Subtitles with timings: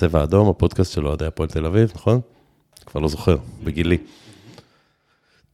[0.00, 2.20] צבע אדום, הפודקאסט של אוהדי הפועל תל אביב, נכון?
[2.86, 3.98] כבר לא זוכר, בגילי.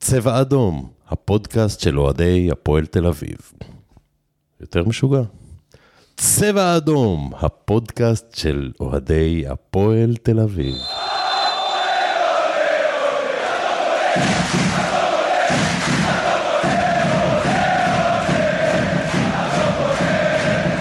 [0.00, 3.36] צבע אדום, הפודקאסט של אוהדי הפועל תל אביב.
[4.60, 5.20] יותר משוגע.
[6.16, 10.74] צבע אדום, הפודקאסט של אוהדי הפועל תל אביב.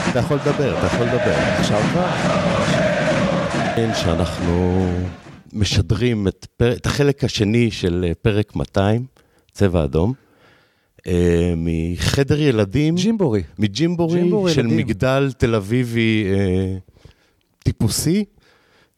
[0.10, 1.36] אתה יכול לדבר, אתה יכול לדבר.
[1.60, 2.65] עכשיו כבר?
[3.76, 4.86] כן, שאנחנו
[5.54, 6.74] משדרים את, פר...
[6.74, 9.06] את החלק השני של אה, פרק 200,
[9.52, 10.14] צבע אדום,
[11.08, 13.44] אה, מחדר ילדים, ג'ימבורי.
[13.60, 14.78] מג'ימבורי ג'ימבורי של ילדים.
[14.78, 16.78] מגדל תל אביבי אה,
[17.64, 18.26] טיפוסי,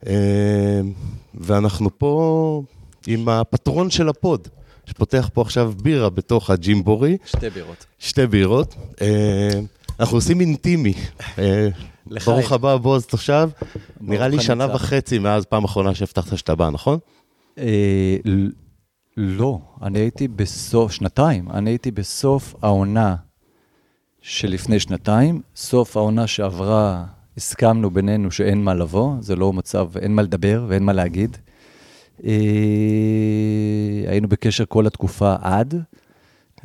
[0.07, 0.81] אה,
[1.33, 2.63] ואנחנו פה
[3.07, 4.47] עם הפטרון של הפוד,
[4.85, 7.17] שפותח פה עכשיו בירה בתוך הג'ימבורי.
[7.25, 7.85] שתי בירות.
[7.99, 8.75] שתי בירות.
[9.01, 9.59] אה,
[9.99, 10.93] אנחנו עושים אינטימי.
[11.39, 11.67] אה,
[12.11, 12.37] לחיים.
[12.37, 13.49] ברוך הבא, בועז תושב.
[14.01, 14.39] נראה לי.
[14.39, 16.99] שנה וחצי מאז פעם אחרונה שהבטחת שאתה בא, נכון?
[17.57, 18.17] אה,
[19.17, 23.15] לא, אני הייתי בסוף, שנתיים, אני הייתי בסוף העונה
[24.21, 27.05] שלפני שנתיים, סוף העונה שעברה,
[27.37, 31.37] הסכמנו בינינו שאין מה לבוא, זה לא מצב, אין מה לדבר ואין מה להגיד.
[32.23, 32.31] אה,
[34.07, 35.83] היינו בקשר כל התקופה עד,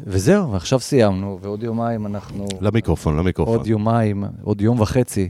[0.06, 2.47] וזהו, ועכשיו סיימנו, ועוד יומיים אנחנו...
[2.61, 3.56] למיקרופון, למיקרופון.
[3.56, 5.28] עוד יומיים, עוד יום וחצי.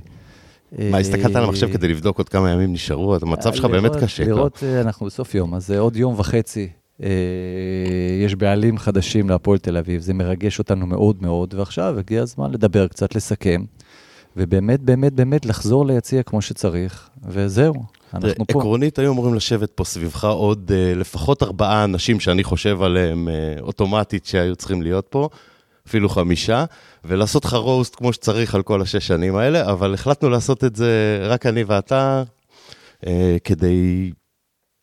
[0.78, 3.16] מה, הסתכלת על המחשב כדי לבדוק עוד כמה ימים נשארו?
[3.22, 4.24] המצב שלך באמת קשה.
[4.24, 6.68] לראות, אה, אנחנו בסוף יום, אז אה, עוד יום וחצי.
[7.02, 7.08] אה,
[8.24, 12.88] יש בעלים חדשים להפועל תל אביב, זה מרגש אותנו מאוד מאוד, ועכשיו הגיע הזמן לדבר
[12.88, 13.64] קצת, לסכם,
[14.36, 17.74] ובאמת, באמת, באמת לחזור ליציע כמו שצריך, וזהו,
[18.14, 18.58] אנחנו פה.
[18.58, 23.34] עקרונית היו אמורים לשבת פה סביבך עוד אה, לפחות ארבעה אנשים שאני חושב עליהם אה,
[23.60, 25.28] אוטומטית שהיו צריכים להיות פה,
[25.88, 26.64] אפילו חמישה,
[27.05, 31.18] ולעשות לך רוסט כמו שצריך על כל השש שנים האלה, אבל החלטנו לעשות את זה
[31.22, 32.22] רק אני ואתה,
[33.06, 34.12] אה, כדי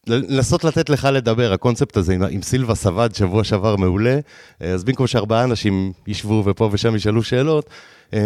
[0.08, 4.20] לנסות לתת לך לדבר, הקונספט הזה עם, עם סילבה סבד שבוע שעבר מעולה,
[4.62, 7.70] אה, אז במקום שארבעה אנשים ישבו ופה ושם ישאלו שאלות,
[8.14, 8.20] אה,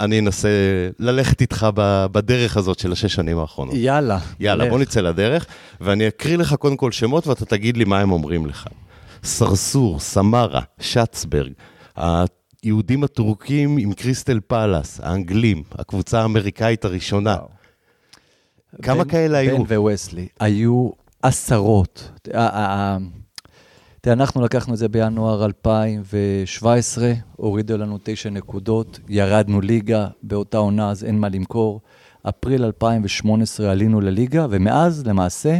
[0.00, 0.48] אני אנסה
[0.98, 1.66] ללכת איתך
[2.12, 3.74] בדרך הזאת של השש שנים האחרונות.
[3.76, 4.18] יאללה.
[4.40, 4.70] יאללה, לך.
[4.70, 5.46] בוא נצא לדרך,
[5.80, 8.66] ואני אקריא לך קודם כל שמות ואתה תגיד לי מה הם אומרים לך.
[9.24, 11.52] סרסור, סמרה, שצברג,
[11.96, 17.34] היהודים הטורקים עם קריסטל פאלאס, האנגלים, הקבוצה האמריקאית הראשונה.
[17.34, 17.48] וואו.
[18.82, 19.64] כמה בן- כאלה היו?
[19.64, 20.90] בן וווסלי, היו
[21.22, 22.10] עשרות.
[24.08, 29.60] אה, אה, אה, תראה, אנחנו לקחנו את זה בינואר 2017, הורידו לנו תשע נקודות, ירדנו
[29.60, 31.80] ליגה באותה עונה, אז אין מה למכור.
[32.28, 35.58] אפריל 2018 עלינו לליגה, ומאז, למעשה,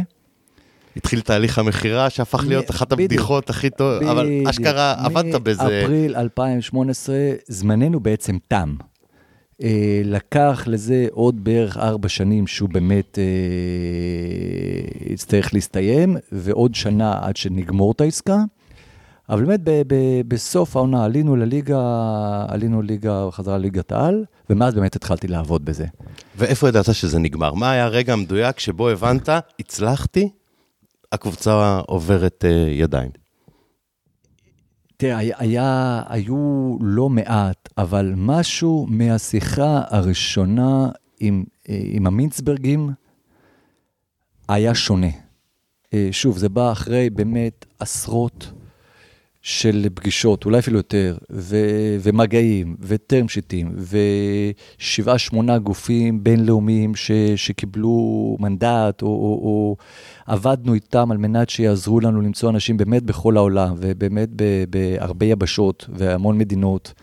[0.95, 3.11] התחיל תהליך המכירה שהפך להיות אחת בדיוק.
[3.11, 4.29] הבדיחות הכי טוב, אבל.
[4.49, 5.63] אשכרה עבדת בזה.
[5.63, 7.15] מאפריל 2018,
[7.47, 8.75] זמננו בעצם תם.
[9.63, 13.23] אה, לקח לזה עוד בערך ארבע שנים שהוא באמת אה,
[15.13, 18.37] יצטרך להסתיים, ועוד שנה עד שנגמור את העסקה.
[19.29, 21.79] אבל באמת ב- ב- בסוף העונה עלינו לליגה,
[22.47, 25.85] עלינו ליגה, חזרה לליגת העל, ומאז באמת התחלתי לעבוד בזה.
[26.37, 27.53] ואיפה ידעת שזה נגמר?
[27.53, 30.29] מה היה הרגע המדויק שבו הבנת, הצלחתי,
[31.11, 33.09] הקבוצה עוברת אה, ידיים?
[35.01, 40.89] תראה, היה, היו לא מעט, אבל משהו מהשיחה הראשונה
[41.19, 42.89] עם, אה, עם המינצברגים
[44.47, 45.07] היה שונה.
[45.93, 48.51] אה, שוב, זה בא אחרי באמת עשרות
[49.41, 53.75] של פגישות, אולי אפילו יותר, ו- ומגעים, וטרם שיטים,
[54.79, 59.75] ושבעה, שמונה גופים בינלאומיים ש- שקיבלו מנדט, או, או, או
[60.25, 65.85] עבדנו איתם על מנת שיעזרו לנו למצוא אנשים באמת בכל העולם, ובאמת ב- בהרבה יבשות
[65.93, 66.93] והמון מדינות.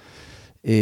[0.66, 0.72] אה,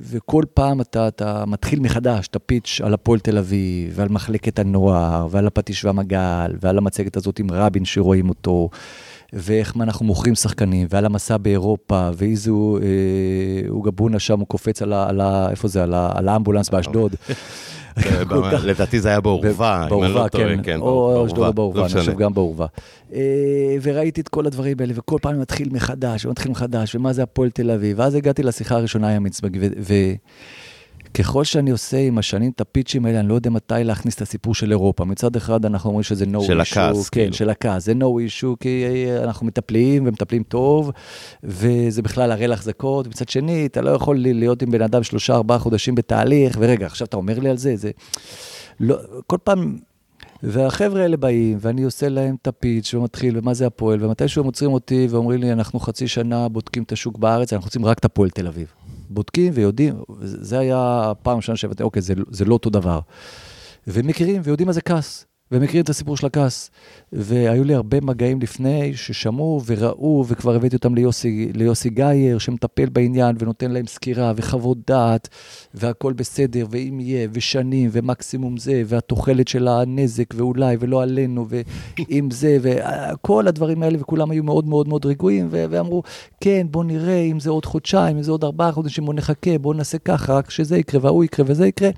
[0.00, 5.26] וכל פעם אתה, אתה מתחיל מחדש את הפיץ' על הפועל תל אביב, ועל מחלקת הנוער,
[5.30, 8.68] ועל הפטיש והמגל, ועל המצגת הזאת עם רבין שרואים אותו,
[9.34, 12.84] ואיך אנחנו מוכרים שחקנים, ועל המסע באירופה, ואיזה הוא, אה,
[13.68, 15.08] הוא גבונה שם, הוא קופץ על ה...
[15.08, 15.82] על ה איפה זה?
[15.82, 17.14] על, האמבולנס באשדוד.
[17.98, 18.22] אה,
[18.64, 21.86] לדעתי זה היה בעורבה, אם אני לא טועה, כן, כן, או אשדוד או לא אני
[21.86, 22.00] משנה.
[22.00, 22.66] חושב גם בעורבה.
[23.12, 23.20] אה,
[23.82, 27.70] וראיתי את כל הדברים האלה, וכל פעם מתחיל מחדש, ומתחיל מחדש, ומה זה הפועל תל
[27.70, 29.58] אביב, ואז הגעתי לשיחה הראשונה עם מצבג,
[31.18, 34.54] וככל שאני עושה עם השנים את הפיצ'ים האלה, אני לא יודע מתי להכניס את הסיפור
[34.54, 35.04] של אירופה.
[35.04, 37.34] מצד אחד אנחנו אומרים שזה no issue, של הכעס, כן, כאילו.
[37.34, 40.90] של הכעס, זה no issue, כי אה, אנחנו מטפלים ומטפלים טוב,
[41.44, 43.06] וזה בכלל הראל החזקות.
[43.06, 47.06] מצד שני, אתה לא יכול להיות עם בן אדם שלושה, ארבעה חודשים בתהליך, ורגע, עכשיו
[47.06, 47.90] אתה אומר לי על זה, זה...
[48.80, 48.96] לא,
[49.26, 49.78] כל פעם,
[50.42, 54.72] והחבר'ה האלה באים, ואני עושה להם את הפיץ' ומתחיל, ומה זה הפועל, ומתישהו הם עוצרים
[54.72, 58.30] אותי ואומרים לי, אנחנו חצי שנה בודקים את השוק בארץ, אנחנו רוצים רק את הפועל
[58.30, 58.66] תל אביב.
[59.14, 63.00] בודקים ויודעים, זה היה הפעם הראשונה שהבאתי, אוקיי, זה, זה לא אותו דבר.
[63.86, 65.26] ומכירים ויודעים מה זה כעס.
[65.54, 66.70] ומכירים את הסיפור של הכעס.
[67.12, 73.36] והיו לי הרבה מגעים לפני ששמעו וראו, וכבר הבאתי אותם ליוסי, ליוסי גייר, שמטפל בעניין
[73.38, 75.28] ונותן להם סקירה וחוות דעת,
[75.74, 82.58] והכל בסדר, ואם יהיה, ושנים, ומקסימום זה, והתוחלת של הנזק, ואולי, ולא עלינו, ואם זה,
[82.60, 86.02] וכל הדברים האלה, וכולם היו מאוד מאוד מאוד רגועים, ואמרו,
[86.40, 89.74] כן, בוא נראה אם זה עוד חודשיים, אם זה עוד ארבעה חודשים, בוא נחכה, בוא
[89.74, 91.90] נעשה ככה, רק שזה יקרה, וההוא יקרה, וזה יקרה.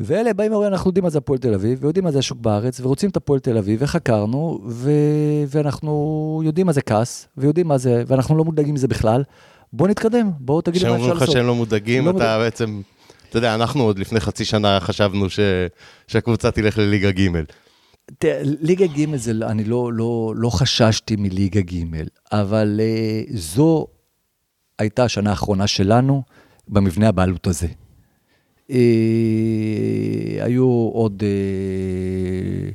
[0.00, 2.80] ואלה באים ואומרים, אנחנו יודעים מה זה הפועל תל אביב, ויודעים מה זה השוק בארץ,
[2.80, 4.90] ורוצים את הפועל תל אביב, וחקרנו, ו...
[5.48, 9.22] ואנחנו יודעים מה זה כעס, ויודעים מה זה, ואנחנו לא מודאגים מזה בכלל.
[9.72, 11.16] בואו נתקדם, בואו תגידו מה אפשר לעשות.
[11.16, 12.38] כשאומרים לך שהם לא מודאגים, לא אתה מודאג...
[12.38, 12.82] בעצם,
[13.28, 15.40] אתה יודע, אנחנו עוד לפני חצי שנה חשבנו ש...
[16.06, 17.28] שהקבוצה תלך לליגה ג'.
[18.18, 21.84] תראה, ליגה ג' זה, אני לא, לא, לא חששתי מליגה ג',
[22.32, 23.86] אבל uh, זו
[24.78, 26.22] הייתה השנה האחרונה שלנו
[26.68, 27.66] במבנה הבעלות הזה.
[28.70, 28.76] אה,
[30.40, 32.70] היו עוד, אה,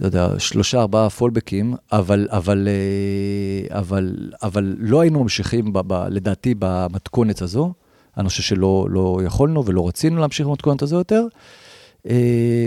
[0.00, 6.06] לא יודע, שלושה, ארבעה פולבקים, אבל, אבל, אה, אבל, אבל לא היינו ממשיכים, ב, ב,
[6.10, 7.72] לדעתי, במתכונת הזו.
[8.16, 11.26] אני חושב שלא לא יכולנו ולא רצינו להמשיך במתכונת הזו יותר.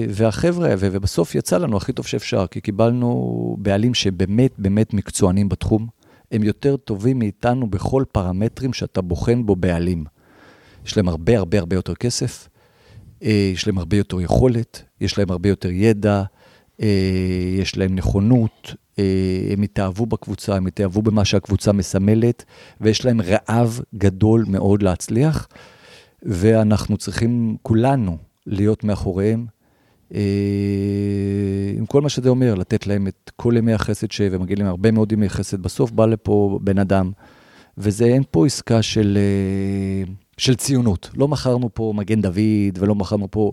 [0.10, 5.88] והחבר'ה, ובסוף יצא לנו הכי טוב שאפשר, כי קיבלנו בעלים שבאמת באמת מקצוענים בתחום.
[6.32, 10.06] הם יותר טובים מאיתנו בכל פרמטרים שאתה בוחן בו בעלים.
[10.90, 12.50] יש להם הרבה הרבה הרבה יותר כסף,
[13.24, 16.24] אה, יש להם הרבה יותר יכולת, יש להם הרבה יותר ידע,
[16.82, 16.88] אה,
[17.60, 19.04] יש להם נכונות, אה,
[19.54, 22.46] הם התאהבו בקבוצה, הם התאהבו במה שהקבוצה מסמלת,
[22.82, 25.48] ויש להם רעב גדול מאוד להצליח,
[26.24, 29.46] ואנחנו צריכים כולנו להיות מאחוריהם.
[31.78, 34.22] עם כל מה שזה אומר, לתת להם את כל ימי החסד ש...
[34.32, 35.62] ומגיעים להם הרבה מאוד ימי חסד.
[35.62, 37.12] בסוף בא לפה בן אדם,
[37.78, 39.18] וזה, אין פה עסקה של...
[40.40, 41.10] של ציונות.
[41.16, 43.52] לא מכרנו פה מגן דוד ולא מכרנו פה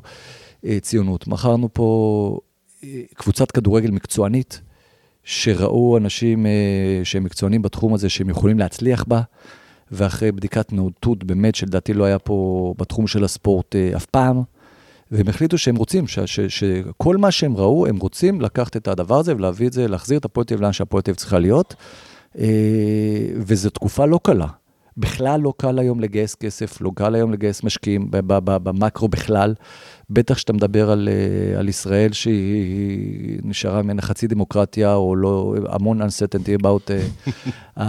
[0.65, 1.29] אה, ציונות.
[1.29, 2.38] מכרנו פה
[2.85, 4.61] אה, קבוצת כדורגל מקצוענית,
[5.25, 9.21] שראו אנשים אה, שהם מקצוענים בתחום הזה, שהם יכולים להצליח בה,
[9.93, 14.43] ואחרי בדיקת נאותות, באמת, שלדעתי לא היה פה בתחום של הספורט אה, אף פעם,
[15.11, 19.19] והם החליטו שהם רוצים, ש, ש, שכל מה שהם ראו, הם רוצים לקחת את הדבר
[19.19, 21.75] הזה ולהביא את זה, להחזיר את הפועל תל לאן שהפועל תל צריכה להיות,
[22.38, 22.47] אה,
[23.37, 24.47] וזו תקופה לא קלה.
[24.96, 29.54] בכלל לא קל היום לגייס כסף, לא קל היום לגייס משקיעים במקרו בכלל.
[30.11, 36.03] בטח שאתה מדבר על, אה, על ישראל שהיא נשארה ממנה חצי דמוקרטיה, או לא, המון
[36.03, 36.91] uncertainty about
[37.79, 37.82] uh,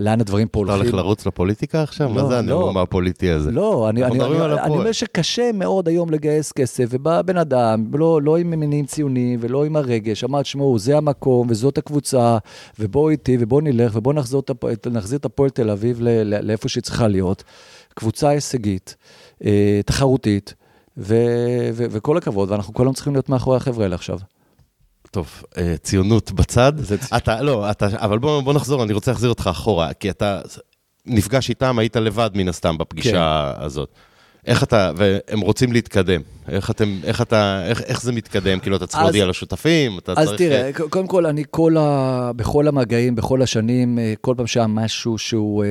[0.00, 0.80] לאן הדברים פה הולכים.
[0.80, 2.08] אתה הולך לרוץ לפוליטיקה עכשיו?
[2.08, 3.50] לא, מה זה הנאום לא, הפוליטי הזה?
[3.50, 8.22] לא, אני, אני, אני, אני אומר שקשה מאוד היום לגייס כסף, ובא בן אדם, לא,
[8.22, 12.38] לא עם מניעים ציוניים ולא עם הרגש, אמר, תשמעו, זה המקום וזאת הקבוצה,
[12.78, 14.14] ובואו איתי ובואו נלך ובואו
[14.90, 17.44] נחזיר את הפועל תל אביב לאיפה שהיא צריכה להיות.
[17.94, 18.96] קבוצה הישגית,
[19.44, 20.54] אה, תחרותית.
[20.96, 24.18] ו- ו- וכל הכבוד, ואנחנו כל היום צריכים להיות מאחורי החבר'ה האלה עכשיו.
[25.10, 26.72] טוב, אה, ציונות בצד.
[27.16, 30.40] אתה, לא, אתה, אבל בוא, בוא נחזור, אני רוצה להחזיר אותך אחורה, כי אתה
[31.06, 33.64] נפגש איתם, היית לבד מן הסתם בפגישה כן.
[33.64, 33.88] הזאת.
[34.46, 38.60] איך אתה, והם רוצים להתקדם, איך אתם, איך אתה, איך, איך זה מתקדם?
[38.60, 40.30] כאילו, אתה צריך להודיע לשותפים, אתה אז צריך...
[40.30, 42.30] אז תראה, קודם כל, אני כל ה...
[42.36, 45.68] בכל המגעים, בכל השנים, אה, כל פעם שהיה משהו שהוא אה,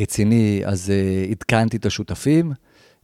[0.00, 0.92] רציני, אז
[1.30, 2.52] עדכנתי את השותפים.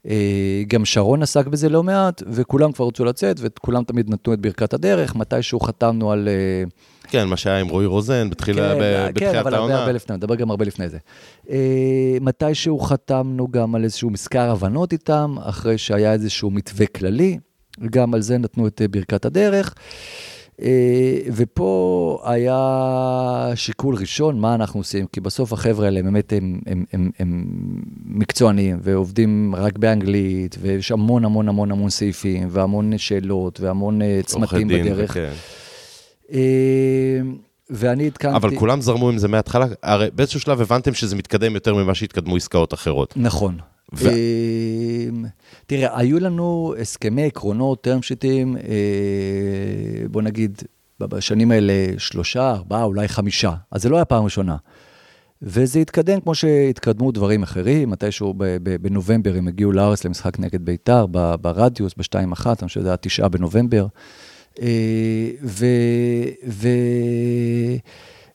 [0.08, 4.40] אה, גם שרון עסק בזה לא מעט, וכולם כבר רצו לצאת, וכולם תמיד נתנו את
[4.40, 6.28] ברכת הדרך, מתישהו חתמנו על...
[6.28, 6.64] אה,
[7.08, 9.32] כן, מה שהיה עם רועי רוזן בתחילה, כן, בתחילת העונה.
[9.32, 10.98] כן, אבל הרבה, הרבה לפני, נדבר גם הרבה לפני זה.
[11.50, 17.38] אה, מתישהו חתמנו גם על איזשהו מזכר הבנות איתם, אחרי שהיה איזשהו מתווה כללי,
[17.90, 19.74] גם על זה נתנו את ברכת הדרך.
[20.62, 26.84] אה, ופה היה שיקול ראשון, מה אנחנו עושים, כי בסוף החבר'ה האלה באמת הם, הם,
[26.92, 27.44] הם, הם
[28.04, 34.68] מקצוענים ועובדים רק באנגלית, ויש המון המון המון המון סעיפים, והמון שאלות, והמון אה, צמתים
[34.68, 35.10] בדרך.
[35.10, 35.32] וכן.
[36.32, 37.20] אה,
[37.70, 38.36] ואני עדכנתי...
[38.36, 42.36] אבל כולם זרמו עם זה מההתחלה, הרי באיזשהו שלב הבנתם שזה מתקדם יותר ממה שהתקדמו
[42.36, 43.14] עסקאות אחרות.
[43.16, 43.58] נכון.
[43.96, 44.08] ו...
[45.66, 48.62] תראה, היו לנו הסכמי עקרונות, term שיטים, אה,
[50.10, 50.62] בוא נגיד,
[51.00, 53.54] בשנים האלה שלושה, ארבעה, אולי חמישה.
[53.70, 54.56] אז זה לא היה פעם ראשונה.
[55.42, 58.34] וזה התקדם כמו שהתקדמו דברים אחרים, מתישהו
[58.80, 61.06] בנובמבר הם הגיעו לארץ למשחק נגד בית"ר,
[61.40, 63.86] ברדיוס, בשתיים אחת, אני חושב שזה היה תשעה בנובמבר.
[64.62, 65.66] אה, ו,
[66.48, 66.68] ו,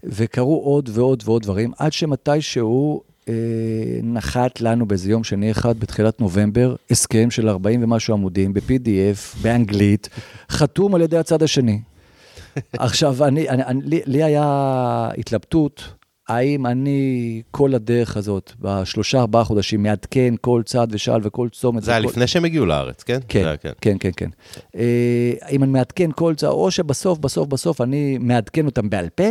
[0.03, 3.03] וקרו עוד ועוד ועוד דברים, עד שמתישהו
[4.03, 10.09] נחת לנו באיזה יום שני אחד בתחילת נובמבר, הסכם של 40 ומשהו עמודים ב-PDF, באנגלית,
[10.50, 11.81] חתום על ידי הצד השני.
[12.74, 15.93] עכשיו, אני, אני, אני, לי, לי היה התלבטות,
[16.29, 21.83] האם אני כל הדרך הזאת, בשלושה, ארבעה חודשים, מעדכן כל צעד ושעל וכל צומת.
[21.83, 22.09] זה היה וכל...
[22.09, 23.19] לפני שהם הגיעו לארץ, כן?
[23.27, 23.71] כן, זה כן.
[23.81, 24.29] כן, כן, כן.
[24.75, 29.24] אה, אם אני מעדכן כל צעד, או שבסוף, בסוף, בסוף אני מעדכן אותם בעל פה,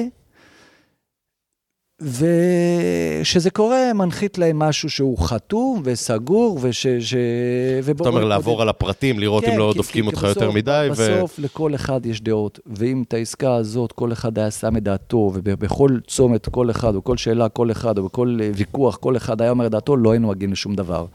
[2.00, 6.86] וכשזה קורה, מנחית להם משהו שהוא חתום וסגור, וש...
[6.86, 7.14] ש...
[7.90, 10.50] אתה אומר לעבור על הפרטים, לראות אם כן, לא כי- דופקים כי אותך בסוף- יותר
[10.50, 10.92] מדי, ו...
[10.92, 15.30] בסוף לכל אחד יש דעות, ואם את העסקה הזאת כל אחד היה שם את דעתו,
[15.34, 19.40] ובכל צומת כל אחד, או כל שאלה כל אחד, או בכל אה, ויכוח כל אחד
[19.42, 21.06] היה אומר את דעתו, לא היינו מגיעים לשום דבר.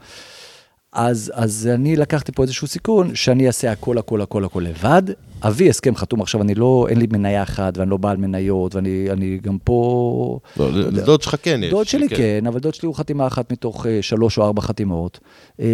[0.94, 5.02] אז, אז אני לקחתי פה איזשהו סיכון, שאני אעשה הכל, הכל, הכל, הכל לבד.
[5.42, 9.06] אביא הסכם חתום עכשיו, אני לא, אין לי מניה אחת, ואני לא בעל מניות, ואני
[9.10, 10.38] אני גם פה...
[10.56, 11.70] לא, לדוד שלך כן יש.
[11.70, 15.20] דוד שלי כן, אבל דוד שלי הוא חתימה אחת מתוך אה, שלוש או ארבע חתימות.
[15.60, 15.66] אה,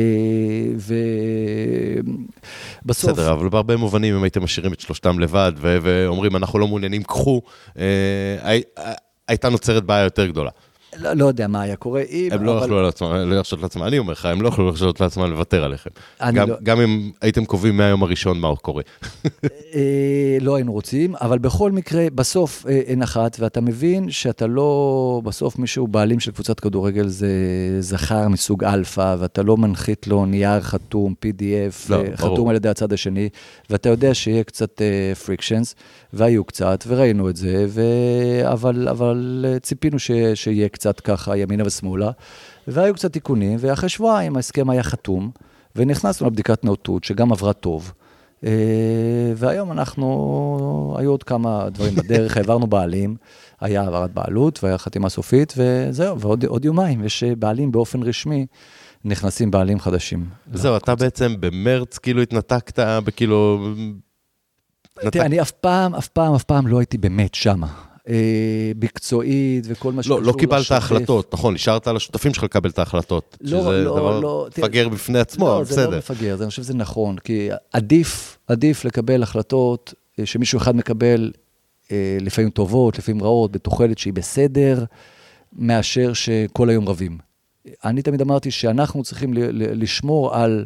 [2.85, 3.11] ובסוף...
[3.11, 7.41] בסדר, אבל בהרבה מובנים, אם הייתם משאירים את שלושתם לבד, ואומרים, אנחנו לא מעוניינים, קחו,
[7.79, 7.85] אה,
[8.43, 8.63] הי-
[9.29, 10.51] הייתה נוצרת בעיה יותר גדולה.
[10.97, 12.29] לא, לא יודע מה היה קורה אם...
[12.33, 15.01] הם לא אבל- יכלו לעצמם, לא להרשות לעצמם, אני אומר לך, הם לא יכלו להרשות
[15.01, 15.91] לעצמם לוותר עליכם.
[16.33, 18.83] גם- לא- גם אם הייתם קובעים מהיום הראשון מה קורה.
[19.75, 19.81] אה,
[20.41, 25.59] לא היינו רוצים, אבל בכל מקרה, בסוף אה, אין אחת, ואתה מבין שאתה לא, בסוף
[25.59, 27.29] מישהו בעלים של קבוצת כדורגל זה
[27.81, 32.17] זכר מסוג אלפא, ואתה לא מנחית לו נייר חתום, PDF, לא, אה, ברור.
[32.17, 33.29] חתום על ידי הצד השני,
[33.71, 34.83] ואתה יודע שיהיה קצת
[35.25, 35.75] frictions,
[36.13, 37.83] והיו קצת, וראינו את זה, ו...
[38.53, 40.11] אבל, אבל אה, ציפינו ש...
[40.35, 42.11] שיהיה קצת ככה ימינה ושמאלה,
[42.67, 45.31] והיו קצת תיקונים, ואחרי שבועיים ההסכם היה חתום,
[45.77, 47.93] ונכנסנו לבדיקת נאותות, שגם עברה טוב.
[48.45, 53.17] אה, והיום אנחנו, היו עוד כמה דברים בדרך, העברנו בעלים,
[53.61, 58.47] היה העברת בעלות והיה חתימה סופית, וזהו, ועוד עוד יומיים, יש אה, בעלים באופן רשמי,
[59.05, 60.27] נכנסים בעלים חדשים.
[60.53, 63.69] זהו, אתה בעצם במרץ כאילו התנתקת, בכאילו...
[64.95, 67.90] תראה, אני אף פעם, אף פעם, אף פעם לא הייתי באמת שמה.
[68.09, 70.77] אה, מקצועית וכל מה שקשור לא, לא קיבלת לשוטף.
[70.77, 73.37] החלטות, נכון, השארת לשותפים שלך לקבל את ההחלטות.
[73.41, 75.99] לא, שזה לא, דבר לא, מפגר בפני עצמו, לא, אבל זה לא בסדר.
[75.99, 81.33] מפגר, אני חושב שזה נכון, כי עדיף, עדיף לקבל החלטות אה, שמישהו אחד מקבל,
[81.93, 84.85] אה, לפעמים טובות, לפעמים רעות, בתוחלת שהיא בסדר,
[85.53, 87.19] מאשר שכל היום רבים.
[87.85, 90.65] אני תמיד אמרתי שאנחנו צריכים לשמור על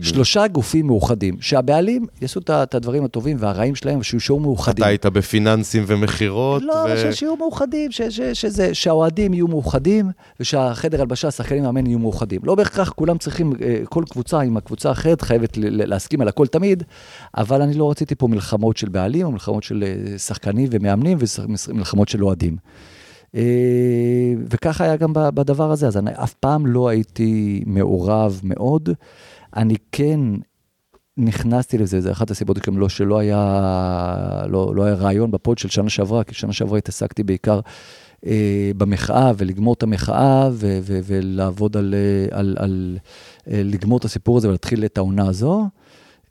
[0.00, 4.82] שלושה גופים מאוחדים, שהבעלים יעשו את הדברים הטובים והרעים שלהם, ושיהיו מאוחדים.
[4.82, 11.00] אתה היית בפיננסים ומכירות, לא, ו- שיהיו מאוחדים, ש- ש- שזה, שהאוהדים יהיו מאוחדים, ושהחדר
[11.00, 12.40] הלבשה, השחקנים והמאמן יהיו מאוחדים.
[12.44, 16.82] לא בהכרח כולם צריכים, אה, כל קבוצה עם הקבוצה האחרת חייבת להסכים על הכל תמיד,
[17.36, 21.18] אבל אני לא רציתי פה מלחמות של בעלים, או מלחמות של אה, שחקנים ומאמנים,
[21.68, 22.56] ומלחמות של אוהדים.
[23.34, 23.42] אה,
[24.50, 28.88] וככה היה גם בדבר הזה, אז אני אף פעם לא הייתי מעורב מאוד.
[29.56, 30.20] אני כן
[31.16, 35.68] נכנסתי לזה, זה אחת הסיבות גם לא שלא היה, לא, לא היה רעיון בפוד של
[35.68, 37.60] שנה שעברה, כי שנה שעברה התעסקתי בעיקר
[38.26, 42.98] אה, במחאה ולגמור את המחאה ו- ו- ולעבוד על, אה, על, על
[43.50, 45.68] אה, לגמור את הסיפור הזה ולהתחיל את העונה הזו.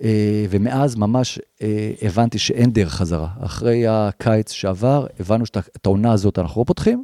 [0.03, 3.27] אה, ומאז ממש אה, הבנתי שאין דרך חזרה.
[3.39, 7.03] אחרי הקיץ שעבר, הבנו שאת את העונה הזאת אנחנו לא פותחים.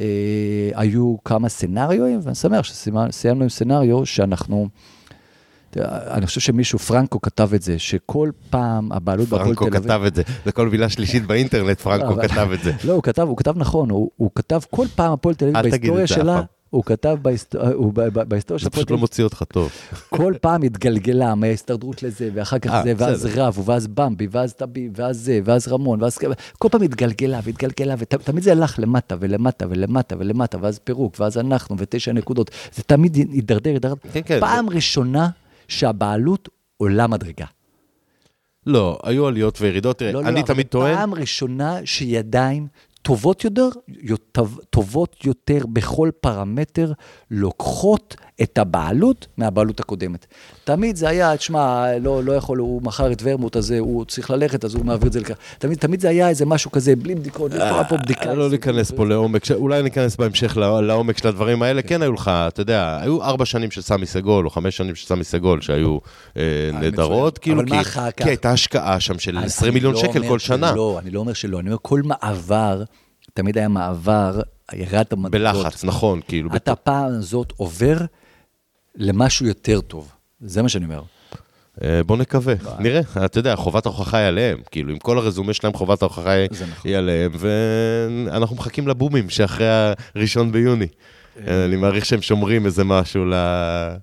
[0.00, 4.68] אה, היו כמה סצנריואים, ואני שמח שסיימנו עם סצנריו שאנחנו...
[5.76, 9.90] אני חושב שמישהו, פרנקו כתב את זה, שכל פעם הבעלות בהפועל פרנקו תל אביב...
[9.90, 12.72] כתב את זה, זה כל מילה שלישית באינטרנט, פרנקו כתב את זה.
[12.84, 16.06] לא, הוא כתב, הוא כתב נכון, הוא, הוא כתב כל פעם הפועל תל אביב בהיסטוריה
[16.06, 16.42] זה שלה.
[16.70, 19.70] הוא כתב בהיסטוריה של זה הפועל פשוט תל לא אביב, מוציא אותך טוב.
[20.08, 23.26] כל פעם התגלגלה מההסתדרות לזה, ואחר כך אה, זה, ואז.
[23.36, 26.18] רבו, ואז במבי, ואז טביב, ואז זה, ואז רמון, ואז...
[26.58, 31.76] כל פעם התגלגלה והתגלגלה, ותמיד זה הלך למטה ולמטה ולמטה ולמטה, ואז פירוק, ואז אנחנו,
[31.78, 32.50] ותשע נקודות.
[32.74, 33.94] זה תמיד הידרדר, הידרדר.
[34.12, 34.40] כן, כן.
[34.40, 35.28] פעם ראשונה
[35.68, 37.46] שהבעלות עולה מדרגה.
[38.66, 39.98] לא, היו עליות וירידות.
[39.98, 42.66] תראה, לא, לא, אני אבל תמיד טוען, פעם ראשונה שידיים
[43.02, 43.68] טובות יותר,
[44.70, 46.92] טובות יותר בכל פרמטר,
[47.30, 50.26] לוקחות את הבעלות מהבעלות הקודמת.
[50.64, 54.64] תמיד זה היה, תשמע, לא, לא יכול, הוא מכר את ורמוט הזה, הוא צריך ללכת,
[54.64, 55.34] אז הוא מעביר את זה לכאן.
[55.58, 58.34] תמיד, תמיד זה היה איזה משהו כזה, בלי בדיקות, יש פה- פה בדיקה.
[58.34, 61.82] לא ניכנס פה לעומק, אולי ניכנס בהמשך לעומק של הדברים האלה.
[61.82, 65.06] כן היו לך, אתה יודע, היו ארבע שנים של סמי סגול, או חמש שנים של
[65.06, 65.98] סמי סגול, שהיו
[66.36, 66.42] אה,
[66.72, 67.62] נהדרות, כאילו,
[68.16, 70.70] כי- הייתה השקעה שם של אני- 20 אני מיליון לא שקל כל שנה.
[70.72, 72.82] שלא, אני לא אומר שלא, אני אומר, כל מעבר,
[73.34, 74.40] תמיד היה מעבר,
[74.72, 75.30] ירד המדרגות.
[75.64, 76.50] בלחץ, נכון, כאילו.
[76.56, 77.96] אתה פעם הזאת עובר
[78.98, 80.12] למשהו יותר טוב.
[80.40, 81.02] זה מה שאני אומר.
[81.84, 85.72] אה, בוא נקווה, נראה, אתה יודע, חובת ההוכחה היא עליהם, כאילו, עם כל הרזומה שלהם,
[85.72, 86.90] חובת ההוכחה היא- נכון.
[86.90, 89.66] עליהם, ואנחנו מחכים לבומים שאחרי
[90.14, 90.86] הראשון ביוני.
[91.46, 91.64] אה.
[91.64, 93.94] אני מעריך שהם שומרים איזה משהו ל-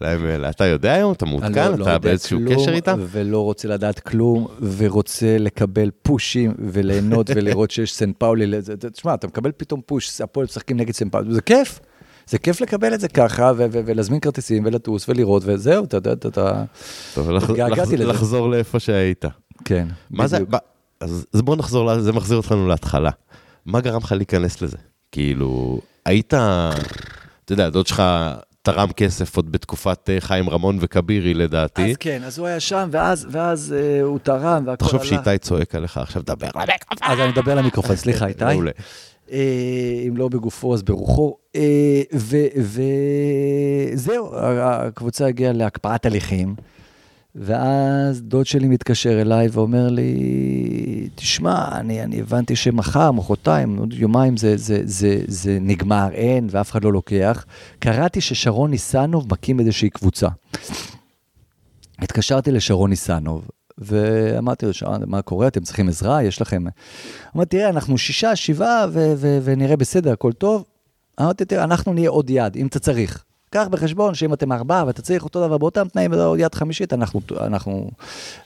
[0.00, 0.44] להם.
[0.50, 1.12] אתה יודע היום?
[1.12, 1.52] אתה מעודכן?
[1.54, 2.98] לא- לא אתה יודע באיזשהו כלום, קשר איתם?
[3.00, 4.46] ולא רוצה לדעת כלום,
[4.76, 8.46] ורוצה לקבל פושים וליהנות ולראות שיש סן פאולי.
[8.92, 11.80] תשמע, אתה מקבל פתאום פוש, הפועל משחקים נגד סן פאולי, זה כיף.
[12.26, 16.64] זה כיף לקבל את זה ככה, ולהזמין כרטיסים, ולטוס, ולראות, וזהו, אתה יודע, אתה-.
[17.14, 17.30] טוב.
[17.96, 19.24] לחזור לאיפה שהיית.
[19.64, 19.88] כן.
[20.10, 20.38] מה זה,
[21.00, 23.10] אז בוא נחזור, זה מחזיר אותנו להתחלה.
[23.66, 24.76] מה גרם לך להיכנס לזה?
[25.12, 28.02] כאילו, היית, אתה יודע, דוד שלך
[28.62, 31.90] תרם כסף עוד בתקופת אה, חיים רמון וכבירי לדעתי.
[31.90, 35.08] אז כן, אז הוא היה שם, ואז, ואז אה, הוא תרם, והכל תחשוב הלך.
[35.08, 37.08] שאיתי צועק עליך עכשיו, דבר למיקרופון.
[37.12, 38.44] אז אני מדבר למיקרופון, סליחה, איתי.
[39.32, 41.36] אה, אם לא בגופו, אז ברוחו.
[41.56, 42.02] אה,
[43.94, 46.54] וזהו, הקבוצה הגיעה להקפאת הליכים,
[47.34, 54.36] ואז דוד שלי מתקשר אליי ואומר לי, תשמע, אני, אני הבנתי שמחר, מחרתיים, עוד יומיים
[54.36, 57.44] זה, זה, זה, זה נגמר, אין, ואף אחד לא לוקח.
[57.78, 60.28] קראתי ששרון ניסנוב מקים איזושהי קבוצה.
[61.98, 64.72] התקשרתי לשרון ניסנוב, ואמרתי לו,
[65.06, 65.46] מה קורה?
[65.48, 66.22] אתם צריכים עזרה?
[66.22, 66.64] יש לכם...
[67.36, 70.64] אמרתי, תראה, אנחנו שישה, שבעה, ו- ו- ונראה בסדר, הכל טוב.
[71.20, 73.24] אמרתי, תראה, אנחנו נהיה עוד יד, אם אתה צריך.
[73.50, 77.20] קח בחשבון שאם אתם ארבעה ואתה צריך אותו דבר באותם תנאים, עוד יד חמישית, אנחנו,
[77.40, 77.90] אנחנו...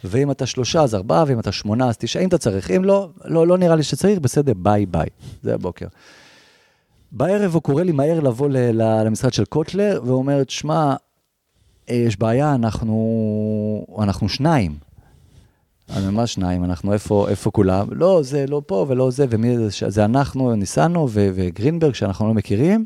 [0.04, 2.70] ואם אתה שלושה, אז ארבעה, ואם אתה שמונה, אז תשעה, אם אתה צריך.
[2.70, 5.08] אם לא, לא, לא נראה לי שצריך, בסדר, ביי ביי.
[5.42, 5.86] זה הבוקר.
[7.12, 10.94] בערב הוא קורא לי מהר לבוא ל- ל- למשרד של קוטלר, והוא אומר, שמע,
[11.90, 14.87] אה, יש בעיה, אנחנו, אנחנו שניים.
[15.96, 17.86] אני ממש שניים, אנחנו איפה, איפה כולם?
[17.90, 22.34] לא, זה לא פה ולא זה, ומי זה, זה אנחנו, ניסנו ו- וגרינברג, שאנחנו לא
[22.34, 22.84] מכירים.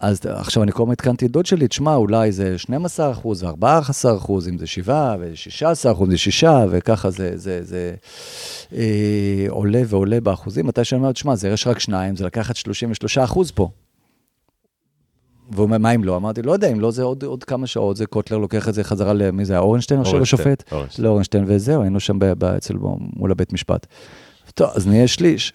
[0.00, 4.16] אז עכשיו אני כל הזמן עדכנתי את דוד שלי, תשמע, אולי זה 12 אחוז ו-14
[4.16, 7.94] אחוז, אם זה 7 ו-16 אחוז, זה 6, וככה זה, זה, זה
[8.74, 10.66] אה, עולה ועולה באחוזים.
[10.66, 13.70] מתי שאני אומר, תשמע, זה יש רק שניים, זה לקחת 33 אחוז פה.
[15.50, 16.16] והוא אומר, מה אם לא?
[16.16, 18.84] אמרתי, לא יודע, אם לא זה עוד, עוד כמה שעות, זה קוטלר לוקח את זה
[18.84, 20.72] חזרה למי זה, אורנשטיין אורנשטיין, השופט?
[20.72, 21.04] אורנשטיין.
[21.04, 22.18] לאורנשטיין וזהו, היינו שם
[22.56, 22.74] אצל,
[23.16, 23.86] מול הבית משפט.
[24.54, 25.52] טוב, אז נהיה שליש.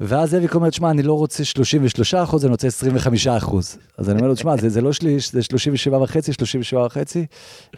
[0.00, 3.78] ואז זאביק אומר, תשמע, אני לא רוצה 33 אחוז, אני רוצה 25 אחוז.
[3.98, 7.26] אז אני אומר לו, תשמע, זה, זה לא שליש, זה 37 וחצי, 37 וחצי.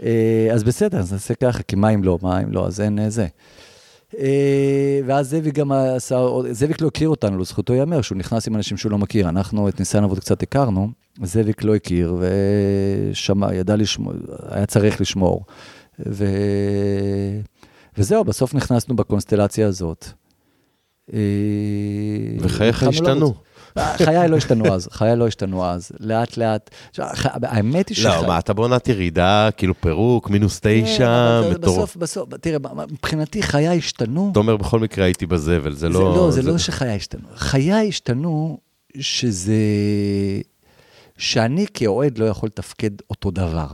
[0.03, 2.99] אה, אז בסדר, אז נעשה ככה, כי מה אם לא, מה אם לא, אז אין
[2.99, 3.27] אה, זה.
[4.19, 8.77] אה, ואז זאביק גם עשה, זאביק לא הכיר אותנו, לזכותו ייאמר, שהוא נכנס עם אנשים
[8.77, 9.29] שהוא לא מכיר.
[9.29, 10.89] אנחנו את ניסיון עבוד קצת הכרנו,
[11.23, 12.17] זאביק לא הכיר,
[13.11, 14.13] ושמע, ידע לשמור,
[14.49, 15.45] היה צריך לשמור.
[16.07, 16.27] ו...
[17.99, 20.07] וזהו, בסוף נכנסנו בקונסטלציה הזאת.
[21.13, 21.19] אה,
[22.41, 23.35] וחייך השתנו.
[23.79, 26.71] חיי לא השתנו אז, חיי לא השתנו אז, לאט לאט.
[27.43, 31.77] האמת היא לא, מה, אתה בעונת ירידה, כאילו פירוק, מינוס תשע, כן, אבל מטורף.
[31.79, 32.59] בסוף, בסוף, תראה,
[32.91, 34.29] מבחינתי חיי השתנו.
[34.33, 36.01] אתה אומר, בכל מקרה הייתי בזבל, זה לא...
[36.01, 37.29] לא, זה לא שחיי השתנו.
[37.37, 38.59] חיי השתנו
[39.01, 39.55] שזה...
[41.19, 43.67] שאני כאוהד לא יכול לתפקד אותו דבר.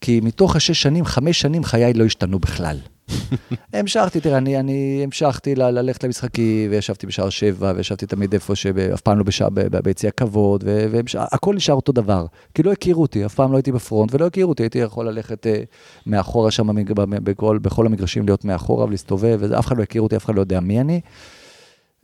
[0.00, 2.76] כי מתוך השש שנים, חמש שנים חיי לא השתנו בכלל.
[3.72, 9.00] המשכתי, תראה, אני, אני המשכתי ל- ללכת למשחקים, וישבתי בשער שבע, וישבתי תמיד איפה שאף
[9.00, 12.26] פעם לא בשער, ב- ב- ביציע כבוד, והכל נשאר אותו דבר.
[12.54, 15.46] כי לא הכירו אותי, אף פעם לא הייתי בפרונט, ולא הכירו אותי, הייתי יכול ללכת
[15.46, 15.62] אה,
[16.06, 20.16] מאחורה שם, במג- במ- בכל, בכל המגרשים, להיות מאחורה ולהסתובב, ואף אחד לא הכיר אותי,
[20.16, 21.00] אף אחד לא יודע מי אני.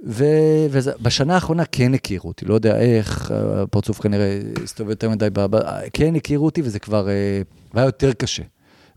[0.00, 5.60] ובשנה האחרונה כן הכירו אותי, לא יודע איך, הפרצוף כנראה הסתובב יותר מדי, ב- ב-
[5.92, 7.40] כן הכירו אותי וזה כבר אה,
[7.74, 8.42] היה יותר קשה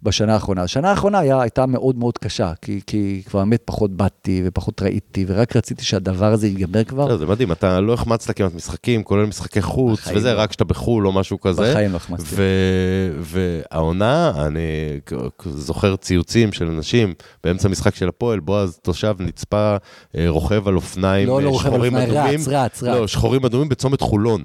[0.03, 0.63] בשנה האחרונה.
[0.63, 5.25] השנה האחרונה היה, הייתה מאוד מאוד קשה, כי, כי כבר באמת פחות באתי ופחות ראיתי,
[5.27, 7.17] ורק רציתי שהדבר הזה ייגמר כבר.
[7.17, 10.39] זה מדהים, אתה לא החמצת כמעט משחקים, כולל משחקי חוץ, וזה, לא.
[10.39, 11.71] רק כשאתה בחו"ל או משהו כזה.
[11.71, 12.35] בחיים לא החמצתי.
[13.19, 14.99] והעונה, אני
[15.45, 19.75] זוכר ציוצים של אנשים באמצע משחק של הפועל, בועז תושב נצפה
[20.17, 22.39] אה, רוכב על אופניים לא, לא אה, רוכב על אופניים.
[22.39, 22.83] רץ, רץ, רץ.
[22.83, 24.43] לא, שחורים אדומים בצומת חולון.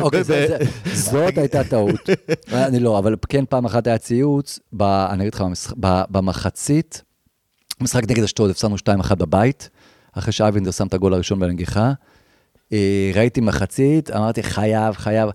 [0.00, 0.24] אוקיי,
[0.92, 2.10] זאת הייתה טעות.
[2.52, 4.37] אני לא, אבל כן פעם אחת היה ציוץ,
[4.72, 7.02] ב- אני אגיד לך, במשח- ב- במחצית,
[7.80, 9.70] משחק נגד אשדוד, הפסדנו 2-1 בבית,
[10.12, 11.92] אחרי שאייבינדר שם את הגול הראשון בנגיחה.
[12.72, 15.30] אה, ראיתי מחצית, אמרתי, חייב, חייב.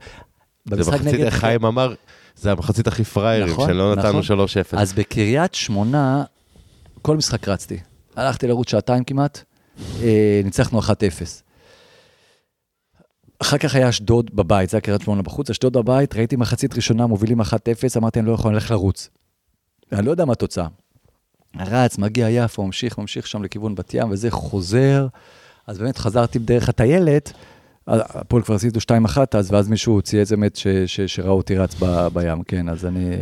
[0.71, 1.93] זה מחצית, נגד- חיים אמר,
[2.35, 4.21] זה המחצית הכי פראיירים, נכון, שלא נתנו נכון.
[4.21, 4.77] 3-0.
[4.77, 6.23] אז בקריית שמונה,
[7.01, 7.77] כל משחק רצתי.
[8.15, 9.43] הלכתי לרוץ שעתיים כמעט,
[10.01, 11.43] אה, ניצחנו 1-0.
[13.39, 17.07] אחר כך היה אשדוד בבית, זה היה קריית שמונה בחוץ, אשדוד בבית, ראיתי מחצית ראשונה
[17.07, 17.45] מובילים 1-0,
[17.97, 19.09] אמרתי, אני לא יכול ללכת לרוץ.
[19.91, 20.67] אני לא יודע מה התוצאה.
[21.59, 25.07] רץ, מגיע יפו, ממשיך, ממשיך שם לכיוון בת ים, וזה חוזר.
[25.67, 27.33] אז באמת חזרתי בדרך הטיילת,
[27.87, 32.07] הפועל כבר עשיתו 2-1 אז, ואז מישהו צייץ באמת ש- ש- שראה אותי רץ ב-
[32.13, 33.15] בים, כן, אז אני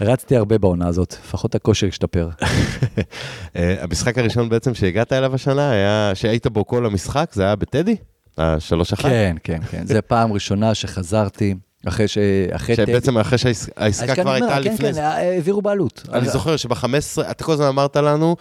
[0.00, 2.28] רצתי הרבה בעונה הזאת, לפחות הכושר השתפר.
[3.56, 7.96] אה, המשחק הראשון בעצם שהגעת אליו השנה, היה, שהיית בו כל המשחק, זה היה בטדי?
[8.38, 9.02] השלוש אחת?
[9.02, 9.86] כן, כן, כן.
[9.86, 11.54] זו פעם ראשונה שחזרתי.
[11.88, 12.18] אחרי ש...
[12.50, 12.76] אחרי...
[12.76, 14.76] שבעצם אחרי שהעסקה כבר הייתה כן, לפני...
[14.76, 16.08] כן, כן, העבירו בעלות.
[16.12, 18.36] אני זוכר שב-15, אתה כל הזמן אמרת לנו,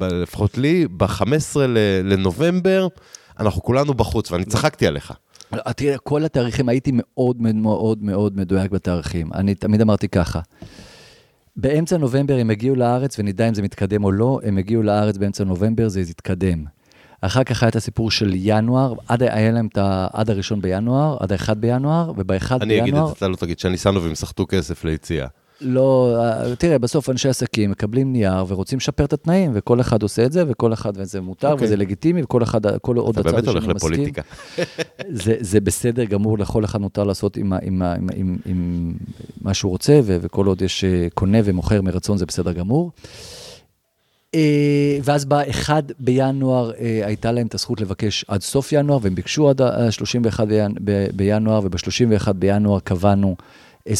[0.00, 1.56] לפחות לי, ב-15
[2.04, 2.88] לנובמבר,
[3.40, 5.12] אנחנו כולנו בחוץ, ואני צחקתי עליך.
[5.76, 9.30] תראה, כל התאריכים, הייתי מאוד מאוד מאוד מדויק בתאריכים.
[9.34, 10.40] אני תמיד אמרתי ככה,
[11.56, 15.44] באמצע נובמבר הם הגיעו לארץ, ונדע אם זה מתקדם או לא, הם הגיעו לארץ באמצע
[15.44, 16.64] נובמבר, זה יתקדם.
[17.26, 20.06] אחר כך היה את הסיפור של ינואר, עד, היה להם את ה...
[20.12, 23.04] עד הראשון בינואר, עד האחד בינואר, ובאחד אני אגיד בינואר...
[23.04, 25.26] את זה, אתה לא תגיד, שהניסנובים סחטו כסף ליציאה.
[25.60, 30.24] לא, אה, תראה, בסוף אנשי עסקים מקבלים נייר ורוצים לשפר את התנאים, וכל אחד עושה
[30.24, 31.66] את זה, וכל אחד, וזה מותר, אוקיי.
[31.66, 33.92] וזה לגיטימי, וכל אחד, כל עוד אתה הצד באמת הולך השני מסכים.
[33.92, 34.22] לפוליטיקה.
[35.24, 38.92] זה, זה בסדר גמור, לכל אחד מותר לעשות עם, עם, עם, עם, עם
[39.40, 42.90] מה שהוא רוצה, וכל עוד יש אה, קונה ומוכר מרצון, זה בסדר גמור.
[44.34, 49.50] אה, ואז ב-1 בינואר אה, הייתה להם את הזכות לבקש עד סוף ינואר, והם ביקשו
[49.50, 50.40] עד ה-31
[51.16, 53.36] בינואר, וב-31 בינואר קבענו
[53.88, 53.94] אה,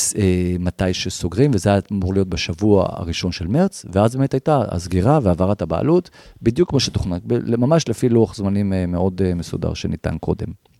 [0.58, 5.62] מתי שסוגרים, וזה היה אמור להיות בשבוע הראשון של מרץ, ואז באמת הייתה הסגירה והעברת
[5.62, 6.10] הבעלות,
[6.42, 7.18] בדיוק כמו שתוכנן,
[7.58, 10.73] ממש לפי לוח זמנים מאוד מסודר שניתן קודם.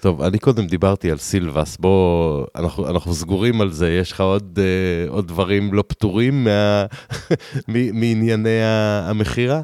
[0.00, 4.58] טוב, אני קודם דיברתי על סילבס, בוא, אנחנו, אנחנו סגורים על זה, יש לך עוד,
[4.62, 6.84] אה, עוד דברים לא פתורים מה,
[7.92, 8.62] מענייני
[9.02, 9.62] המכירה?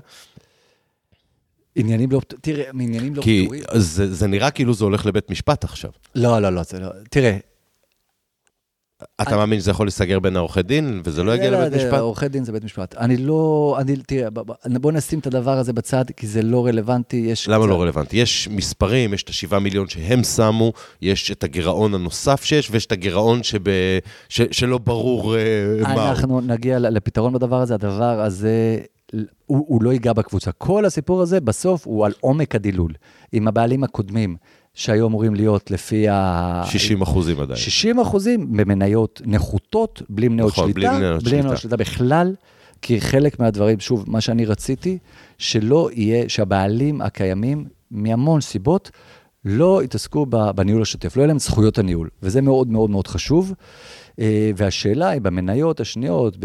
[1.76, 3.62] עניינים לא, תראה, מעניינים לא כי פתורים.
[3.74, 5.90] זה, זה נראה כאילו זה הולך לבית משפט עכשיו.
[6.14, 7.36] לא, לא, לא, זה לא, תראה.
[9.20, 11.98] אתה אני- מאמין שזה יכול להיסגר בין העורכי דין, וזה לא יגיע לבית משפט?
[11.98, 12.94] עורכי דין זה בית משפט.
[12.94, 14.28] אני לא, אני, תראה,
[14.80, 17.48] בוא נשים את הדבר הזה בצד, כי זה לא רלוונטי, יש...
[17.48, 18.16] למה קצת- לא רלוונטי?
[18.16, 22.92] יש מספרים, יש את השבעה מיליון שהם שמו, יש את הגירעון הנוסף שיש, ויש את
[22.92, 23.58] הגירעון שב,
[24.28, 25.42] ש, שלא ברור אה,
[25.94, 26.10] מה.
[26.10, 28.78] אנחנו נגיע לפתרון בדבר הזה, הדבר הזה,
[29.12, 29.24] הוא,
[29.68, 30.52] הוא לא ייגע בקבוצה.
[30.52, 32.92] כל הסיפור הזה, בסוף, הוא על עומק הדילול.
[33.32, 34.36] עם הבעלים הקודמים,
[34.76, 36.62] שהיו אמורים להיות לפי ה...
[36.66, 37.58] 60 אחוזים עדיין.
[37.58, 41.44] 60 אחוזים במניות נחותות, בלי מניות נכון, בלי שליטה, מניות בלי שליטה.
[41.44, 42.34] מניות שליטה בכלל,
[42.82, 44.98] כי חלק מהדברים, שוב, מה שאני רציתי,
[45.38, 48.90] שלא יהיה, שהבעלים הקיימים, מהמון סיבות,
[49.44, 53.52] לא יתעסקו בניהול השוטף, לא יהיה להם זכויות הניהול, וזה מאוד מאוד מאוד חשוב.
[54.20, 56.36] אה, והשאלה היא במניות השניות,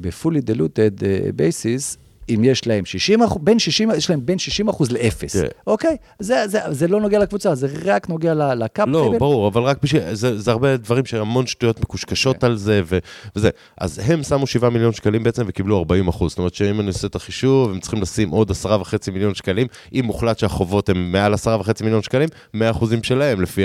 [0.00, 1.96] ב-fully diluted אה, basis,
[2.28, 5.48] אם יש להם 60 אחוז, בין 60, יש להם בין 60 אחוז לאפס, תראה.
[5.66, 5.96] אוקיי?
[6.18, 9.18] זה, זה, זה לא נוגע לקבוצה, זה רק נוגע לקאפ לא, טייבל.
[9.18, 12.46] ברור, אבל רק בשביל, זה, זה הרבה דברים שהמון שטויות מקושקשות כן.
[12.46, 12.98] על זה ו,
[13.36, 13.50] וזה.
[13.78, 16.30] אז הם שמו 7 מיליון שקלים בעצם וקיבלו 40 אחוז.
[16.30, 19.66] זאת אומרת שאם אני עושה את החישוב, הם צריכים לשים עוד 10.5 מיליון שקלים.
[19.92, 23.64] אם מוחלט שהחובות הם מעל 10.5 מיליון שקלים, 100 אחוזים שלהם לפי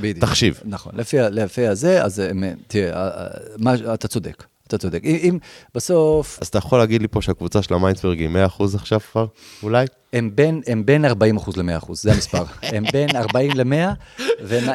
[0.00, 0.16] בדיוק.
[0.16, 0.60] התחשיב.
[0.64, 2.22] נכון, לפי, לפי הזה, אז
[2.66, 3.26] תראה, אה,
[3.66, 5.00] אה, אתה צודק, אתה צודק.
[5.04, 5.38] אם,
[5.74, 9.26] בסוף אז אתה יכול להגיד לי פה שהקבוצה של המיינסברג היא 100 אחוז עכשיו כבר,
[9.62, 9.86] אולי?
[10.12, 12.44] הם בין, הם בין 40 אחוז ל-100 אחוז, זה המספר.
[12.62, 14.72] הם בין 40 ל-100, ומה...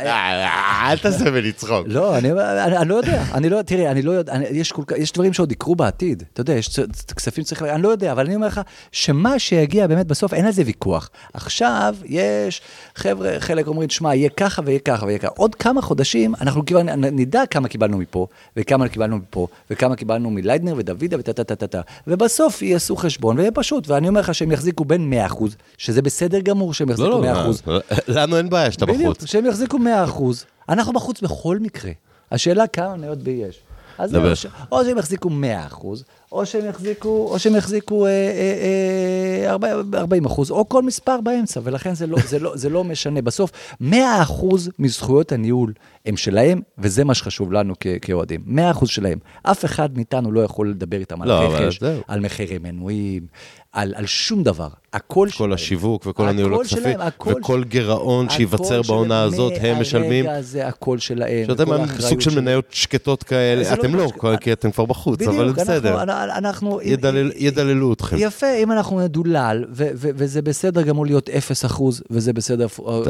[0.92, 1.86] אל תעשה ממני צחוק.
[1.88, 4.82] לא, אני, אני, אני לא יודע, אני לא, תראה, אני לא יודע, אני, יש, כל,
[4.98, 6.80] יש דברים שעוד יקרו בעתיד, אתה יודע, יש
[7.16, 10.52] כספים שצריך, אני לא יודע, אבל אני אומר לך, שמה שיגיע באמת בסוף, אין על
[10.52, 11.10] זה ויכוח.
[11.34, 12.62] עכשיו, יש,
[12.96, 15.32] חבר'ה, חלק אומרים, שמע, יהיה ככה ויהיה ככה ויהיה ככה.
[15.38, 20.74] עוד כמה חודשים, אנחנו כבר נדע כמה קיבלנו מפה, וכמה קיבלנו מפה, וכמה קיבלנו מליידנר
[20.78, 21.82] ודוידה וטה טה טה טה טה.
[22.08, 26.40] ובסוף יעשו חשבון, ויהיה פשוט, ואני אומר לך שהם יחזיקו בין 100 אחוז, שזה בסדר
[26.40, 27.62] גמור שהם יחזיקו לא, 100 לא, אחוז.
[28.08, 29.26] לנו אין בעיה שאתה בדיוק, בחוץ.
[29.26, 30.46] שהם יחזיקו 100 אחוז.
[30.70, 31.92] אנחנו בחוץ בכל מקרה.
[32.32, 33.60] השאלה כמה מניות בי יש.
[33.98, 34.34] אז דבר.
[34.72, 39.96] או שהם יחזיקו 100 אחוז, או שהם יחזיקו, או שהם יחזיקו אה, אה, אה, 40
[39.96, 43.22] 40 אחוז, או כל מספר באמצע, ולכן זה לא, זה, לא, זה לא משנה.
[43.22, 45.74] בסוף, 100 אחוז מזכויות הניהול
[46.06, 48.42] הם שלהם, וזה מה שחשוב לנו כאוהדים.
[48.46, 49.20] 100 אחוז שלהם.
[49.44, 51.80] אף אחד מאיתנו לא יכול לדבר איתם על לא, רכש.
[52.08, 53.28] על מחירי מנויים,
[53.74, 54.68] על, על שום דבר.
[54.94, 55.50] הכל שלהם.
[55.50, 56.94] כל השיווק וכל הניהול הכספי,
[57.28, 60.26] וכל גירעון שייווצר בעונה הזאת, הם משלמים.
[60.26, 61.46] מהרגע הזה הכל שלהם.
[61.48, 61.66] שאתם
[62.00, 62.40] סוג של.
[62.40, 64.10] מניות שקטות כאלה, זה לא אתם לא,
[64.42, 68.16] כי אתם כבר בחוץ, אבל בסדר, אנחנו, ידלל- ידללו אתכם.
[68.20, 72.68] יפה, אם אנחנו נדולל, ו- ו- וזה בסדר גמור להיות 0 אחוז, וזה בסדר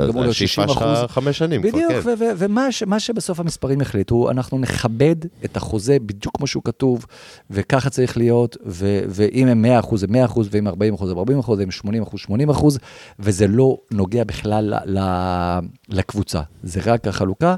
[0.08, 1.10] גמור להיות 60 השאיפה שלך אחוז.
[1.12, 2.00] חמש שנים כבר, בדיוק, כן.
[2.04, 7.06] ו- ו- ומה ש- שבסוף המספרים יחליטו, אנחנו נכבד את החוזה בדיוק כמו שהוא כתוב,
[7.52, 11.16] וככה צריך להיות, ו- ואם הם 100 אחוז זה 100 אחוז, ואם 40 אחוז זה
[11.16, 12.80] 40 אחוז, ואם 80 אחוז 80 אחוז,
[13.20, 17.56] וזה לא נוגע בכלל ל- ל- לקבוצה, זה רק החלוקה,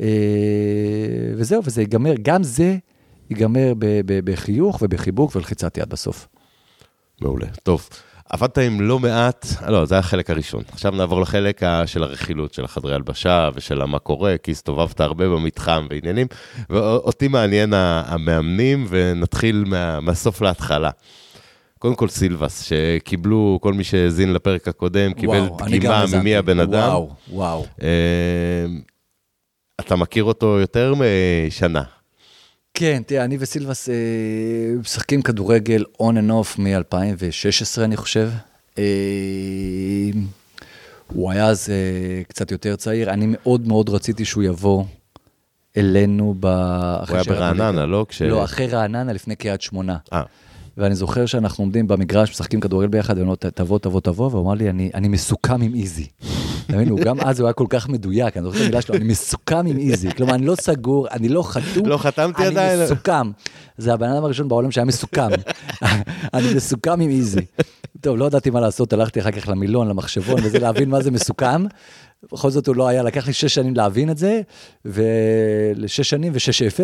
[0.00, 0.06] אה,
[1.36, 2.76] וזהו, וזה ייגמר, גם זה
[3.30, 3.72] ייגמר
[4.06, 6.28] בחיוך ובחיבוק ולחיצת יד בסוף.
[7.20, 7.46] מעולה.
[7.62, 7.88] טוב,
[8.32, 10.62] עבדת עם לא מעט, לא, זה היה החלק הראשון.
[10.72, 15.86] עכשיו נעבור לחלק של הרכילות, של החדרי הלבשה ושל מה קורה, כי הסתובבת הרבה במתחם
[15.90, 16.26] ועניינים,
[16.70, 20.90] ואותי מעניין המאמנים, ונתחיל מה, מהסוף להתחלה.
[21.78, 26.04] קודם כל סילבס, שקיבלו, כל מי שהאזין לפרק הקודם, קיבל וואו, דגימה.
[26.12, 26.88] ממי הבן אדם.
[26.88, 27.66] וואו, וואו.
[27.82, 28.66] אה,
[29.80, 31.82] אתה מכיר אותו יותר משנה.
[32.74, 33.94] כן, תראה, אני וסילבס אה,
[34.80, 38.30] משחקים כדורגל on and off מ-2016, אני חושב.
[38.78, 38.84] אה,
[41.12, 41.74] הוא היה אז אה,
[42.28, 44.84] קצת יותר צעיר, אני מאוד מאוד רציתי שהוא יבוא
[45.76, 46.46] אלינו ב...
[46.46, 46.54] הוא
[47.16, 48.06] היה ברעננה, לא?
[48.08, 48.22] כש...
[48.22, 49.96] לא, אחרי רעננה, לפני קריית שמונה.
[50.12, 50.22] אה,
[50.76, 54.42] ואני זוכר שאנחנו עומדים במגרש, משחקים כדורגל ביחד, ואני אומר, "ת- תבוא, תבוא, תבוא, והוא
[54.42, 56.06] אמר לי, אני, אני מסוכם עם איזי.
[56.72, 58.94] אתה מבין, הוא גם אז הוא היה כל כך מדויק, אני זוכר את המילה שלו,
[58.94, 60.10] אני מסוכם עם איזי.
[60.10, 62.78] כלומר, אני לא סגור, אני לא חתום, לא חתמתי עדיין.
[62.78, 63.30] אני מסוכם.
[63.78, 65.28] זה הבן אדם הראשון בעולם שהיה מסוכם.
[66.34, 67.40] אני מסוכם עם איזי.
[68.00, 71.64] טוב, לא ידעתי מה לעשות, הלכתי אחר כך למילון, למחשבון, וזה להבין מה זה מסוכם.
[72.32, 74.40] בכל זאת הוא לא היה, לקח לי שש שנים להבין את זה,
[74.84, 76.80] ולשש שנים ו-6-0,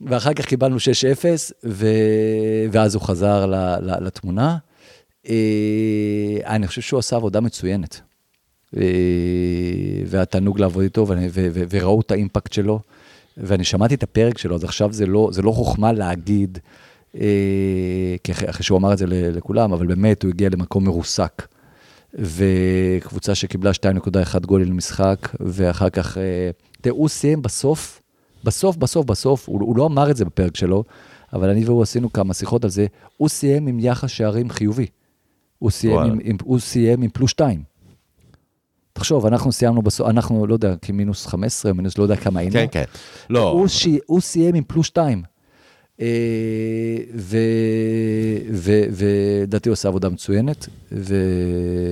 [0.00, 0.80] ואחר כך קיבלנו 6-0,
[1.64, 1.86] ו...
[2.72, 3.54] ואז הוא חזר ל...
[3.80, 4.06] ל...
[4.06, 4.56] לתמונה.
[5.28, 5.34] אה,
[6.46, 8.00] אני חושב שהוא עשה עבודה מצוינת.
[8.76, 8.82] אה,
[10.06, 11.06] והתענוג לעבוד איתו.
[11.70, 12.80] וראו את האימפקט שלו,
[13.36, 16.58] ואני שמעתי את הפרק שלו, אז עכשיו זה לא, זה לא חוכמה להגיד,
[17.20, 21.46] אה, אחרי, שהוא אמר את זה לכולם, אבל באמת הוא הגיע למקום מרוסק.
[22.14, 28.02] וקבוצה שקיבלה 2.1 גולים למשחק, ואחר כך, אה, תראה, הוא סיים בסוף,
[28.44, 30.84] בסוף, בסוף, בסוף, הוא, הוא לא אמר את זה בפרק שלו,
[31.32, 34.86] אבל אני והוא עשינו כמה שיחות על זה, הוא סיים עם יחס שערים חיובי.
[35.58, 35.98] הוא סיים.
[35.98, 37.71] עם, עם, הוא סיים עם פלוס 2.
[38.92, 42.52] תחשוב, אנחנו סיימנו בסוף, אנחנו, לא יודע, כמינוס 15, מינוס לא יודע כמה היינו.
[42.52, 42.84] כן, כן.
[43.30, 43.88] לא, הוא, ש...
[44.06, 45.22] הוא סיים עם פלוס 2.
[48.84, 51.14] ולדעתי הוא עושה עבודה מצוינת, ו...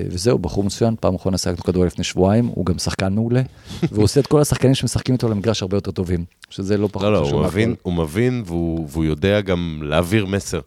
[0.09, 3.41] וזהו, בחור מצוין, פעם אחרונה שחקנו כדורגל לפני שבועיים, הוא גם שחקן מעולה,
[3.91, 7.13] והוא עושה את כל השחקנים שמשחקים איתו למגרש הרבה יותר טובים, שזה לא פחות לא,
[7.13, 7.47] לא, חשוב הוא.
[7.47, 10.59] מבין, הוא מבין והוא, והוא יודע גם להעביר מסר,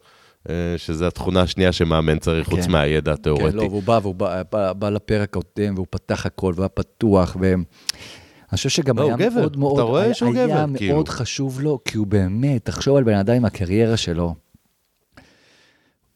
[0.77, 2.71] שזו התכונה השנייה שמאמן צריך, חוץ כן.
[2.71, 3.51] מהידע התיאורטי.
[3.51, 7.37] כן, לא, והוא בא, והוא בא, בא, בא לפרק הקודם, והוא פתח הכל, והיה פתוח,
[7.41, 7.53] ו...
[7.53, 9.39] אני חושב שגם לא, היה גבר.
[9.39, 11.03] מאוד מאוד, אתה רואה היה, שהוא היה גבר, מאוד כאילו.
[11.07, 14.35] חשוב לו, כי הוא באמת, תחשוב על בן אדם עם הקריירה שלו,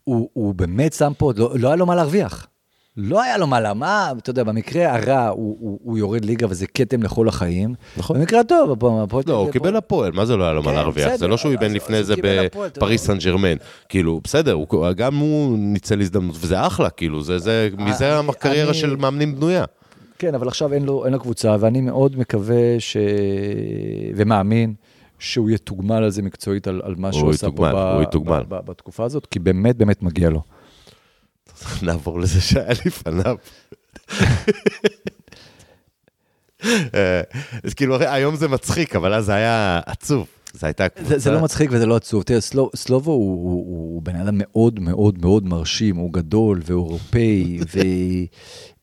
[0.04, 2.48] הוא, הוא באמת שם פה, לא, לא היה לו מה להרוויח.
[2.98, 6.68] לא היה לו מה, למה, אתה יודע, במקרה הרע הוא, הוא, הוא יורד ליגה וזה
[6.68, 7.74] כתם לכל החיים.
[7.98, 8.18] נכון.
[8.20, 11.16] במקרה הטוב, הפועל- לא, הוא קיבל הפועל, מה זה לא היה לו מה כן, להרוויח?
[11.16, 13.06] זה לא שהוא איבן לפני זה בפריס.
[13.06, 13.56] סן ג'רמן.
[13.90, 18.74] כאילו, בסדר, הוא- גם הוא ניצל הזדמנות, וזה אחלה, כאילו, זה, זה, מזה אני- הקריירה
[18.74, 19.66] של מאמנים בנויה.
[20.20, 22.98] כן, אבל עכשיו אין לו, אין לו קבוצה, ואני מאוד מקווה ש...
[24.16, 24.74] ומאמין
[25.20, 27.70] שהוא יתוגמל על זה מקצועית, על, על מה הוא שהוא עשה פה
[28.50, 30.42] ב, בתקופה הזאת, כי באמת באמת מגיע לו.
[31.82, 33.36] נעבור לזה שהיה לפניו.
[36.66, 37.22] אה,
[37.64, 40.28] אז כאילו, היום זה מצחיק, אבל אז זה היה עצוב.
[40.54, 41.10] זו הייתה קבוצה...
[41.10, 42.24] זה, זה לא מצחיק וזה לא עצוב.
[42.24, 47.60] תראה, סלו, סלובו הוא, הוא, הוא בן אדם מאוד מאוד מאוד מרשים, הוא גדול ואירופאי,
[47.74, 47.80] ו...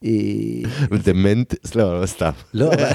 [0.04, 2.30] אה, דמנט, לא, לא סתם.
[2.54, 2.90] לא, אבל...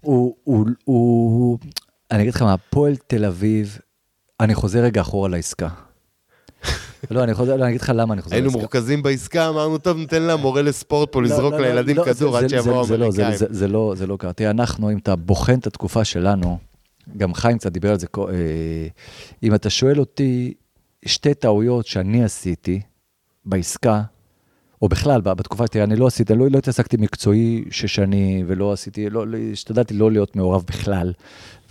[0.00, 1.58] הוא, הוא, הוא,
[2.10, 3.78] אני אגיד לך מה, הפועל תל אביב,
[4.40, 5.68] אני חוזר רגע אחורה לעסקה.
[7.10, 8.58] לא, אני חוזר, לא, אני אגיד לך למה אני חוזר היינו לעסקה.
[8.60, 12.48] מורכזים בעסקה, אמרנו, טוב, ניתן למורה לספורט פה לזרוק לא, לא, לילדים לא, כדור עד
[12.48, 12.94] שיבואו לא, זה-
[13.26, 13.36] האמריקאים.
[13.36, 14.32] זה- זה לא, לא קרה.
[14.32, 16.58] תראה, אנחנו, אם אתה בוחן את התקופה שלנו,
[17.16, 18.22] גם חיים קצת דיבר על זה, אה,
[19.42, 20.54] אם אתה שואל אותי,
[21.06, 22.80] שתי טעויות שאני עשיתי
[23.44, 24.02] בעסקה,
[24.82, 29.10] או בכלל, בתקופה, תראה, אני לא עשיתי, לא, לא התעסקתי מקצועי שש שנים, ולא עשיתי,
[29.10, 31.12] לא, לא, השתדלתי לא להיות מעורב בכלל,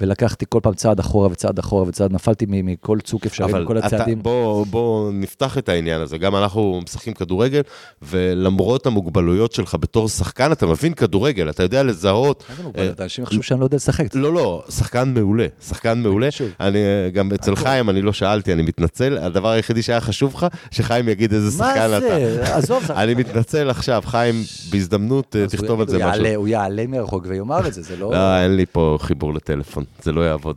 [0.01, 4.23] ולקחתי כל פעם צעד אחורה וצעד אחורה וצעד, נפלתי מכל צוק אפשרי, אבל מכל הצעדים.
[4.23, 6.17] בוא, בוא נפתח את העניין הזה.
[6.17, 7.61] גם אנחנו משחקים כדורגל,
[8.01, 12.43] ולמרות המוגבלויות שלך בתור שחקן, אתה מבין כדורגל, אתה יודע לזהות.
[12.49, 12.91] מה זה מוגבל?
[12.99, 14.15] אנשים יחשבו שאני לא יודע לשחק.
[14.15, 16.29] לא, לא, שחקן מעולה, שחקן מעולה.
[16.59, 16.79] אני,
[17.13, 19.17] גם אצל חיים, אני לא שאלתי, אני מתנצל.
[19.17, 21.99] הדבר היחידי שהיה חשוב לך, שחיים יגיד איזה מה שחקן אתה.
[21.99, 22.55] זה?
[22.55, 24.35] עזוב, אני מתנצל עכשיו, חיים,
[24.71, 26.25] בהזדמנות, אה, תכתוב על זה משהו.
[26.35, 28.11] הוא יעלה מרחוק ויאמר את זה, זה לא...
[28.11, 30.55] לא, אין לי פה חיבור לטלפון, זה לא יעבוד.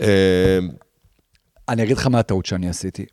[0.00, 0.58] אה,
[1.68, 3.06] אני אגיד לך מה הטעות שאני עשיתי.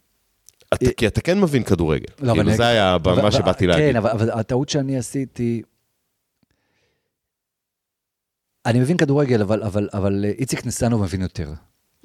[0.73, 2.05] אתה- כי אתה כן מבין כדורגל.
[2.19, 3.95] לא, אבל כאילו, זה היה מה שבאתי כן, להגיד.
[3.95, 5.61] אבל, אבל הטעות שאני עשיתי...
[8.65, 11.53] אני מבין כדורגל, אבל, אבל, אבל אה, איציק ניסנוב מבין יותר.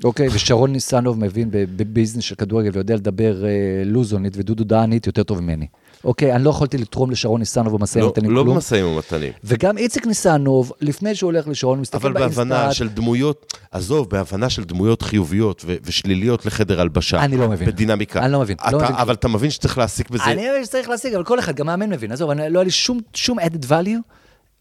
[0.04, 0.28] אוקיי?
[0.28, 3.50] ושרון ניסנוב מבין בביזנס של כדורגל ויודע לדבר אה,
[3.84, 5.66] לוזונית ודודו דהנית יותר טוב ממני.
[6.04, 6.34] אוקיי?
[6.34, 8.54] אני לא יכולתי לתרום לשרון ניסנוב במשאים לא- ומתנים לא כלום.
[8.54, 9.32] במשאים ומתנים.
[9.44, 12.46] וגם איציק ניסנוב, לפני שהוא הולך לשרון, מסתכל אבל באינסטאט.
[12.46, 17.24] בהבנה של דמויות, עזוב, בהבנה של דמויות חיוביות ו- ושליליות לחדר הלבשה.
[17.24, 17.68] אני לא מבין.
[17.68, 18.24] בדינמיקה.
[18.24, 18.94] אני לא מבין, אתה- לא מבין.
[18.94, 20.24] אבל אתה מבין שצריך להסיק בזה.
[20.24, 22.12] אני מבין שצריך להשיג, אבל כל אחד, גם מאמן מבין.
[22.12, 24.00] עזוב, אני- לא היה לי שום, שום added value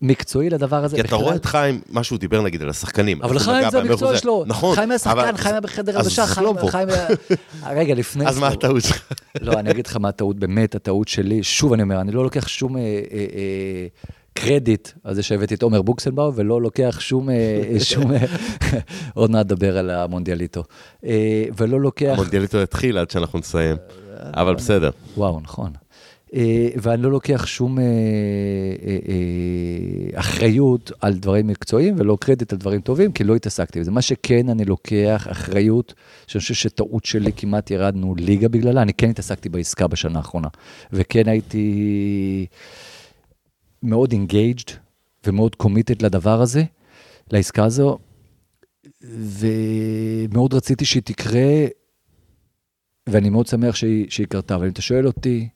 [0.03, 1.15] מקצועי לדבר הזה כי אתה.
[1.15, 3.21] רואה את חיים, מה שהוא דיבר נגיד על השחקנים.
[3.21, 4.43] אבל חיים זה המקצוע שלו.
[4.47, 4.75] נכון.
[4.75, 6.25] חיים היה שחקן, חיים היה בחדר אז הלבשה,
[6.71, 6.89] חיים...
[6.89, 7.07] היה-
[7.75, 8.27] רגע, לפני...
[8.27, 8.47] אז מה.
[8.47, 9.11] הטעות שלך?
[9.41, 11.43] לא, אני אגיד לך מה הטעות, באמת הטעות שלי.
[11.43, 13.87] שוב אני אומר, אני לא לוקח שום אה, אה, אה,
[14.33, 17.29] קרדיט על זה שהבאתי את עומר בוקסנבאום, ולא לוקח שום,
[17.79, 18.11] שום,
[19.13, 20.63] עוד מעט נדבר על המונדיאליטו,
[21.57, 23.77] ולא לוקח, המונדיאליטו יתחיל עד שאנחנו נסיים,
[24.19, 24.89] אבל בסדר.
[25.17, 25.71] וואו, נכון.
[26.33, 27.83] אה, ואני לא לוקח שום אה,
[28.85, 33.91] אה, אחריות על דברים מקצועיים ולא קרדיט על דברים טובים, כי לא התעסקתי בזה.
[33.91, 35.93] מה שכן, אני לוקח אחריות,
[36.27, 40.47] שאני חושב שטעות שלי, כמעט ירדנו ליגה בגללה, אני כן התעסקתי בעסקה בשנה האחרונה.
[40.93, 42.45] וכן הייתי
[43.83, 44.71] מאוד engaged
[45.27, 46.63] ומאוד committed לדבר הזה,
[47.31, 47.97] לעסקה הזו,
[49.01, 51.65] ומאוד רציתי שהיא תקרה,
[53.09, 54.55] ואני מאוד שמח שהיא, שהיא קרתה.
[54.55, 55.49] אבל אם אתה שואל אותי,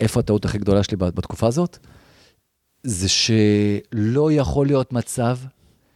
[0.00, 1.78] איפה הטעות הכי גדולה שלי בתקופה הזאת?
[2.82, 5.36] זה שלא יכול להיות מצב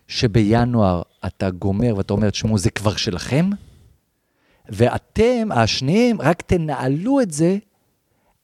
[0.08, 3.50] שבינואר אתה גומר ואתה אומר, תשמעו, זה כבר שלכם,
[4.68, 7.56] ואתם, השניים, רק תנהלו את זה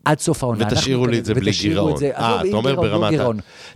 [0.05, 0.66] עד סוף העונה.
[0.66, 1.94] ותשאירו לי את זה בלי גירעון.
[2.03, 3.27] אה, אתה אומר ברמת ה...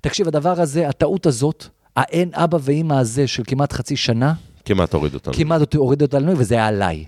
[0.01, 1.67] תקשיב, הדבר הזה, הטעות הזאת,
[1.97, 5.35] האין אבא ואימא הזה של כמעט חצי שנה, כמעט הוריד אותנו.
[5.35, 7.05] כמעט הוריד אותנו, וזה היה עליי.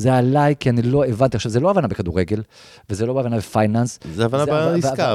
[0.00, 1.36] זה עליי, כי אני לא הבנתי.
[1.36, 2.42] עכשיו, זה לא הבנה בכדורגל,
[2.90, 3.98] וזה לא הבנה בפייננס.
[4.14, 5.14] זה הבנה בעסקה.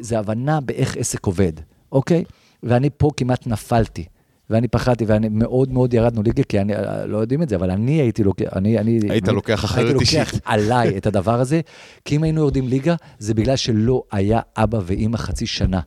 [0.00, 1.52] זה הבנה באיך עסק עובד,
[1.92, 2.24] אוקיי?
[2.62, 4.04] ואני פה כמעט נפלתי.
[4.50, 6.72] ואני פחדתי, ואני מאוד מאוד ירדנו ליגה, כי אני,
[7.06, 9.00] לא יודעים את זה, אבל אני הייתי לוקח, אני, אני...
[9.10, 10.18] היית אני, לוקח אחריות אישית.
[10.18, 11.60] הייתי לוקח עליי את הדבר הזה,
[12.04, 15.80] כי אם היינו יורדים ליגה, זה בגלל שלא היה אבא ואימא חצי שנה.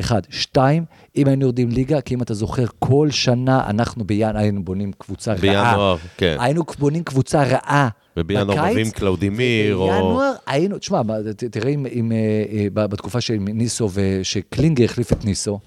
[0.00, 0.22] אחד.
[0.30, 0.84] שתיים,
[1.16, 5.32] אם היינו יורדים ליגה, כי אם אתה זוכר, כל שנה אנחנו בינואר היינו בונים קבוצה
[5.32, 5.40] רעה.
[5.40, 6.36] בינואר, כן.
[6.40, 7.88] היינו בונים קבוצה רעה.
[8.16, 9.86] ובינואר מביאים קלאודימיר, או...
[9.86, 11.02] בינואר היינו, תשמע,
[11.50, 15.58] תראה אם, אם, אה, אה, בתקופה של ניסו, ושקלינגר החליף את ניסו,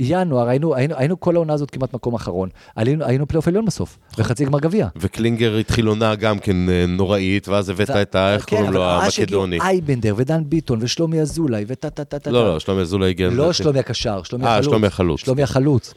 [0.00, 2.48] ינואר, היינו, היינו, היינו כל העונה הזאת כמעט מקום אחרון.
[2.76, 4.88] היינו, היינו פלייאוף עליון בסוף, וחצי גמר גביע.
[4.96, 8.34] וקלינגר התחיל עונה גם כן אה, נוראית, ואז הבאת את ה...
[8.34, 8.84] איך כן, קוראים לו?
[8.84, 9.58] המקדוני.
[9.60, 12.30] אייבנדר, ודן ביטון, ושלומי אזולאי, וטה טה טה טה.
[12.30, 13.28] לא, לא, שלומי אזולאי הגיע...
[13.30, 14.66] לא שלומי הקשר, שלומי החלוץ.
[14.66, 15.20] אה, שלומי החלוץ.
[15.20, 15.94] שלומי החלוץ.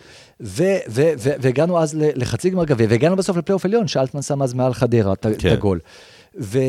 [1.39, 5.25] והגענו אז לחצי גמר גביע, והגענו בסוף לפלייאוף עליון, שאלטמן שם אז מעל חדרה את
[5.39, 5.49] כן.
[5.49, 5.79] הגול.
[6.39, 6.59] ו...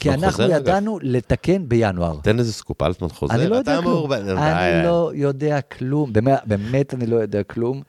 [0.00, 1.06] כי לא אנחנו ידענו אגב.
[1.06, 2.16] לתקן בינואר.
[2.22, 3.34] תן איזה סקופ, אלטמן חוזר.
[3.34, 4.12] אני לא יודע כלום.
[4.12, 7.82] אני לא יודע כלום, באמת, באמת אני לא יודע כלום.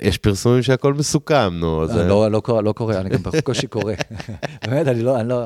[0.00, 1.82] יש פרסומים שהכל מסוכם, נו.
[1.82, 2.04] אה, זה...
[2.04, 3.92] לא, לא, קורה, לא קורה, אני גם בקושי קורא.
[4.66, 5.44] באמת, אני לא, אני לא,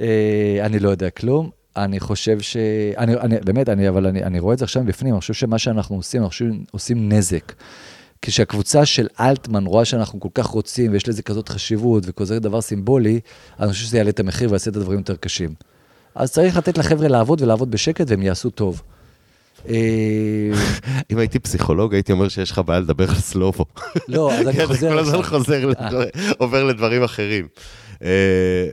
[0.00, 1.50] אה, אני לא יודע כלום.
[1.76, 2.56] אני חושב ש...
[2.98, 5.58] אני, אני, באמת, אני, אבל אני, אני רואה את זה עכשיו בפנים, אני חושב שמה
[5.58, 7.52] שאנחנו עושים, אנחנו עושים נזק.
[8.22, 13.20] כשהקבוצה של אלטמן רואה שאנחנו כל כך רוצים ויש לזה כזאת חשיבות וכזה דבר סימבולי,
[13.60, 15.54] אני חושב שזה יעלה את המחיר ויעשה את הדברים יותר קשים.
[16.14, 18.82] אז צריך לתת לחבר'ה לעבוד ולעבוד בשקט והם יעשו טוב.
[19.68, 19.74] אה,
[21.10, 23.64] אם הייתי פסיכולוג, הייתי אומר שיש לך בעיה לדבר על סלובו.
[24.08, 24.88] לא, אז אני כן, חוזר...
[24.88, 25.70] כל הזמן חוזר,
[26.38, 27.48] עובר לדברים אחרים.
[28.02, 28.68] אה,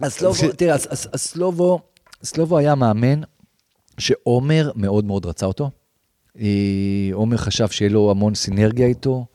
[0.00, 1.80] אז סלובו, תראה, אז סלובו,
[2.24, 3.20] סלובו היה מאמן
[3.98, 5.70] שעומר מאוד מאוד רצה אותו.
[6.40, 9.26] אה, עומר חשב שיהיה לו המון סינרגיה איתו,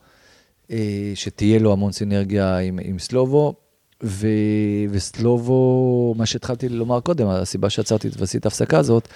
[0.70, 3.54] אה, שתהיה לו המון סינרגיה עם, עם סלובו,
[4.02, 4.26] ו,
[4.90, 9.08] וסלובו, מה שהתחלתי לומר קודם, הסיבה שעצרתי ועשיתי את ההפסקה הזאת,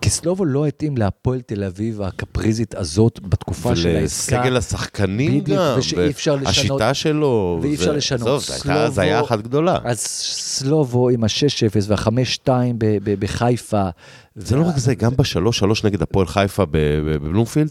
[0.00, 4.36] כי סלובו לא התאים להפועל תל אביב הקפריזית הזאת בתקופה של העסקה.
[4.36, 6.48] ולסגל השחקנים בדיוק, גם, ושאי אפשר לשנות.
[6.48, 7.58] השיטה שלו.
[7.62, 8.20] ואי אפשר לשנות.
[8.20, 9.78] עזוב, זו הייתה הזיה אחת גדולה.
[9.84, 12.48] אז סלובו עם ה-6-0 וה-5-2
[13.02, 13.88] בחיפה.
[14.36, 17.70] זה לא רק זה, גם ב-3-3 נגד הפועל חיפה בבלומפילד,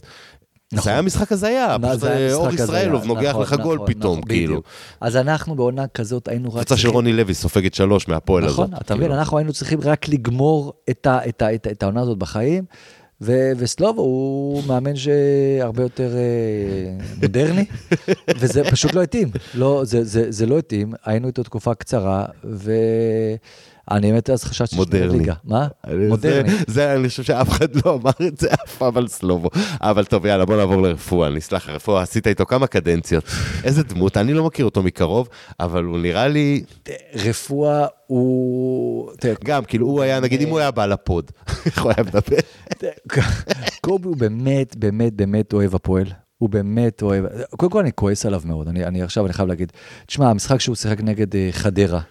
[0.74, 0.84] נכון.
[0.84, 4.30] זה היה משחק הזיה, פשוט אור ישראלוב נוגח נכון, לך נכון, גול נכון, פתאום, נכון,
[4.30, 4.62] כאילו.
[5.02, 6.56] אז אנחנו בעונה כזאת היינו רק...
[6.56, 8.70] קבוצה של רוני לוי סופגת שלוש מהפועל הזאת.
[8.70, 9.20] נכון, אתה מבין, כאילו.
[9.20, 12.64] אנחנו היינו צריכים רק לגמור את, ה, את, ה, את, את העונה הזאת בחיים,
[13.22, 17.66] ו- וסלובו הוא מאמן שהרבה יותר אה, מודרני,
[18.40, 19.30] וזה פשוט לא התאים.
[19.54, 22.72] לא, זה, זה, זה לא התאים, היינו איתו תקופה קצרה, ו...
[23.92, 25.34] אני באמת אז חשבתי שיש ליגה.
[25.44, 25.68] מה?
[26.10, 26.50] מודרני.
[26.50, 29.50] זה, זה, אני חושב שאף אחד לא אמר את זה אף פעם על סלובו.
[29.82, 31.28] אבל טוב, יאללה, בוא נעבור לרפואה.
[31.28, 33.24] אני אסלח, רפואה, עשית איתו כמה קדנציות.
[33.64, 36.64] איזה דמות, אני לא מכיר אותו מקרוב, אבל הוא נראה לי...
[37.16, 39.12] רפואה הוא...
[39.44, 41.32] גם, כאילו, הוא היה, נגיד, אם הוא היה בא לפוד,
[41.66, 42.38] איך הוא היה מדבר?
[43.82, 46.08] קובי הוא באמת, באמת, באמת אוהב הפועל.
[46.38, 47.26] הוא באמת אוהב,
[47.58, 49.72] קודם כל אני כועס עליו מאוד, אני, אני עכשיו, אני חייב להגיד,
[50.06, 52.02] תשמע, המשחק שהוא שיחק נגד uh, חדרה,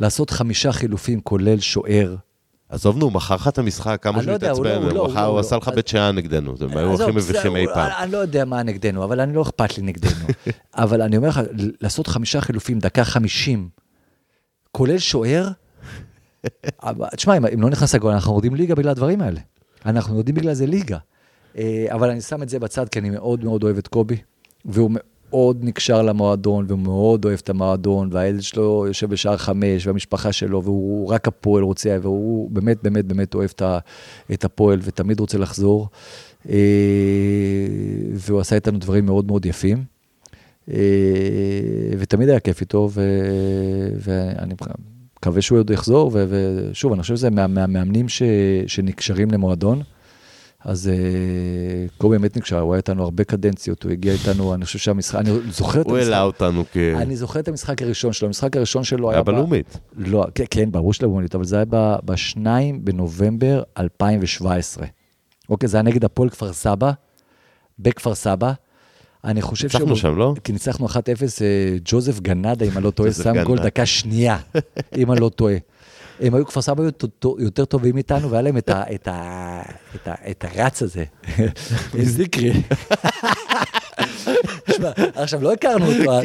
[0.00, 2.16] לעשות חמישה חילופים, כולל שוער.
[2.68, 4.82] עזוב נו, מכר לך את המשחק, כמה שהוא התעצבן,
[5.26, 7.90] הוא עשה לך בית שאן נגדנו, הם היו הכי מביכים אי פעם.
[8.02, 10.26] אני לא יודע מה נגדנו, אבל אני לא אכפת לי נגדנו.
[10.74, 11.40] אבל אני אומר לך,
[11.80, 13.68] לעשות חמישה חילופים, דקה חמישים,
[14.72, 15.48] כולל שוער,
[17.16, 19.40] תשמע, אם לא נכנס לגול, אנחנו יורדים ליגה בגלל הדברים האלה.
[19.86, 20.98] אנחנו יורדים בגלל זה ליגה.
[21.58, 24.16] אה, אבל אני שם את זה בצד, כי אני מאוד מאוד אוהב את קובי,
[24.64, 24.90] והוא
[25.30, 31.08] מאוד נקשר למועדון, ומאוד אוהב את המועדון, והילד שלו יושב בשער חמש, והמשפחה שלו, והוא
[31.08, 33.50] רק הפועל רוצה, והוא באמת, באמת, באמת אוהב
[34.32, 35.88] את הפועל, ותמיד רוצה לחזור.
[36.48, 36.56] אה,
[38.14, 39.84] והוא עשה איתנו דברים מאוד מאוד יפים.
[40.70, 40.76] אה,
[41.98, 42.90] ותמיד היה כיף איתו,
[44.00, 44.54] ואני
[45.18, 48.06] מקווה שהוא עוד יחזור, ושוב, אני חושב שזה מהמאמנים
[48.66, 49.82] שנקשרים למועדון.
[50.64, 50.94] אז אה,
[51.98, 55.30] קובי באמת נקשר, הוא היה איתנו הרבה קדנציות, הוא הגיע איתנו, אני חושב שהמשחק, אני
[55.50, 55.86] זוכר את המשחק.
[55.86, 56.76] הוא העלה אותנו כ...
[56.76, 59.16] אני זוכר את המשחק הראשון שלו, המשחק הראשון שלו היה...
[59.16, 59.78] היה בלאומית.
[59.96, 61.64] לא, כן, ברור שלו בלאומית, אבל זה היה
[62.04, 62.46] ב-2
[62.80, 64.86] בנובמבר 2017.
[65.48, 66.92] אוקיי, זה היה נגד הפועל כפר סבא,
[67.78, 68.52] בכפר סבא.
[69.24, 69.80] אני חושב שהוא...
[69.80, 70.34] ניצחנו שם, לא?
[70.44, 74.38] כי ניצחנו 1-0, אה, ג'וזף גנדה, אם אני לא טועה, שם גול דקה שנייה,
[74.98, 75.54] אם אני לא טועה.
[76.20, 76.82] הם היו כפר סבא
[77.38, 78.56] יותר טובים איתנו, והיה להם
[80.30, 81.04] את, הרץ הזה,
[82.02, 82.52] זיקרי.
[84.64, 86.24] תשמע, עכשיו, לא הכרנו אותו אז.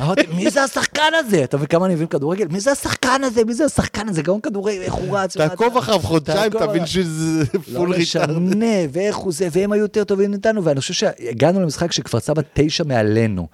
[0.00, 1.44] אמרתי, מי זה השחקן הזה?
[1.44, 2.46] אתה מבין כמה אני מבין כדורגל?
[2.48, 3.44] מי זה השחקן הזה?
[3.44, 4.22] מי זה השחקן הזה?
[4.22, 5.36] גאון כדורגל, איך הוא רץ?
[5.36, 7.44] תעקוב אחריו חודשיים, תבין שזה
[7.76, 8.30] Full retard.
[8.30, 12.20] לא משנה, ואיך הוא זה, והם היו יותר טובים מאיתנו, ואני חושב שהגענו למשחק שכפר
[12.20, 13.48] סבא תשע מעלינו.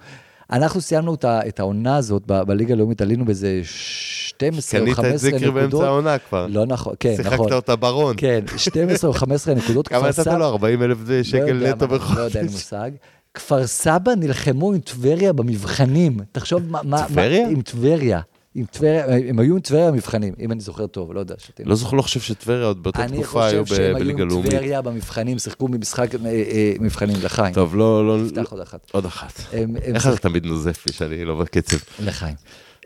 [0.51, 5.05] אנחנו סיימנו את העונה הזאת בליגה הלאומית, עלינו באיזה 12 או 15 נקודות.
[5.05, 6.47] קנית את זיקרי באמצע העונה כבר.
[6.49, 7.37] לא נכון, כן, נכון.
[7.37, 8.15] שיחקת אותה ברון.
[8.17, 9.87] כן, 12 או 15 נקודות.
[9.87, 10.45] כמה נתת לו?
[10.45, 12.17] 40 אלף שקל לא נטו בחודש.
[12.17, 12.91] לא יודע, אין מושג.
[13.33, 16.17] כפר סבא נלחמו עם טבריה במבחנים.
[16.31, 17.07] תחשוב מה...
[17.07, 17.49] טבריה?
[17.49, 18.19] עם טבריה.
[18.55, 21.35] עם טבריה, הם היו עם טבריה במבחנים, אם אני זוכר טוב, לא יודע.
[21.65, 24.03] לא זוכר, לא חושב שטבריה עוד באותה תקופה היו בליגה לאומית.
[24.03, 27.53] אני חושב שהם היו עם טבריה במבחנים, שיחקו במשחק אה, אה, מבחנים, לחיים.
[27.53, 28.17] טוב, לא, לא...
[28.17, 28.91] נפתח עוד אחת.
[28.91, 29.41] עוד אחת.
[29.83, 31.77] איך אתה תמיד נוזף לי שאני לא בקצב?
[31.99, 32.35] לחיים.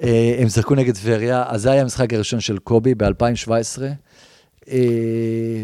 [0.04, 3.82] אה, הם שיחקו נגד טבריה, אז זה היה המשחק הראשון של קובי ב-2017.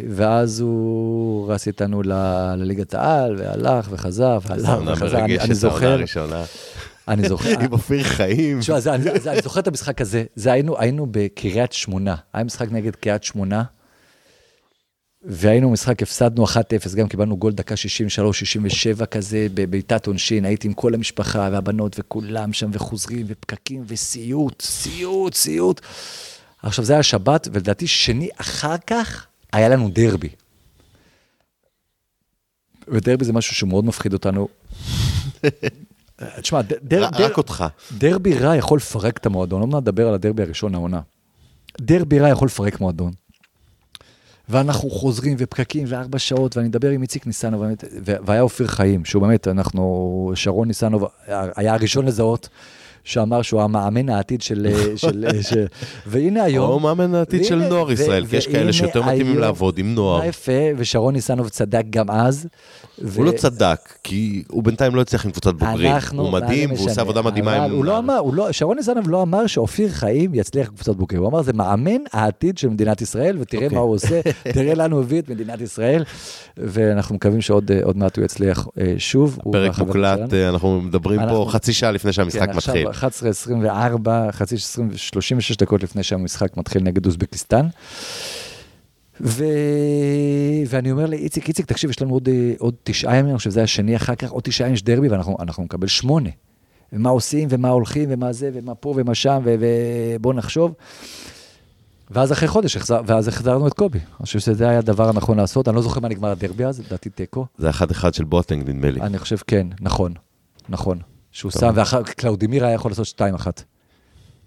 [0.10, 5.26] ואז הוא רץ איתנו לליגת העל, והלך וחזר, והלך וחזר.
[5.26, 5.98] אני זוכר,
[7.08, 7.60] אני זוכר.
[7.60, 8.60] עם אופיר חיים.
[8.60, 8.78] תשמע,
[9.28, 13.64] אני זוכר את המשחק הזה, זה היינו בקריית שמונה, היה משחק נגד קריית שמונה,
[15.26, 16.50] והיינו במשחק, הפסדנו 1-0,
[16.96, 17.76] גם קיבלנו גול דקה
[19.02, 25.34] 63-67 כזה, בבעיטת עונשין, הייתי עם כל המשפחה והבנות וכולם שם, וחוזרים, ופקקים, וסיוט, סיוט,
[25.34, 25.82] סיוט.
[26.64, 30.30] עכשיו, זה היה שבת, ולדעתי שני אחר כך היה לנו דרבי.
[32.88, 34.48] ודרבי זה משהו שמאוד מפחיד אותנו.
[36.42, 37.66] תשמע, דר, רק דר, אותך.
[37.98, 41.02] דרבי רע יכול לפרק את המועדון, לא נדבר על הדרבי הראשון העונה.
[41.82, 43.12] דרבי רע יכול לפרק מועדון.
[44.50, 47.64] ואנחנו חוזרים ופקקים וארבע שעות, ואני מדבר עם איציק ניסנוב,
[48.04, 52.50] והיה אופיר חיים, שהוא באמת, אנחנו, שרון ניסנוב היה הראשון לזהות.
[53.04, 54.68] שאמר שהוא המאמן העתיד של...
[54.96, 55.66] של, של
[56.06, 56.70] והנה היום...
[56.70, 60.26] או מאמן העתיד של נוער ישראל, כי יש כאלה שיותר מתאימים לעבוד עם נוער.
[60.26, 62.48] יפה, ושרון ניסנוב צדק גם אז.
[63.16, 65.92] הוא לא צדק, כי הוא בינתיים לא הצליח עם קבוצת בוגרים.
[66.16, 67.72] הוא מדהים, והוא עושה עבודה מדהימה עם...
[67.72, 71.22] הוא לא אמר, לא- שרון ניסנוב לא אמר שאופיר חיים יצליח עם קבוצת בוגרים.
[71.22, 74.22] הוא אמר, זה מאמן העתיד של מדינת ישראל, ותראה מה הוא עושה,
[74.54, 76.04] תראה לאן הוא הביא את מדינת ישראל,
[76.58, 79.40] ואנחנו מקווים שעוד אה, מעט הוא יצליח אה, שוב.
[79.40, 82.88] הפרק מוקלט, אה, אנחנו מדברים פה חצי שעה לפני שהמשחק כן, מתחיל.
[82.94, 84.58] 11-24, חצי
[84.96, 87.68] 36 דקות לפני שהמשחק מתחיל נגד אוזבקיסטן.
[89.22, 89.44] ו...
[90.68, 92.30] ואני אומר לאיציק, איציק, תקשיב, יש לנו עוד,
[92.60, 95.64] עוד תשעה ימים, אני חושב שזה השני אחר כך, עוד תשעה ימים יש דרבי, ואנחנו
[95.64, 96.30] נקבל שמונה.
[96.94, 100.74] ומה עושים, ומה הולכים, ומה זה, ומה פה, ומה שם, ובואו נחשוב.
[102.12, 104.00] ואז אחרי חודש, ואז החזרנו את קובי.
[104.00, 105.68] אני חושב שזה היה הדבר הנכון לעשות.
[105.68, 107.46] אני לא זוכר מה נגמר הדרבי אז, לדעתי תיקו.
[107.58, 109.02] זה אחד אחד של בוטנג, נדמה לי.
[109.02, 110.14] אני חושב, כן, נכון,
[110.70, 111.00] נכון.
[111.34, 113.48] שהוא שם, ואחר קלאודימיר היה יכול לעשות 2-1.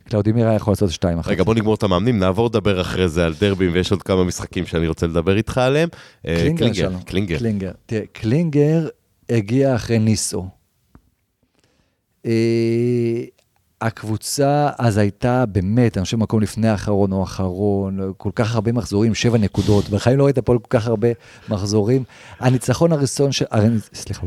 [0.09, 1.05] קלאודימיר היה יכול לעשות 2-1.
[1.27, 4.67] רגע, בוא נגמור את המאמנים, נעבור לדבר אחרי זה על דרבים, ויש עוד כמה משחקים
[4.67, 5.89] שאני רוצה לדבר איתך עליהם.
[6.27, 7.39] אה, קלינגר, קלינגר.
[7.39, 7.73] קלינגר.
[7.87, 8.89] תראה, קלינגר
[9.31, 10.49] הגיע אחרי ניסו.
[13.81, 19.15] הקבוצה אז הייתה באמת, אני חושב מקום לפני האחרון או האחרון, כל כך הרבה מחזורים,
[19.15, 21.09] שבע נקודות, בחיים לא ראית פה כל כך הרבה
[21.49, 22.05] מחזורים.
[22.41, 23.43] הניצחון הראשון, ש...
[23.95, 24.27] סליחה,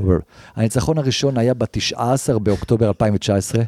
[0.56, 3.64] הניצחון הראשון היה ב-19 באוקטובר 2019.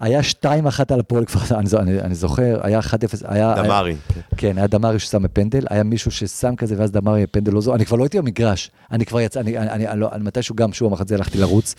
[0.00, 0.44] היה 2-1
[0.90, 2.84] על הפועל כפר סבא, אני, אני זוכר, היה 1-0,
[3.24, 3.54] היה...
[3.56, 3.90] דמרי.
[3.90, 7.74] היה, כן, היה דמרי ששם בפנדל, היה מישהו ששם כזה, ואז דמרי פנדל לא זו,
[7.74, 10.56] אני כבר לא הייתי במגרש, אני כבר יצא, אני, אני, אני, אני, לא, אני מתישהו
[10.56, 11.74] גם שוב המחצי הלכתי לרוץ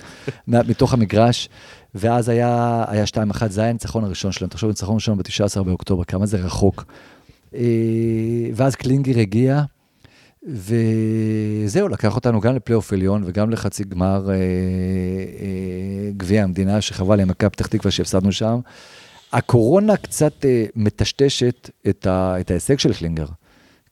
[0.47, 1.49] מתוך המגרש,
[1.97, 6.25] ואז היה, היה 2-1, זה היה הניצחון הראשון שלנו, תחשוב, הניצחון הראשון ב-19 באוקטובר, כמה
[6.25, 6.85] זה רחוק.
[7.55, 7.61] אה,
[8.53, 9.61] ואז קלינגר הגיע,
[10.47, 14.39] וזהו, לקח אותנו גם לפלייאוף עליון וגם לחצי גמר אה, אה,
[16.17, 18.59] גביע המדינה, שחבל עם מכבי פתח תקווה שהפסדנו שם.
[19.33, 20.45] הקורונה קצת
[20.75, 23.25] מטשטשת את, ה, את ההישג של קלינגר.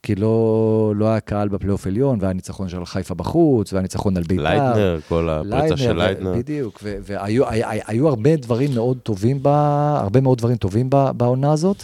[0.05, 4.23] כי לא, לא היה קהל בפלייאוף עליון, והיה ניצחון של חיפה בחוץ, והיה ניצחון על
[4.23, 4.43] בית"ר.
[4.43, 6.33] לייטנר, כל הפרצה של לייטנר.
[6.33, 11.51] בדיוק, והיו היה, היו הרבה דברים מאוד טובים בה, הרבה מאוד דברים טובים בה, בעונה
[11.51, 11.83] הזאת,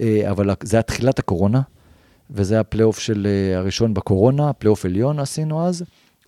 [0.00, 1.60] אה, אבל זה היה תחילת הקורונה,
[2.30, 5.84] וזה היה הפלייאוף של אה, הראשון בקורונה, פלייאוף עליון עשינו אז.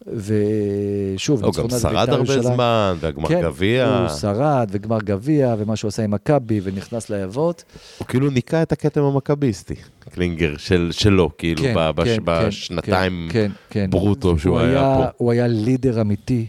[0.06, 3.98] ושוב, הוא גם שרד הרבה זמן, והגמר כן, גביע.
[3.98, 7.64] הוא שרד, וגמר גביע, ומה שהוא עשה עם מכבי, ונכנס לאבות.
[7.98, 9.74] הוא כאילו ניקה את הכתם המכביסטי,
[10.14, 13.90] קלינגר, של, שלו, כאילו, כן, ב- בש- כן, בשנתיים כן, כן.
[13.90, 15.04] ברוטו שהוא הוא היה פה.
[15.16, 16.46] הוא היה לידר אמיתי.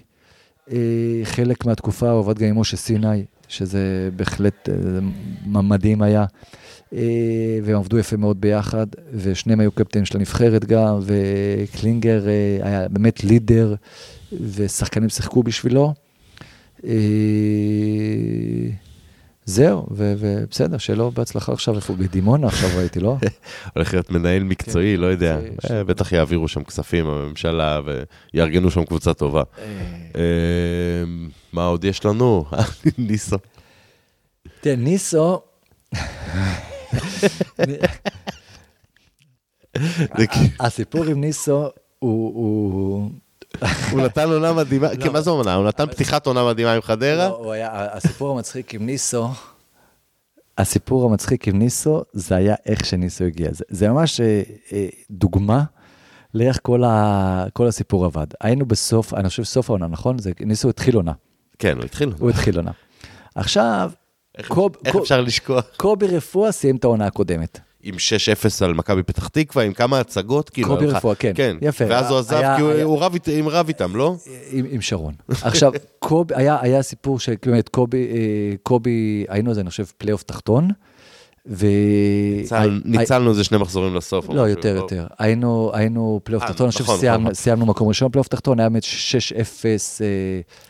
[0.72, 0.78] אה,
[1.24, 6.26] חלק מהתקופה הוא עבד גם עם משה סיני, שזה בהחלט אה, מדהים היה.
[6.94, 12.88] אה, והם עבדו יפה מאוד ביחד, ושניהם היו קפטנים של הנבחרת גם, וקלינגר אה, היה
[12.90, 13.76] באמת לידר,
[14.54, 15.94] ושחקנים שיחקו בשבילו.
[19.46, 21.94] זהו, ובסדר, לו בהצלחה עכשיו, איפה?
[21.94, 23.18] בדימונה עכשיו ראיתי, לא?
[23.76, 25.40] הולך להיות מנהל מקצועי, כן, לא יודע.
[25.54, 25.84] מקצועי, אה.
[25.84, 27.82] בטח יעבירו שם כספים, הממשלה,
[28.34, 29.44] ויארגנו שם קבוצה טובה.
[30.16, 30.22] אה,
[31.54, 32.46] מה עוד יש לנו?
[32.98, 33.38] ניסו.
[34.62, 35.42] תראה, ניסו,
[40.60, 41.70] הסיפור עם ניסו
[42.00, 43.10] הוא...
[43.92, 44.02] הוא...
[44.02, 45.54] נתן עונה מדהימה, כן, מה זה עונה?
[45.54, 47.28] הוא נתן פתיחת עונה מדהימה עם חדרה?
[47.30, 49.30] לא, הסיפור המצחיק עם ניסו,
[50.58, 53.50] הסיפור המצחיק עם ניסו, זה היה איך שניסו הגיע.
[53.54, 54.42] זה, זה ממש אה,
[54.74, 55.64] אה, דוגמה
[56.34, 58.28] לאיך כל, ה, כל הסיפור עבד.
[58.42, 60.20] היינו בסוף, אני חושב סוף העונה, נכון?
[60.20, 61.12] זה, ניסו התחיל עונה.
[61.60, 62.14] כן, הוא התחיל.
[62.20, 62.72] הוא התחיל עונה.
[63.36, 63.92] עכשיו,
[64.38, 65.66] איך- קוב, איך קוב, אפשר לשכוח?
[65.78, 67.60] קובי רפואה סיים את העונה הקודמת.
[67.86, 67.98] עם 6-0
[68.66, 70.68] על מכבי פתח תקווה, עם כמה הצגות, כאילו...
[70.68, 71.32] קובי רפואה, כן.
[71.36, 71.58] כן.
[71.62, 71.86] יפה.
[71.90, 72.72] ואז הוא עזב, כי הוא-
[73.02, 74.16] רב עם רב איתם, לא?
[74.52, 75.14] עם, שרון.
[75.42, 80.70] עכשיו, קובי, היה, סיפור של, כאילו, קובי, אה, קובי, היינו אז, אני חושב, פלייאוף תחתון,
[81.48, 81.66] ו...
[82.42, 84.30] ניצל- ניצלנו איזה שני מחזורים לסוף.
[84.30, 85.08] לא, יותר, יותר.
[85.20, 87.70] היינו, היינו פלייאוף אה, תחתון, אני חושב נכון, שסיימנו נכון.
[87.70, 88.86] מקום ראשון פלייאוף תחתון, היה באמת 6-0,
[90.02, 90.08] אה,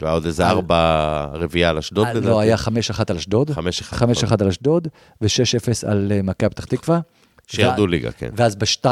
[0.01, 2.27] והיה עוד איזה ארבע רביעייה על אשדוד, אה, לדעתי.
[2.27, 2.69] לא, היה 5-1
[3.09, 3.53] על אשדוד, 5-1.
[3.93, 4.87] 5-1 על אשדוד,
[5.21, 6.99] ו-6-0 על אה, מכבי פתח תקווה.
[7.47, 8.29] שירדו ליגה, כן.
[8.35, 8.87] ואז ב-2-0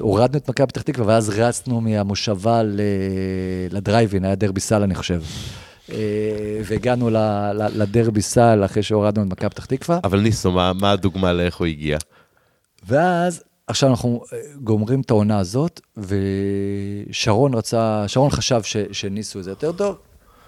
[0.00, 2.62] הורדנו את מכבי פתח תקווה, ואז רצנו מהמושבה
[3.70, 5.20] לדרייבין, היה דרבי סל, אני חושב.
[5.92, 5.96] אה,
[6.64, 7.10] והגענו
[7.54, 9.98] לדרבי סל אחרי שהורדנו את מכבי פתח תקווה.
[10.04, 11.98] אבל ניסו, מה מה הדוגמה לאיך הוא הגיע?
[12.86, 19.50] ואז, עכשיו אנחנו אה, גומרים את העונה הזאת, ושרון רצה, שרון חשב ש, שניסו זה
[19.50, 19.96] יותר טוב.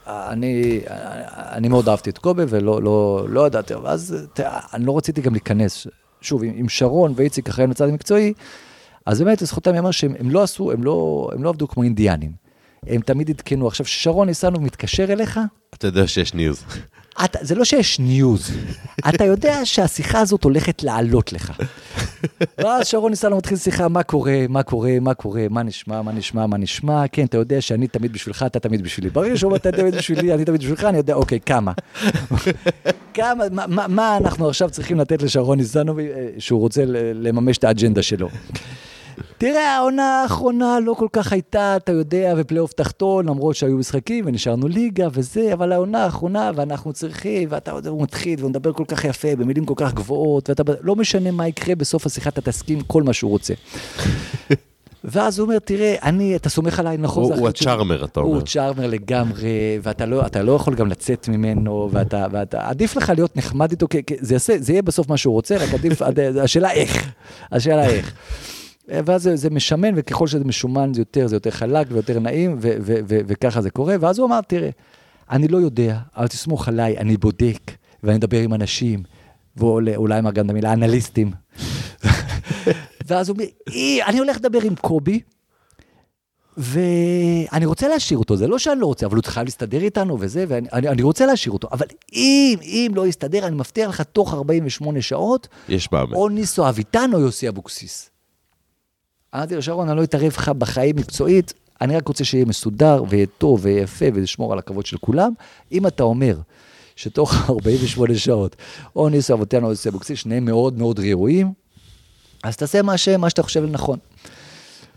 [0.07, 0.81] אני,
[1.29, 5.33] אני מאוד אהבתי את קובי ולא לא, לא ידעתי, ואז תראה, אני לא רציתי גם
[5.33, 5.87] להיכנס.
[6.21, 8.33] שוב, עם, עם שרון ואיציק אחריהם לצד המקצועי,
[9.07, 12.48] אז באמת לזכותם ייאמר שהם הם לא עשו, הם לא, הם לא עבדו כמו אינדיאנים.
[12.87, 13.67] הם תמיד עדכנו.
[13.67, 15.41] עכשיו, שרון ניסנוב מתקשר אליך,
[15.75, 16.65] אתה יודע שיש ניוז.
[17.25, 18.51] אתה, זה לא שיש ניוז,
[19.09, 21.53] אתה יודע שהשיחה הזאת הולכת לעלות לך.
[22.59, 26.47] ואז שרון ניסנוב מתחיל שיחה, מה קורה, מה קורה, מה קורה, מה נשמע, מה נשמע,
[26.47, 29.11] מה נשמע, כן, אתה יודע שאני תמיד בשבילך, אתה תמיד בשבילי.
[29.11, 31.73] ברגע שהוא אומר, אתה תמיד בשבילי, אני תמיד בשבילך, אני יודע, אוקיי, כמה?
[33.15, 36.05] כמה, מה, מה, מה אנחנו עכשיו צריכים לתת לשרון ניסנוב אה,
[36.39, 36.83] שהוא רוצה
[37.15, 38.29] לממש את האג'נדה שלו?
[39.39, 44.69] תראה, העונה האחרונה לא כל כך הייתה, אתה יודע, בפלייאוף תחתון, למרות שהיו משחקים ונשארנו
[44.69, 49.05] ליגה וזה, אבל העונה האחרונה, ואנחנו צריכים, ואתה יודע, הוא מתחיל, והוא מדבר כל כך
[49.05, 53.03] יפה, במילים כל כך גבוהות, ואתה, לא משנה מה יקרה, בסוף השיחה אתה תסכים כל
[53.03, 53.55] מה שהוא רוצה.
[55.05, 57.23] ואז הוא אומר, תראה, אני, אתה סומך עליי, נכון?
[57.23, 58.35] הוא הוא אחריות שלי." הצ'ארמר, אתה אומר.
[58.35, 63.37] הוא צ'ארמר לגמרי, ואתה לא, לא יכול גם לצאת ממנו, ואתה, ואתה, עדיף לך להיות
[63.37, 66.03] נחמד איתו, כי, כי זה, יעשה, זה יהיה בסוף מה שהוא רוצה, רק עדיף,
[66.45, 67.13] השאלה איך,
[67.53, 68.13] השאלה איך.
[68.89, 72.77] ואז זה, זה משמן, וככל שזה משומן זה יותר, זה יותר חלק ויותר נעים, ו,
[72.81, 73.97] ו, ו, וככה זה קורה.
[74.01, 74.71] ואז הוא אמר, תראה,
[75.31, 77.73] אני לא יודע, אבל תסמוך עליי, אני בודק,
[78.03, 79.03] ואני מדבר עם אנשים,
[79.57, 81.31] ואולי אמר גם את המילה אנליסטים.
[83.09, 85.21] ואז הוא אומר, "אי, אני הולך לדבר עם קובי,
[86.57, 90.45] ואני רוצה להשאיר אותו, זה לא שאני לא רוצה, אבל הוא חייב להסתדר איתנו וזה,
[90.49, 91.69] ואני אני, אני רוצה להשאיר אותו.
[91.73, 96.15] אבל אם, אם לא יסתדר, אני מבטיח לך, תוך 48 שעות, יש מאמן.
[96.15, 98.11] או ניסו אביטן או יוסי אבוקסיס.
[99.35, 103.27] אמרתי לו, שרון, אני לא אתערב לך בחיים מקצועית, אני רק רוצה שיהיה מסודר ויהיה
[103.39, 105.33] טוב ויהיה יפה ולשמור על הכבוד של כולם.
[105.73, 106.37] אם אתה אומר
[106.97, 108.57] שתוך 48 שעות,
[108.97, 111.53] או ניסו אביטן או יוסי אבוקסיס, שניהם מאוד מאוד ראויים,
[112.45, 113.09] אז תעשה מה, ש...
[113.09, 113.99] מה שאתה חושב לנכון.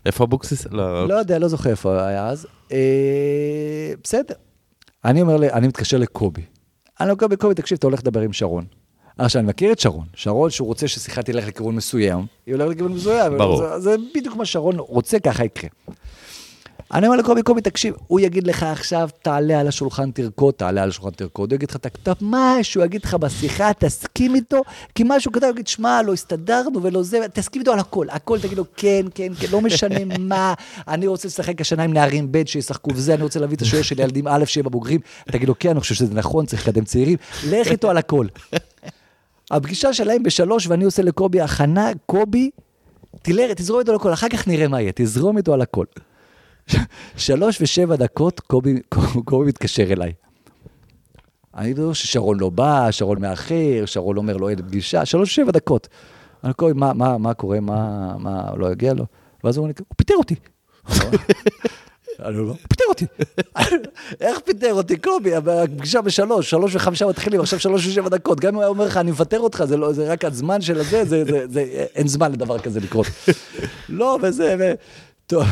[0.06, 0.66] איפה אבוקסיס?
[0.70, 1.08] לא.
[1.08, 2.46] לא יודע, לא זוכר איפה היה אז.
[2.72, 4.34] אה, בסדר.
[5.04, 6.42] אני אומר, אני מתקשר לקובי.
[7.00, 8.64] אני אומר, קובי, קובי, תקשיב, אתה הולך לדבר עם שרון.
[9.18, 10.06] עכשיו, אני מכיר את שרון.
[10.14, 13.38] שרון, שהוא רוצה ששיחה תלך לכיוון מסוים, היא הולכת לכיוון מסוים.
[13.38, 13.56] ברור.
[13.56, 15.70] זה, זה בדיוק מה שרון רוצה, ככה יקרה.
[16.94, 20.88] אני אומר לקובי, קובי, תקשיב, הוא יגיד לך עכשיו, תעלה על השולחן תרקוד, תעלה על
[20.88, 24.62] השולחן תרקוד, הוא יגיד לך, תכתוב משהו, יגיד לך בשיחה, תסכים איתו,
[24.94, 28.40] כי משהו כתב, הוא יגיד, שמע, לא הסתדרנו ולא זה, תסכים איתו על הכל, הכל,
[28.40, 30.54] תגיד לו, כן, כן, כן, לא משנה מה,
[30.88, 34.00] אני רוצה לשחק השנה עם נערים ב' שישחקו וזה, אני רוצה להביא את השוער של
[34.00, 37.16] ילדים א' שיהיה בבוגרים, תגיד לו, כן, אני חושב שזה נכון, צריך לקדם צעירים,
[37.50, 38.26] לך איתו על הכל.
[39.52, 42.50] הפגישה שלהם בשלוש, ואני עושה לקובי הכנה, קובי,
[43.22, 45.84] תלך, תזרום איתו על הכל, אחר כך נראה מה יהיה, תזרום איתו על הכל.
[47.16, 48.80] שלוש ושבע דקות, קובי,
[49.24, 50.12] קובי מתקשר אליי.
[51.54, 55.88] אני אומר ששרון לא בא, שרון מאחר, שרון אומר לו אין פגישה, שלוש ושבע דקות.
[56.44, 59.06] אני קובי, מה, מה, מה קורה, מה, מה, לא יגיע לו?
[59.44, 60.34] ואז הוא אומר הוא פיטר אותי.
[62.24, 63.06] אני אומר, פיטר אותי.
[64.20, 65.34] איך פיטר אותי, קובי?
[65.34, 68.40] הפגישה בשלוש, שלוש וחמישה מתחילים, עכשיו שלוש ושבע דקות.
[68.40, 70.80] גם אם הוא היה אומר לך, אני מפטר אותך, זה, לא, זה רק הזמן של
[70.80, 71.60] הזה, זה, זה, זה,
[71.94, 73.06] אין זמן לדבר כזה לקרות.
[73.88, 74.72] לא, וזה, ו...
[75.26, 75.44] טוב,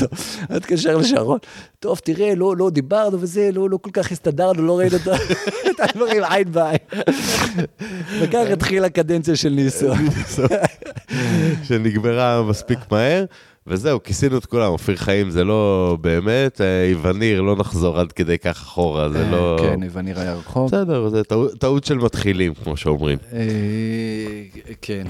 [0.50, 1.38] אני אתקשר לשרון,
[1.78, 6.24] טוב, תראה, לא, לא דיברנו וזה, לא, לא כל כך הסתדרנו, לא ראינו את הדברים
[6.24, 6.78] עין בעין.
[8.20, 9.86] וכך התחילה הקדנציה של ניסו.
[11.64, 13.24] שנגמרה מספיק מהר.
[13.68, 18.62] וזהו, כיסינו את כולם, אופיר חיים זה לא באמת, איווניר, לא נחזור עד כדי כך
[18.62, 19.56] אחורה, זה לא...
[19.60, 20.66] כן, איווניר היה רחוק.
[20.66, 21.22] בסדר, זה
[21.58, 23.18] טעות של מתחילים, כמו שאומרים.
[24.82, 25.06] כן.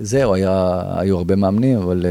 [0.00, 2.06] זהו, היו הרבה מאמנים, אבל...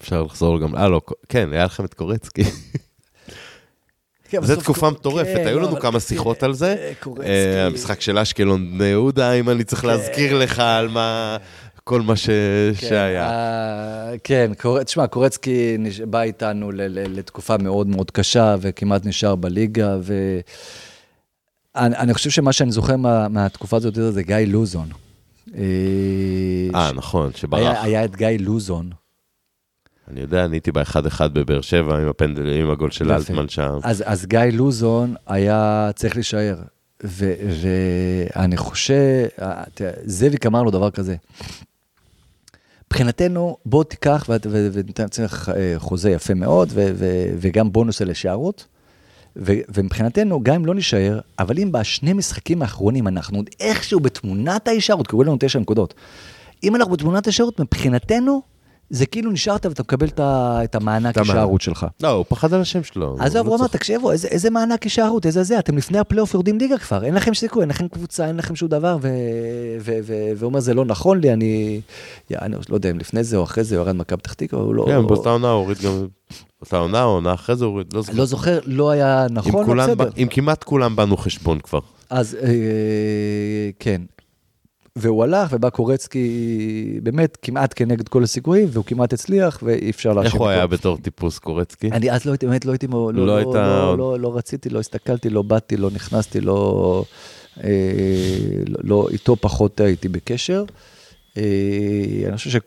[0.00, 2.42] אפשר לחזור גם, אה, לא, כן, היה לכם את קורצקי.
[4.42, 6.92] זו תקופה מטורפת, היו לנו כמה שיחות על זה.
[7.66, 11.36] המשחק של אשקלון בני יהודה, אם אני צריך להזכיר לך על מה...
[11.84, 12.26] כל מה ש...
[12.26, 13.30] כן, שהיה.
[13.30, 14.82] Uh, כן, קור...
[14.82, 16.00] תשמע, קורצקי נש...
[16.00, 16.82] בא איתנו ל...
[16.82, 17.18] ל...
[17.18, 19.96] לתקופה מאוד מאוד קשה, וכמעט נשאר בליגה,
[21.74, 23.28] ואני חושב שמה שאני זוכר מה...
[23.28, 24.88] מהתקופה הזאת זה גיא לוזון.
[25.54, 26.92] אה, ש...
[26.94, 27.60] נכון, שברח.
[27.60, 28.90] היה, היה את גיא לוזון.
[30.10, 33.78] אני יודע, אני הייתי באחד אחד בבאר שבע עם הפנדל, עם הגול של אלטמן שם.
[33.82, 36.56] אז, אז גיא לוזון היה צריך להישאר.
[37.04, 39.26] ואני חושב,
[40.04, 41.16] זאביק אמר לו דבר כזה.
[42.92, 46.72] מבחינתנו, בוא תיקח וניתן לך חוזה יפה מאוד,
[47.38, 48.66] וגם בונוס על הישארות.
[49.36, 55.06] ומבחינתנו, גם אם לא נישאר, אבל אם בשני משחקים האחרונים אנחנו עוד איכשהו בתמונת ההישארות,
[55.06, 55.94] קראו לנו תשע נקודות.
[56.64, 58.42] אם אנחנו בתמונת ההישארות, מבחינתנו,
[58.92, 61.86] זה כאילו נשארת ואתה מקבל את המענק הישארות שלך.
[62.02, 63.16] לא, הוא פחד על השם שלו.
[63.18, 67.04] עזוב, הוא אמר, תקשיבו, איזה מענק הישארות, איזה זה, אתם לפני הפלייאוף יורדים ליגה כבר,
[67.04, 68.96] אין לכם סיכוי, אין לכם קבוצה, אין לכם שום דבר,
[69.80, 71.80] והוא אומר, זה לא נכון לי, אני,
[72.30, 74.74] אני לא יודע אם לפני זה או אחרי זה, הוא ירד מכבי פתח תקווה, הוא
[74.74, 74.84] לא...
[74.86, 76.06] כן, באותה עונה הוא הוריד גם...
[76.60, 78.12] באותה עונה או עונה אחרי זה לא זוכר.
[78.18, 80.10] לא זוכר, לא היה נכון, בסדר.
[80.16, 81.80] אם כמעט כולם באנו חשבון כבר.
[82.10, 82.36] אז
[83.78, 84.02] כן,
[84.96, 90.22] והוא הלך, ובא קורצקי באמת כמעט כנגד כל הסיכויים, והוא כמעט הצליח, ואי אפשר אותו.
[90.22, 91.90] איך הוא היה בתור טיפוס קורצקי?
[91.90, 94.80] אני אז לא הייתי, באמת לא הייתי, לא, לא, לא, לא, לא, לא רציתי, לא
[94.80, 97.04] הסתכלתי, לא באתי, לא נכנסתי, לא,
[97.64, 97.70] אה,
[98.66, 100.64] לא, איתו פחות הייתי בקשר.
[101.36, 101.42] אה,
[102.26, 102.60] אני חושב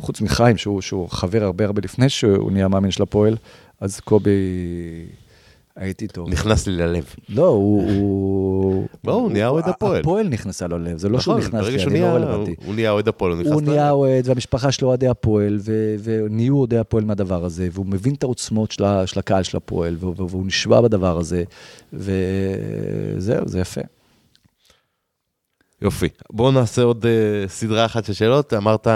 [0.00, 3.36] שחוץ מחיים, שהוא, שהוא חבר הרבה הרבה לפני שהוא נהיה מאמין של הפועל,
[3.80, 4.30] אז קובי...
[5.78, 6.24] הייתי איתו.
[6.28, 7.04] נכנס לי ללב.
[7.28, 8.86] לא, הוא...
[9.04, 10.00] לא, הוא נהיה אוהד הפועל.
[10.00, 12.54] הפועל נכנסה לו ללב, זה לא שהוא נכון, נכנס לי, אני לא רלוונטי.
[12.64, 15.58] הוא נהיה אוהד הפועל, הוא נכנס הוא נהיה אוהד, והמשפחה שלו אוהדי הפועל,
[16.02, 18.72] ונהיו אוהדי הפועל מהדבר הזה, והוא מבין את העוצמות
[19.06, 21.44] של הקהל של הפועל, והוא נשבע בדבר הזה,
[21.92, 23.80] וזהו, זה יפה.
[25.82, 26.08] יופי.
[26.32, 28.54] בואו נעשה עוד uh, סדרה אחת של שאלות.
[28.54, 28.86] אמרת,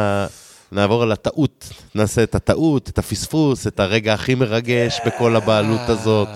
[0.73, 1.69] נעבור על הטעות.
[1.95, 6.29] נעשה את הטעות, את הפספוס, את הרגע הכי מרגש בכל הבעלות הזאת.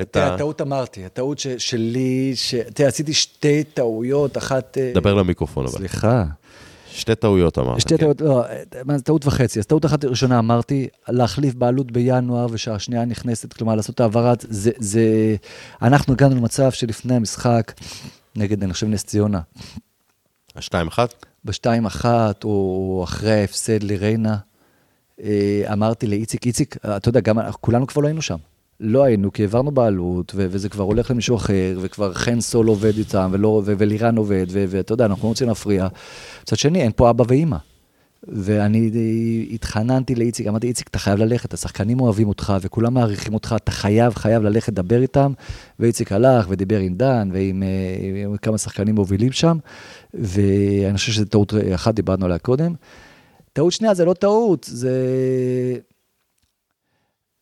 [0.00, 0.34] את ה...
[0.34, 2.54] הטעות אמרתי, הטעות ש, שלי, ש...
[2.54, 4.78] תראה, עשיתי שתי טעויות, אחת...
[4.80, 5.76] אה, דבר למיקרופון אבל.
[5.76, 6.24] סליחה.
[6.92, 7.80] שתי טעויות אמרת.
[7.80, 7.96] שתי כן.
[7.96, 8.44] טעויות, לא,
[9.04, 9.58] טעות וחצי.
[9.58, 15.36] אז טעות אחת ראשונה אמרתי, להחליף בעלות בינואר ושהשנייה נכנסת, כלומר לעשות העברת, זה, זה...
[15.82, 17.72] אנחנו הגענו למצב שלפני המשחק,
[18.36, 19.40] נגד, אני חושב, נס ציונה.
[20.56, 21.26] השתיים אחת?
[21.44, 24.36] בשתיים אחת, או אחרי ההפסד לריינה,
[25.22, 28.36] אה, אמרתי לאיציק, איציק, אתה יודע, גם כולנו כבר לא היינו שם.
[28.80, 32.96] לא היינו, כי העברנו בעלות, ו- וזה כבר הולך למישהו אחר, וכבר חן סול עובד
[32.98, 35.88] איתם, ולא, ו- ולירן עובד, ואתה יודע, אנחנו לא רוצים להפריע.
[36.42, 37.56] מצד שני, אין פה אבא ואימא.
[38.28, 38.90] ואני
[39.52, 44.14] התחננתי לאיציק, אמרתי, איציק, אתה חייב ללכת, השחקנים אוהבים אותך, וכולם מעריכים אותך, אתה חייב,
[44.14, 45.32] חייב ללכת לדבר איתם.
[45.78, 47.62] ואיציק הלך ודיבר עם דן ועם
[48.24, 49.58] עם כמה שחקנים מובילים שם,
[50.14, 52.74] ואני חושב שזו טעות אחת, דיברנו עליה קודם.
[53.52, 54.90] טעות שנייה זה לא טעות, זה...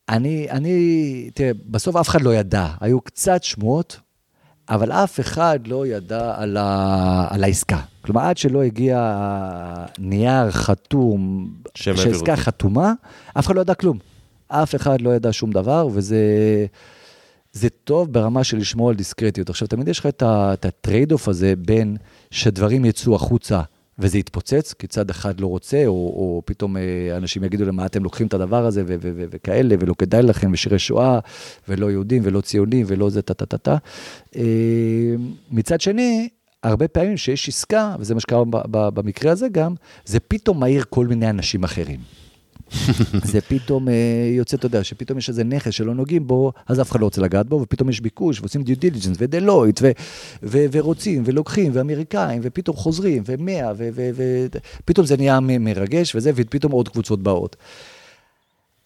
[0.09, 4.01] אני, אני, תראה, בסוף אף אחד לא ידע, היו קצת שמועות.
[4.71, 7.27] אבל אף אחד לא ידע על, ה...
[7.31, 7.81] על העסקה.
[8.01, 9.17] כלומר, עד שלא הגיע
[9.99, 12.93] נייר חתום, שהעסקה חתומה,
[13.39, 13.99] אף אחד לא ידע כלום.
[14.49, 16.27] אף אחד לא ידע שום דבר, וזה...
[17.53, 19.51] זה טוב ברמה של לשמור על דיסקרטיות.
[19.51, 21.97] עכשיו, תמיד יש לך את ה trade-off הזה בין
[22.31, 23.63] שדברים יצאו החוצה
[23.99, 26.83] וזה יתפוצץ, כי צד אחד לא רוצה, או, או פתאום אה,
[27.17, 30.51] אנשים יגידו למה אתם לוקחים את הדבר הזה ו- ו- ו- וכאלה, ולא כדאי לכם,
[30.53, 31.19] ושירי שואה,
[31.69, 33.77] ולא יהודים, ולא ציונים, ולא זה טה-טה-טה.
[34.37, 34.43] אה,
[35.51, 36.29] מצד שני,
[36.63, 39.75] הרבה פעמים שיש עסקה, וזה מה שקרה במקרה הזה גם,
[40.05, 42.01] זה פתאום מהיר כל מיני אנשים אחרים.
[43.33, 43.95] זה פתאום אה,
[44.37, 47.21] יוצא, אתה יודע, שפתאום יש איזה נכס שלא נוגעים בו, אז אף אחד לא רוצה
[47.21, 49.81] לגעת בו, ופתאום יש ביקוש, ועושים דיו דיליג'נס, ודלויט,
[50.43, 53.73] ורוצים, ולוקחים, ואמריקאים, ופתאום חוזרים, ומאה,
[54.85, 57.57] ופתאום זה נהיה מרגש וזה, ופתאום עוד קבוצות באות.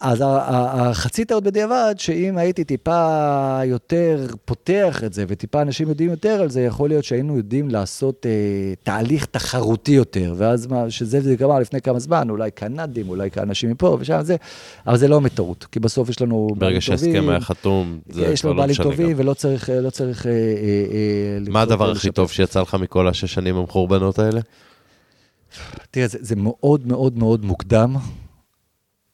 [0.02, 6.42] אז החצי טעות בדיעבד, שאם הייתי טיפה יותר פותח את זה, וטיפה אנשים יודעים יותר
[6.42, 8.30] על זה, יכול להיות שהיינו יודעים לעשות אה,
[8.82, 13.70] תהליך תחרותי יותר, ואז מה, שזה זה גמר לפני כמה זמן, אולי קנדים, אולי אנשים
[13.70, 14.36] מפה ושם, זה,
[14.86, 18.24] אבל זה לא מטעות, כי בסוף יש לנו ברגע שההסכם היה חתום, זה כבר לא
[18.24, 18.32] משנה גם.
[18.32, 19.70] יש לנו בעלים טובים, ולא צריך...
[19.82, 24.18] לא צריך אה, אה, אה, מה הדבר הכי טוב שיצא לך מכל השש שנים המחורבנות
[24.18, 24.40] האלה?
[25.90, 27.96] תראה, זה, זה מאוד מאוד מאוד מוקדם.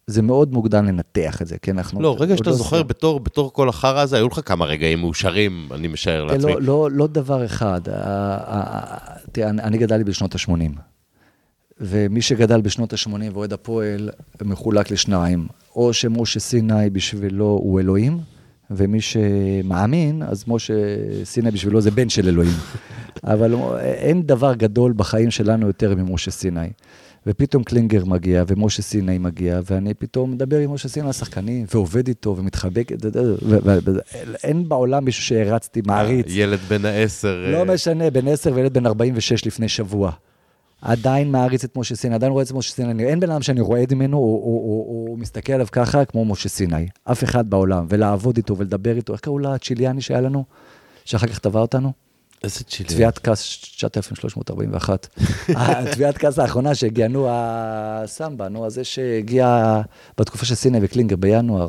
[0.08, 2.00] זה מאוד מוקדם לנתח את זה, כי אנחנו...
[2.02, 5.68] לא, רגע שאתה לא זוכר, בתור, בתור כל החרא הזה, היו לך כמה רגעים מאושרים,
[5.74, 6.52] אני משער לא, לעצמי.
[6.52, 7.80] לא, לא, לא דבר אחד.
[9.32, 10.80] תראה, אני גדלתי בשנות ה-80,
[11.80, 14.10] ומי שגדל בשנות ה-80 ואוהד הפועל,
[14.42, 15.46] מחולק לשניים.
[15.76, 18.18] או שמשה סיני בשבילו הוא אלוהים,
[18.70, 20.74] ומי שמאמין, אז משה
[21.24, 22.56] סיני בשבילו זה בן של אלוהים.
[23.24, 26.68] אבל אין דבר גדול בחיים שלנו יותר ממשה סיני.
[27.28, 32.08] ופתאום קלינגר מגיע, ומשה סיני מגיע, ואני פתאום מדבר עם משה סיני על השחקנים, ועובד
[32.08, 32.92] איתו, ומתחבק,
[34.44, 36.26] אין בעולם מישהו שהרצתי, מעריץ.
[36.28, 37.44] ילד בן העשר.
[37.52, 40.12] לא אה, משנה, בן עשר וילד בן 46 לפני שבוע.
[40.82, 43.94] עדיין מעריץ את משה סיני, עדיין רואה את משה סיני, אין בן אדם שאני רועד
[43.94, 46.88] ממנו, או, או, או, או מסתכל עליו ככה, כמו משה סיני.
[47.04, 50.44] אף אחד בעולם, ולעבוד איתו ולדבר איתו, איך קראו לה הצ'יליאני שהיה לנו,
[51.04, 52.07] שאחר כך טבע אותנו?
[52.44, 52.88] איזה צ'ילי.
[52.88, 55.08] תביעת כס 9341.
[55.92, 59.80] תביעת כס האחרונה שהגיעה, נו, הסמבה, נו, הזה שהגיע
[60.18, 61.68] בתקופה של סיני וקלינגר בינואר.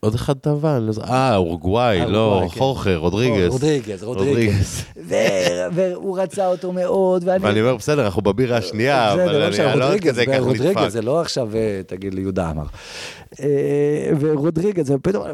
[0.00, 2.58] עוד אחד טבע, לא אה, אורוגוואי, לא, כן.
[2.58, 3.52] חוכר, רודריגז.
[3.52, 4.84] רודריגז, רודריגז.
[5.72, 7.44] והוא רצה אותו מאוד, ואני...
[7.44, 10.46] ואני אומר, בסדר, אנחנו בבירה השנייה, אבל אני לא עוד כזה כך נדפק.
[10.46, 12.64] רודריגז, זה לא עכשיו, אה, תגיד לי, יהודה אמר.
[13.40, 13.46] אה,
[14.20, 15.24] ורודריגז, ופתאום,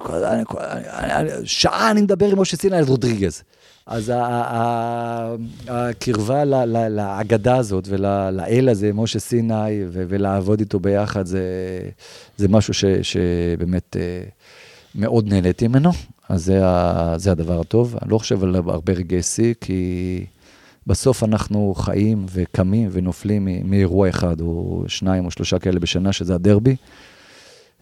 [1.45, 3.43] שעה אני מדבר עם משה סיני על רודריגז.
[3.87, 4.13] אז
[5.69, 6.45] הקרבה
[6.89, 11.27] לאגדה הזאת ולאל הזה, משה סיני, ולעבוד איתו ביחד,
[12.37, 14.23] זה משהו שבאמת אה,
[14.95, 15.91] מאוד נהניתי ממנו,
[16.29, 16.53] אז
[17.17, 17.97] זה הדבר הטוב.
[18.03, 20.25] אני לא חושב על הרבה רגעי שיא, כי
[20.87, 26.77] בסוף אנחנו חיים וקמים ונופלים מאירוע אחד, או שניים או שלושה כאלה בשנה, שזה הדרבי.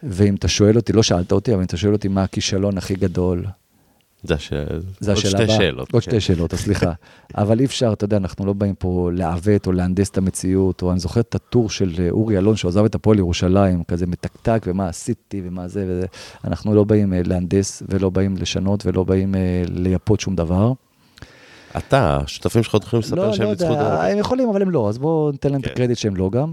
[0.03, 2.95] ואם אתה שואל אותי, לא שאלת אותי, אבל אם אתה שואל אותי מה הכישלון הכי
[2.95, 3.45] גדול,
[4.23, 5.12] זה השאלה הבאה.
[5.12, 5.93] עוד שתי שאלות.
[5.93, 6.21] עוד שתי כן.
[6.21, 6.93] שאלות, סליחה.
[7.35, 10.93] אבל אי אפשר, אתה יודע, אנחנו לא באים פה לעוות או להנדס את המציאות, או
[10.93, 14.62] אני זוכר את הטור של אה, אורי אלון, שהוא עזב את הפועל ירושלים, כזה מתקתק,
[14.66, 16.07] ומה עשיתי, ומה זה וזה.
[16.45, 20.73] אנחנו לא באים אה, להנדס, ולא באים לשנות, ולא באים אה, לייפות שום דבר.
[21.77, 24.12] אתה, השותפים שלך יכולים לספר לא, שהם לא ניצחו את הרבי.
[24.12, 25.73] הם יכולים, אבל הם לא, אז בואו ניתן להם את כן.
[25.73, 26.53] הקרדיט שהם לא גם.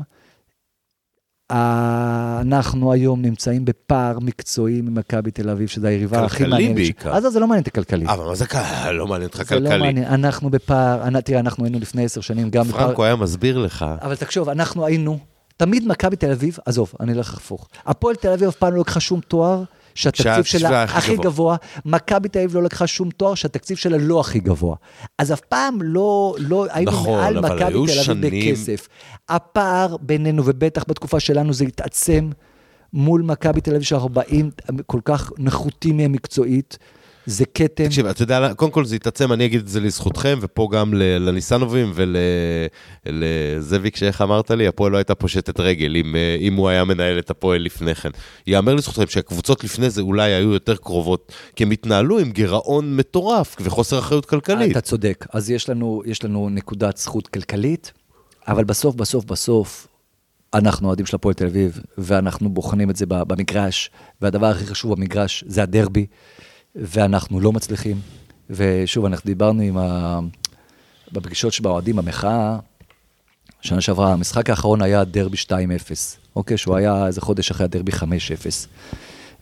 [1.51, 6.67] אנחנו היום נמצאים בפער מקצועי ממכבי תל אביב, שזו היריבה הכי מעניינת.
[6.67, 7.15] כלכלי בעיקר.
[7.15, 8.05] אז זה לא מעניין אותי כלכלי.
[8.05, 8.45] אבל מה זה
[8.91, 9.69] לא מעניין אותך כלכלי?
[9.69, 12.85] זה לא מעניין, אנחנו בפער, תראה, אנחנו היינו לפני עשר שנים גם בפער...
[12.85, 13.85] פרנקו היה מסביר לך.
[14.01, 15.19] אבל תחשוב, אנחנו היינו,
[15.57, 17.67] תמיד מכבי תל אביב, עזוב, אני אלך הפוך.
[17.85, 19.63] הפועל תל אביב אף פעם לא לקחה שום תואר.
[19.95, 24.39] שהתקציב שלה הכי גבוה, מכבי תל אביב לא לקחה שום תואר שהתקציב שלה לא הכי
[24.39, 24.75] גבוה.
[25.19, 28.87] אז אף פעם לא, לא היינו נכון, מעל מכבי תל אביב בכסף.
[29.29, 32.29] הפער בינינו, ובטח בתקופה שלנו זה התעצם
[32.93, 34.51] מול מכבי תל אביב, שאנחנו באים
[34.85, 36.77] כל כך נחותים מהם מקצועית.
[37.25, 37.85] זה כתם.
[37.85, 41.93] תקשיב, אתה יודע, קודם כל זה יתעצם, אני אגיד את זה לזכותכם, ופה גם לניסנובים
[43.05, 47.29] ולזאביק, שאיך אמרת לי, הפועל לא הייתה פושטת רגל, אם, אם הוא היה מנהל את
[47.29, 48.09] הפועל לפני כן.
[48.47, 53.55] יאמר לזכותכם שהקבוצות לפני זה אולי היו יותר קרובות, כי הם התנהלו עם גירעון מטורף
[53.61, 54.71] וחוסר אחריות כלכלית.
[54.71, 57.93] אתה צודק, אז יש לנו, יש לנו נקודת זכות כלכלית,
[58.47, 59.87] אבל בסוף, בסוף, בסוף,
[60.53, 63.89] אנחנו אוהדים של הפועל תל אביב, ואנחנו בוחנים את זה במגרש,
[64.21, 66.05] והדבר הכי חשוב במגרש זה הדרבי.
[66.75, 67.99] ואנחנו לא מצליחים.
[68.49, 70.19] ושוב, אנחנו דיברנו עם ה...
[71.11, 72.59] בפגישות שבאוהדים, המחאה,
[73.61, 75.51] שנה שעברה, המשחק האחרון היה דרבי 2-0,
[76.35, 76.57] אוקיי?
[76.57, 77.95] שהוא היה איזה חודש אחרי הדרבי 5-0.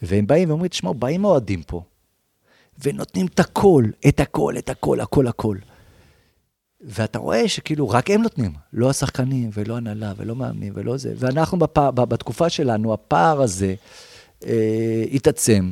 [0.01, 1.81] והם באים ואומרים, תשמעו, באים אוהדים פה,
[2.83, 5.57] ונותנים את הכל, את הכל, את הכל, הכל, הכל.
[6.81, 11.13] ואתה רואה שכאילו רק הם נותנים, לא השחקנים ולא הנהלה ולא מאמנים ולא זה.
[11.17, 11.77] ואנחנו בפ...
[11.79, 13.75] בתקופה שלנו, הפער הזה
[14.45, 15.71] אה, התעצם,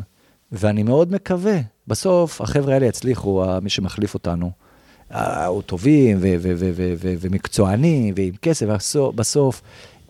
[0.51, 4.51] ואני מאוד מקווה, בסוף החבר'ה האלה יצליחו, מי שמחליף אותנו.
[5.13, 6.17] אה, הוא טובים
[7.01, 9.61] ומקצוענים ועם כסף, ובסוף,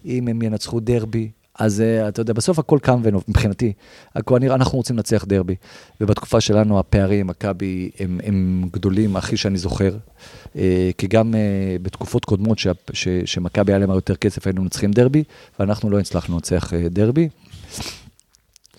[0.06, 3.74] אם הם ינצחו דרבי, אז uh, אתה יודע, בסוף הכל קם ונוב, מבחינתי.
[4.16, 5.56] הכל, אנחנו רוצים לנצח דרבי.
[6.02, 9.98] ובתקופה שלנו הפערים, מכבי, הם, הם גדולים, הכי שאני זוכר.
[10.54, 10.58] Uh,
[10.98, 11.38] כי גם uh,
[11.82, 12.58] בתקופות קודמות
[13.26, 15.24] שמכבי היה להם יותר כסף, היינו מנצחים דרבי,
[15.60, 17.30] ואנחנו לא הצלחנו לנצח דרבי.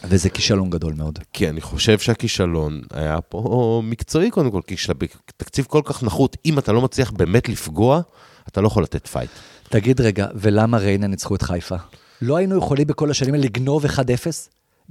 [0.05, 1.19] וזה כישלון גדול מאוד.
[1.33, 4.75] כי אני חושב שהכישלון היה פה מקצועי קודם כל, כי
[5.37, 8.01] תקציב כל כך נחות, אם אתה לא מצליח באמת לפגוע,
[8.49, 9.31] אתה לא יכול לתת fight.
[9.69, 11.77] תגיד רגע, ולמה ריינה ניצחו את חיפה?
[12.23, 13.89] לא היינו יכולים בכל השנים האלה לגנוב 1-0?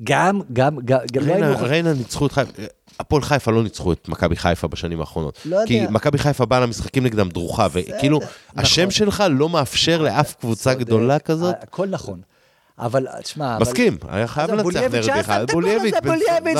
[0.03, 1.67] גם, גם, גם, לא ריינה, לא היינו...
[1.67, 2.51] ריינה ניצחו את חיפה,
[2.99, 5.39] הפועל חיפה לא ניצחו את מכבי חיפה בשנים האחרונות.
[5.45, 5.67] לא יודע.
[5.67, 8.29] כי מכבי חיפה באה למשחקים נגדם דרוכה, וכאילו, נכון.
[8.55, 11.55] השם שלך לא מאפשר לאף קבוצה גדולה כזאת.
[11.61, 12.21] הכל נכון.
[12.81, 13.57] אבל, תשמע...
[13.59, 15.51] מסכים, היה חייב לנצח נרד אחד.
[15.51, 15.95] בולייביץ',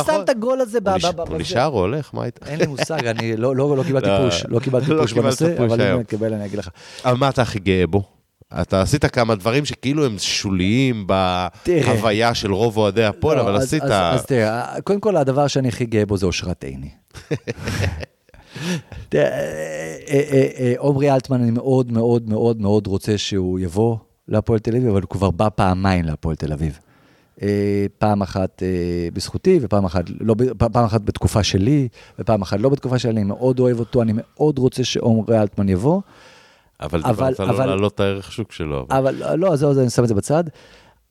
[0.06, 0.80] שם את הגול הזה.
[1.26, 2.46] פולישאר הולך, מה איתה?
[2.46, 6.46] אין לי מושג, אני לא קיבלתי פוש, לא קיבלתי פוש בנושא, אבל אם נקבל אני
[6.46, 6.70] אגיד לך.
[7.06, 8.04] אבל מה אתה הכי גאה בו?
[8.62, 13.84] אתה עשית כמה דברים שכאילו הם שוליים בהוויה של רוב אוהדי הפועל, לא, אבל עשית...
[13.84, 16.90] אז, תראה, קודם כל הדבר שאני הכי גאה בו זה אושרת עיני.
[19.14, 19.20] אה,
[20.10, 23.98] אה, אה, עומרי אלטמן, אני מאוד מאוד מאוד מאוד רוצה שהוא יבוא
[24.28, 26.80] להפועל תל אביב, אבל הוא כבר בא פעמיים להפועל תל אביב.
[27.98, 28.64] פעם אחת
[29.14, 31.88] בזכותי, ופעם אחת, לא, פעם אחת בתקופה שלי,
[32.20, 36.02] ופעם אחת לא בתקופה שלי, אני מאוד אוהב אותו, אני מאוד רוצה שעומרי אלטמן יבוא.
[36.82, 38.86] אבל דיברת לא להעלות את הערך שוק שלו.
[38.90, 40.44] אבל, אבל לא, אז אני שם את זה בצד.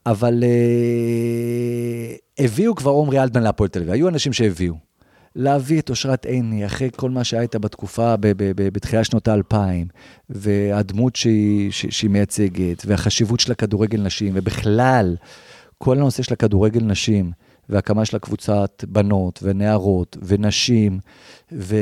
[0.06, 4.74] אבל אה, הביאו כבר עומרי אלטמן להפועל תל אביב, היו אנשים שהביאו.
[5.37, 8.14] להביא את אושרת עיני, אחרי כל מה שהיה בתקופה,
[8.57, 9.87] בתחילת שנות האלפיים,
[10.31, 15.16] והדמות שהיא, שהיא מייצגת, והחשיבות של הכדורגל נשים, ובכלל,
[15.78, 17.33] כל הנושא של הכדורגל נשים,
[17.68, 20.99] והקמה של הקבוצת בנות ונערות ונשים,
[21.53, 21.76] ו...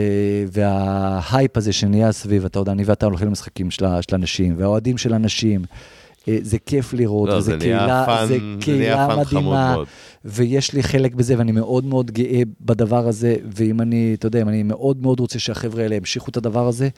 [0.53, 5.15] וההייפ הזה שנהיה סביב, אתה יודע, אני ואתה הולכים למשחקים של, של הנשים, והאוהדים של
[5.15, 5.98] הנשים, אה,
[6.43, 9.76] זה כיף לראות, לא, זה, זה קהילה, פן, זה קהילה זה מדהימה,
[10.24, 14.49] ויש לי חלק בזה, ואני מאוד מאוד גאה בדבר הזה, ואם אני, אתה יודע, אם
[14.49, 16.89] אני מאוד מאוד רוצה שהחבר'ה האלה ימשיכו את הדבר הזה,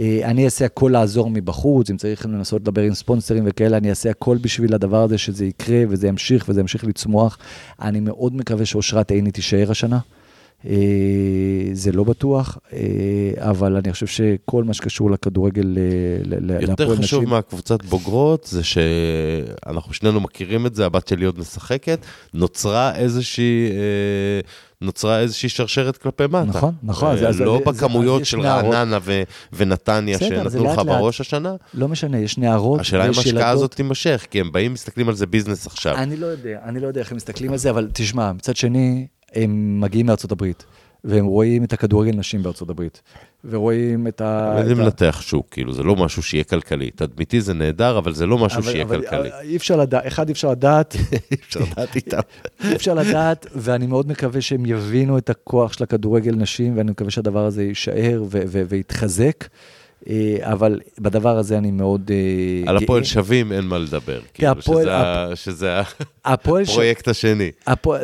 [0.00, 4.10] אה, אני אעשה הכל לעזור מבחוץ, אם צריך לנסות לדבר עם ספונסרים וכאלה, אני אעשה
[4.10, 7.38] הכל בשביל הדבר הזה, שזה יקרה, וזה ימשיך, וזה ימשיך לצמוח.
[7.80, 9.98] אני מאוד מקווה שאושרת עיני תישאר השנה.
[10.66, 10.74] אה,
[11.72, 12.78] זה לא בטוח, אה,
[13.38, 15.76] אבל אני חושב שכל מה שקשור לכדורגל,
[16.24, 16.70] להפועל נשים...
[16.70, 22.00] יותר חשוב מהקבוצת בוגרות, זה שאנחנו שנינו מכירים את זה, הבת שלי עוד משחקת,
[22.34, 23.70] נוצרה איזושהי...
[23.70, 24.40] אה,
[24.82, 26.44] נוצרה איזושהי שרשרת כלפי מטה.
[26.44, 27.16] נכון, נכון.
[27.16, 31.54] זה, לא זה, בכמויות זה, של רעננה ו, ונתניה שנתנו לך בראש השנה.
[31.74, 35.26] לא משנה, יש נערות, השאלה אם ההשקעה הזאת תימשך, כי הם באים, מסתכלים על זה
[35.26, 35.96] ביזנס עכשיו.
[35.96, 39.06] אני לא יודע, אני לא יודע איך הם מסתכלים על זה, אבל תשמע, מצד שני,
[39.34, 40.64] הם מגיעים מארצות הברית,
[41.04, 43.02] והם רואים את הכדורגל נשים בארצות הברית,
[43.44, 44.52] ורואים את ה...
[44.52, 46.90] הם יודעים לנתח שוק, כאילו, זה לא משהו שיהיה כלכלי.
[46.90, 49.30] תדמיתי זה נהדר, אבל זה לא משהו שיהיה כלכלי.
[49.42, 50.96] אי אפשר לדעת, אחד, אי אפשר לדעת.
[51.30, 52.20] אי אפשר לדעת איתם.
[52.64, 57.10] אי אפשר לדעת, ואני מאוד מקווה שהם יבינו את הכוח של הכדורגל נשים, ואני מקווה
[57.10, 58.24] שהדבר הזה יישאר
[58.68, 59.44] ויתחזק.
[59.44, 59.48] אה,
[60.40, 62.16] אבל בדבר הזה אני מאוד אה,
[62.64, 62.70] גאה.
[62.70, 64.52] על הפועל שווים אין מה לדבר, כאילו,
[65.34, 65.80] שזה
[66.24, 67.50] הפרויקט השני.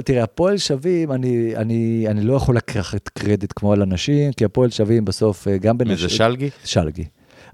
[0.04, 5.48] תראה, הפועל שווים, אני לא יכול לקחת קרדיט כמו על אנשים, כי הפועל שווים בסוף
[5.48, 5.94] אה, גם בנשים...
[5.94, 6.50] מי זה שלגי?
[6.64, 7.04] שלגי.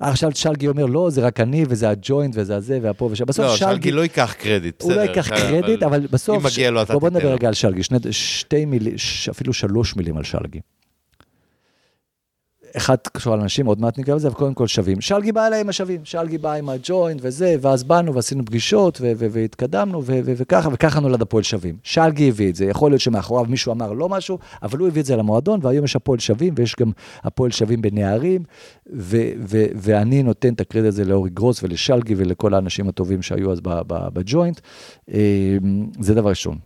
[0.01, 3.25] עכשיו שלגי אומר, לא, זה רק אני, וזה הג'וינט, וזה הזה, והפה ושם.
[3.25, 3.93] בסוף לא, שלגי...
[3.93, 4.93] לא ייקח קרדיט, בסדר.
[4.93, 6.37] הוא לא ייקח קרדיט, אבל בסוף...
[6.37, 6.99] אם מגיע לו, אתה תיתן.
[6.99, 8.95] בוא נדבר רגע על שלגי, שתי מילים,
[9.31, 10.61] אפילו שלוש מילים על שלגי.
[12.77, 15.01] אחד קשור על אנשים, עוד מעט ניגע בזה, אבל קודם כל שווים.
[15.01, 20.03] שלגי בא אליי עם השווים, שלגי בא עם הג'וינט וזה, ואז באנו ועשינו פגישות והתקדמנו
[20.05, 21.77] וככה, וככה נולד הפועל שווים.
[21.83, 25.07] שלגי הביא את זה, יכול להיות שמאחוריו מישהו אמר לא משהו, אבל הוא הביא את
[25.07, 26.93] זה למועדון, והיום יש הפועל שווים, ויש גם
[27.23, 28.43] הפועל שווים בנערים,
[29.75, 34.61] ואני נותן את הקרדיט הזה לאורי גרוס ולשלגי ולכל האנשים הטובים שהיו אז בג'וינט.
[35.09, 36.59] אמ, זה דבר ראשון.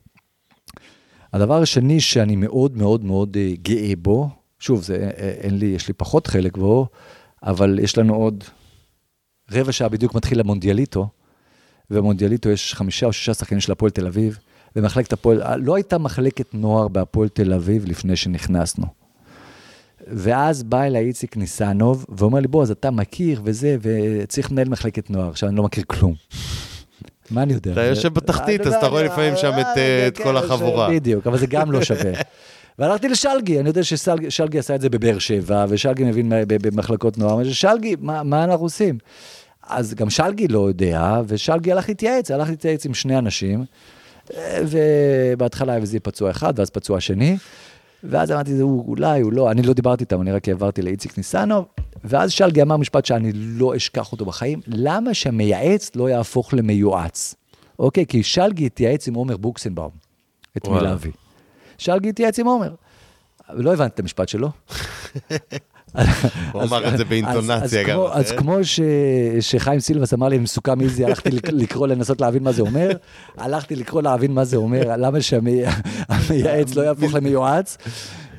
[1.33, 4.29] הדבר השני שאני מאוד מאוד מאוד אה, גאה בו,
[4.59, 6.87] שוב, זה, אה, אה, אין לי, יש לי פחות חלק בו,
[7.43, 8.45] אבל יש לנו עוד
[9.53, 11.09] רבע שעה בדיוק מתחיל המונדיאליטו,
[11.91, 14.39] ובמונדיאליטו יש חמישה או שישה שחקנים של הפועל תל אביב,
[14.77, 18.87] ומחלקת הפועל, אה, לא הייתה מחלקת נוער בהפועל תל אביב לפני שנכנסנו.
[20.07, 25.11] ואז בא אליי איציק ניסנוב, ואומר לי, בוא, אז אתה מכיר וזה, וצריך לנהל מחלקת
[25.11, 25.31] נוער.
[25.31, 26.15] עכשיו, אני לא מכיר כלום.
[27.31, 27.73] מה אני יודע?
[27.73, 29.53] אתה יושב בתחתית, אז אתה רואה לפעמים שם
[30.09, 30.91] את כל החבורה.
[30.91, 32.13] בדיוק, אבל זה גם לא שווה.
[32.79, 37.53] והלכתי לשלגי, אני יודע ששלגי עשה את זה בבאר שבע, ושלגי מבין במחלקות נוער, אבל
[37.53, 38.99] שלגי, מה, מה אנחנו עושים?
[39.69, 43.65] אז גם שלגי לא יודע, ושלגי הלך להתייעץ, הלך להתייעץ עם שני אנשים,
[44.69, 47.37] ובהתחלה היה פצוע אחד, ואז פצוע שני,
[48.05, 51.19] ואז אמרתי, זה הוא אולי, הוא לא, אני לא דיברתי איתם, אני רק העברתי לאיציק
[51.19, 51.65] ניסנוב,
[52.05, 57.35] ואז שלגי אמר משפט שאני לא אשכח אותו בחיים, למה שהמייעץ לא יהפוך למיועץ?
[57.79, 59.91] אוקיי, כי שלגי התייעץ עם עומר בוקסנבאום,
[60.57, 60.81] את מי
[61.79, 62.75] שלגי התייעץ עם עומר.
[63.51, 64.51] לא הבנתי את המשפט שלו.
[66.53, 68.01] הוא אמר את זה באינטונציה גם.
[68.13, 68.57] אז כמו
[69.41, 72.91] שחיים סילבס אמר לי, מסוכם איזי, הלכתי לקרוא לנסות להבין מה זה אומר,
[73.37, 77.79] הלכתי לקרוא להבין מה זה אומר, למה שהמייעץ לא יהפוך למיועץ,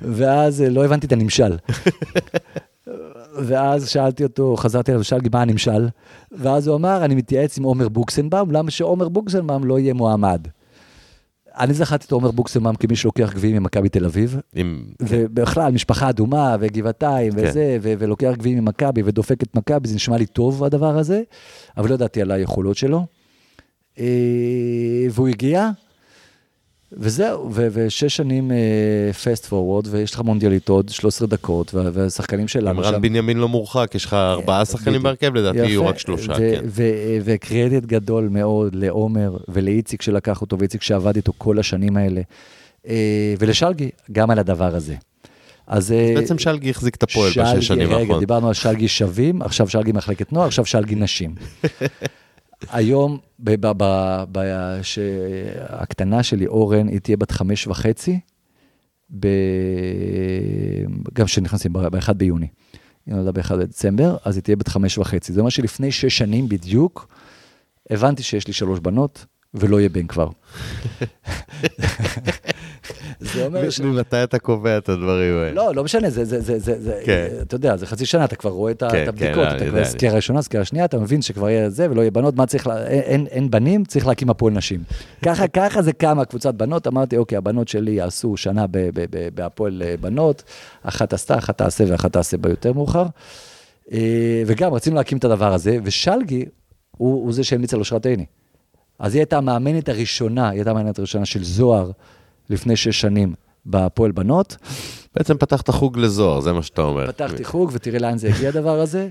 [0.01, 1.57] ואז לא הבנתי את הנמשל.
[3.37, 5.87] ואז שאלתי אותו, חזרתי אליו ושאלתי מה הנמשל,
[6.31, 10.47] ואז הוא אמר, אני מתייעץ עם עומר בוקסנבאום, למה שעומר בוקסנבאום לא יהיה מועמד.
[11.59, 14.83] אני זכרתי את עומר בוקסנבאום כמי שלוקח גביעים ממכבי תל אביב, עם...
[15.01, 17.39] ובכלל, משפחה אדומה וגבעתיים כן.
[17.43, 21.21] וזה, ו- ולוקח גביעים ממכבי ודופק את מכבי, זה נשמע לי טוב הדבר הזה,
[21.77, 23.05] אבל לא ידעתי על היכולות שלו.
[23.99, 24.05] אה,
[25.11, 25.69] והוא הגיע,
[26.91, 28.51] וזהו, ו- ושש שנים
[29.23, 32.89] פסט uh, פורוורד, ויש לך מונדיאלית עוד 13 דקות, והשחקנים שלנו שם...
[32.89, 36.63] עמרן בנימין לא מורחק, יש לך ארבעה שחקנים בהרכב, לדעתי יהיו רק שלושה, כן.
[37.23, 42.21] וקרדיט גדול מאוד לעומר ולאיציק שלקח אותו, ואיציק שעבד איתו כל השנים האלה,
[42.83, 42.87] uh,
[43.39, 44.95] ולשלגי, גם על הדבר הזה.
[45.67, 48.09] אז אה, בעצם שלגי החזיק את הפועל בשש שנים האחרונות.
[48.09, 51.35] רגע, דיברנו על שלגי שווים, עכשיו שלגי מחלקת נוער, עכשיו שלגי נשים.
[52.69, 53.17] היום,
[55.69, 58.19] הקטנה שלי, אורן, היא תהיה בת חמש וחצי,
[59.19, 59.27] ב...
[61.13, 62.47] גם כשנכנסים ב-1 ביוני.
[63.05, 65.33] היא נולדה ב-1 בדצמבר, אז היא תהיה בת חמש וחצי.
[65.33, 67.07] זה אומר שלפני שש שנים בדיוק,
[67.89, 70.29] הבנתי שיש לי שלוש בנות, ולא יהיה בן כבר.
[73.19, 73.79] זה אומר ש...
[73.79, 75.51] ממתי אתה קובע את הדברים האלה?
[75.53, 77.27] לא, לא משנה, זה, זה, זה, זה, זה, כן.
[77.41, 79.85] אתה יודע, זה חצי שנה, אתה כבר רואה את, כן, את הבדיקות, כן, אתה כבר
[79.85, 82.87] סקירה ראשונה, סקירה שנייה, אתה מבין שכבר יהיה זה ולא יהיה בנות, מה צריך, לה...
[82.87, 84.83] אין, אין בנים, צריך להקים הפועל נשים.
[85.21, 88.65] ככה, ככה זה קמה קבוצת בנות, אמרתי, אוקיי, הבנות שלי יעשו שנה
[89.33, 90.43] בהפועל אה, בנות,
[90.83, 93.05] אחת עשתה, אחת תעשה ואחת תעשה ביותר מאוחר.
[93.91, 96.45] אה, וגם רצינו להקים את הדבר הזה, ושלגי
[96.97, 98.25] הוא, הוא זה שהמליץ על אושרת עיני.
[98.99, 101.91] אז היא הייתה המאמנת הראשונה, היא הייתה המאמנת הראשונה של זוהר
[102.49, 103.33] לפני שש שנים
[103.65, 104.57] בהפועל בנות.
[105.15, 107.07] בעצם פתחת חוג לזוהר, זה מה שאתה אומר.
[107.07, 109.09] פתחתי חוג, ותראי לאן זה הגיע הדבר הזה.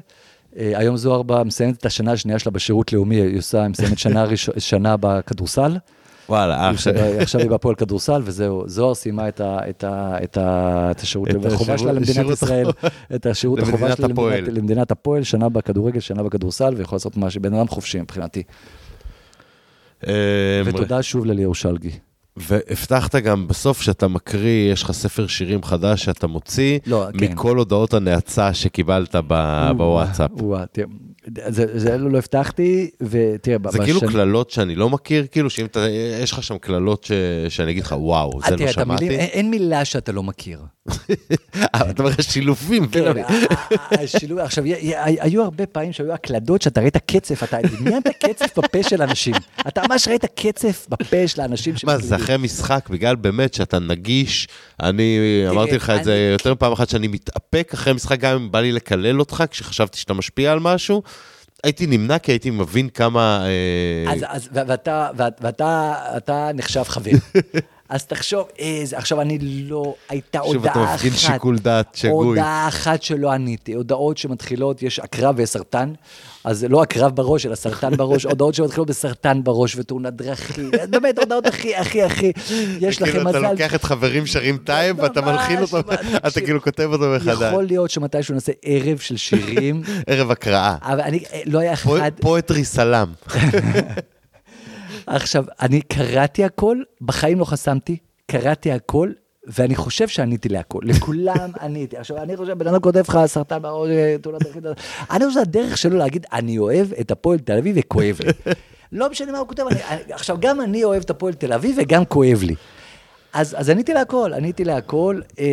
[0.59, 4.25] אה, היום זוהר בא, מסיימת את השנה השנייה שלה בשירות לאומי, היא עושה, מסיימת שנה,
[4.59, 5.77] שנה בכדורסל.
[6.29, 7.19] וואלה, אח שלי.
[7.19, 8.63] עכשיו היא בהפועל כדורסל, וזהו.
[8.67, 12.67] זוהר סיימה את, ה, את, ה, את, ה, את השירות, את החובה שלה למדינת ישראל,
[13.15, 17.55] את השירות החובה שלה למדינת, למדינת הפועל, שנה בכדורגל, שנה בכדורסל, ויכול לעשות מה שבן
[17.55, 18.43] אדם חופשי מבחינתי.
[20.07, 20.13] אמ,
[20.65, 21.91] ותודה שוב לליאור שלגי.
[22.37, 27.25] והבטחת גם בסוף שאתה מקריא, יש לך ספר שירים חדש שאתה מוציא, לא, כן.
[27.25, 27.57] מכל כן.
[27.57, 29.17] הודעות הנאצה שקיבלת
[29.77, 30.31] בוואטסאפ.
[31.49, 35.87] זה, זה לא, לא הבטחתי, ותראה, זה כאילו קללות שאני לא מכיר, כאילו שאם אתה,
[36.23, 37.13] יש לך שם קללות ש,
[37.49, 39.05] שאני אגיד לך, וואו, זה לא שמעתי.
[39.05, 40.59] המילים, אין, אין מילה שאתה לא מכיר.
[41.91, 42.87] אתה אומר שילובים.
[42.87, 43.13] כן,
[43.91, 44.65] השילוב, עכשיו,
[45.01, 49.35] היו הרבה פעמים שהיו הקלדות שאתה ראית קצף, אתה דמיינת קצף בפה של אנשים.
[49.69, 51.75] אתה ממש ראית קצף בפה של האנשים.
[51.85, 54.49] מה, זה אחרי משחק, בגלל באמת שאתה נגיש,
[54.81, 55.19] אני
[55.49, 58.73] אמרתי לך את זה יותר מפעם אחת, שאני מתאפק אחרי משחק, גם אם בא לי
[58.73, 61.03] לקלל אותך, כשחשבתי שאתה משפיע על משהו.
[61.67, 63.47] הייתי נמנע כי הייתי מבין כמה...
[64.07, 65.11] אה, אז, אז ואתה,
[65.41, 67.11] ואתה נחשב חבר.
[67.89, 70.75] אז תחשוב, איזה, עכשיו אני לא, הייתה הודעה אחת.
[70.75, 72.27] שוב, אתה מפגין שיקול דעת שגוי.
[72.27, 75.93] הודעה אחת שלא עניתי, הודעות שמתחילות, יש עקרב וסרטן,
[76.45, 81.47] אז לא עקרב בראש, אלא סרטן בראש, הודעות שמתחילות בסרטן בראש ותאונת דרכים, באמת, הודעות
[81.47, 82.33] הכי, הכי, הכי,
[82.81, 83.33] יש לכם מזל.
[83.33, 85.81] כאילו, אתה לוקח את חברים שרים טייב ואתה מלחין אותו,
[86.27, 87.49] אתה כאילו כותב אותו מחדש.
[87.49, 89.83] יכול להיות שמתישהו נעשה ערב של שירים.
[90.07, 90.77] ערב הקראה.
[90.83, 92.11] אבל אני, לא היה אחד...
[92.21, 93.09] poetry slam.
[95.07, 97.97] עכשיו, אני קראתי הכל, בחיים לא חסמתי,
[98.27, 99.11] קראתי הכל,
[99.47, 101.97] ואני חושב שעניתי להכל, לכולם עניתי.
[101.97, 103.91] עכשיו, אני חושב, בן אדם כותב לך סרטן בראש,
[104.23, 104.63] תאונת דרכים,
[105.11, 108.33] אני חושב שהדרך שלו להגיד, אני אוהב את הפועל תל אביב וכואב לי.
[108.93, 109.81] לא משנה מה הוא כותב, אני,
[110.11, 112.55] עכשיו, גם אני אוהב את הפועל תל אביב וגם כואב לי.
[113.37, 115.21] אז, אז עניתי להכל, עניתי להכל.
[115.39, 115.45] אה,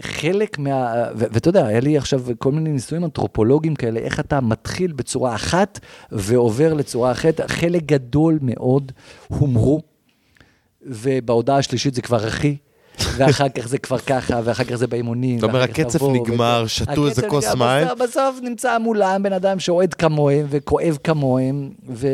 [0.00, 1.04] חלק מה...
[1.14, 5.80] ואתה יודע, היה לי עכשיו כל מיני ניסויים אנתרופולוגיים כאלה, איך אתה מתחיל בצורה אחת
[6.12, 7.40] ועובר לצורה אחרת.
[7.46, 8.92] חלק גדול מאוד
[9.28, 9.80] הומרו,
[10.82, 12.56] ובהודעה השלישית זה כבר אחי.
[13.16, 15.38] ואחר כך זה כבר ככה, ואחר כך זה באימונים.
[15.38, 17.86] זאת אומרת, הקצף נגמר, שתו איזה כוס מים.
[18.00, 22.08] בסוף נמצא מולם בן אדם שאוהד כמוהם וכואב כמוהם, ו...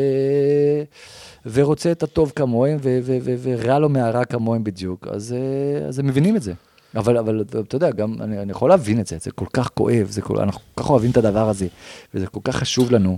[1.53, 2.77] ורוצה את הטוב כמוהם,
[3.43, 6.53] ורע לו מהרע כמוהם בדיוק, אז, אה, אז הם מבינים את זה.
[6.95, 10.07] אבל, אבל אתה יודע, גם אני, אני יכול להבין את זה, זה כל כך כואב,
[10.09, 11.67] זה כל, אנחנו כל כך אוהבים את הדבר הזה,
[12.13, 13.17] וזה כל כך חשוב לנו,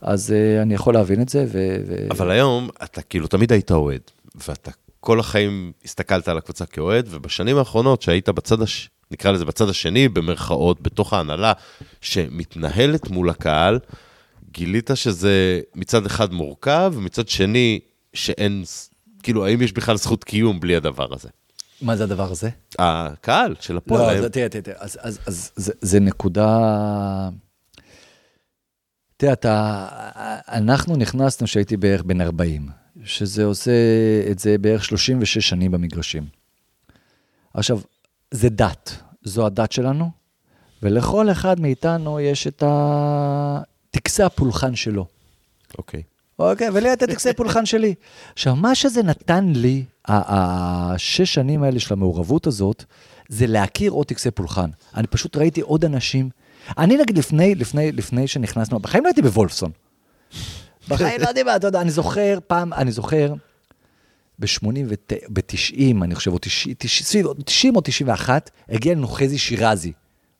[0.00, 1.44] אז uh, אני יכול להבין את זה.
[1.48, 1.94] ו, ו...
[2.10, 4.00] אבל היום אתה כאילו תמיד היית אוהד,
[4.48, 4.70] ואתה
[5.00, 8.88] כל החיים הסתכלת על הקבוצה כאוהד, ובשנים האחרונות שהיית בצד, הש...
[9.10, 11.52] נקרא לזה בצד השני, במרכאות, בתוך ההנהלה,
[12.00, 13.78] שמתנהלת מול הקהל,
[14.52, 17.80] גילית שזה מצד אחד מורכב, ומצד שני
[18.14, 18.64] שאין,
[19.22, 21.28] כאילו, האם יש בכלל זכות קיום בלי הדבר הזה?
[21.82, 22.50] מה זה הדבר הזה?
[22.78, 24.00] הקהל של הפועל.
[24.00, 27.28] לא, אז תראה, תראה, אז, אז, אז זה, זה נקודה...
[29.16, 29.86] תראה, אתה,
[30.48, 32.68] אנחנו נכנסנו כשהייתי בערך בן 40,
[33.04, 33.72] שזה עושה
[34.30, 36.26] את זה בערך 36 שנים במגרשים.
[37.54, 37.80] עכשיו,
[38.30, 40.10] זה דת, זו הדת שלנו,
[40.82, 43.62] ולכל אחד מאיתנו יש את ה...
[43.92, 45.06] טקסי הפולחן שלו.
[45.78, 46.02] אוקיי.
[46.38, 47.94] אוקיי, ולי את הטקסי פולחן שלי.
[48.32, 52.84] עכשיו, מה שזה נתן לי, ה- השש שנים האלה של המעורבות הזאת,
[53.28, 54.70] זה להכיר עוד טקסי פולחן.
[54.96, 56.30] אני פשוט ראיתי עוד אנשים.
[56.78, 59.70] אני נגיד לפני, לפני, לפני שנכנסנו, בחיים לא הייתי בוולפסון.
[60.88, 63.34] בחיים לא יודעים מה, אתה יודע, אני זוכר פעם, אני זוכר,
[64.38, 64.66] ב-80
[65.28, 69.92] ב-90, אני חושב, או 90, 90, 90 או 91, הגיע לנו חזי שירזי.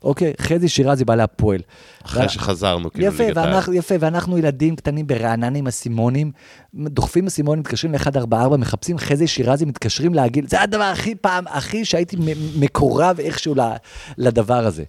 [0.04, 0.32] אוקיי?
[0.40, 1.60] חזי שירזי בעלי הפועל.
[2.04, 3.74] אחרי שחזרנו, כאילו, יפה, ליגת העל.
[3.74, 6.32] יפה, ואנחנו ילדים קטנים ברעננה עם אסימונים,
[6.74, 12.16] דוחפים אסימונים, מתקשרים ל-144, מחפשים חזי שירזי, מתקשרים להגיל, זה הדבר הכי פעם, הכי שהייתי
[12.58, 13.54] מקורב איכשהו
[14.18, 14.84] לדבר הזה.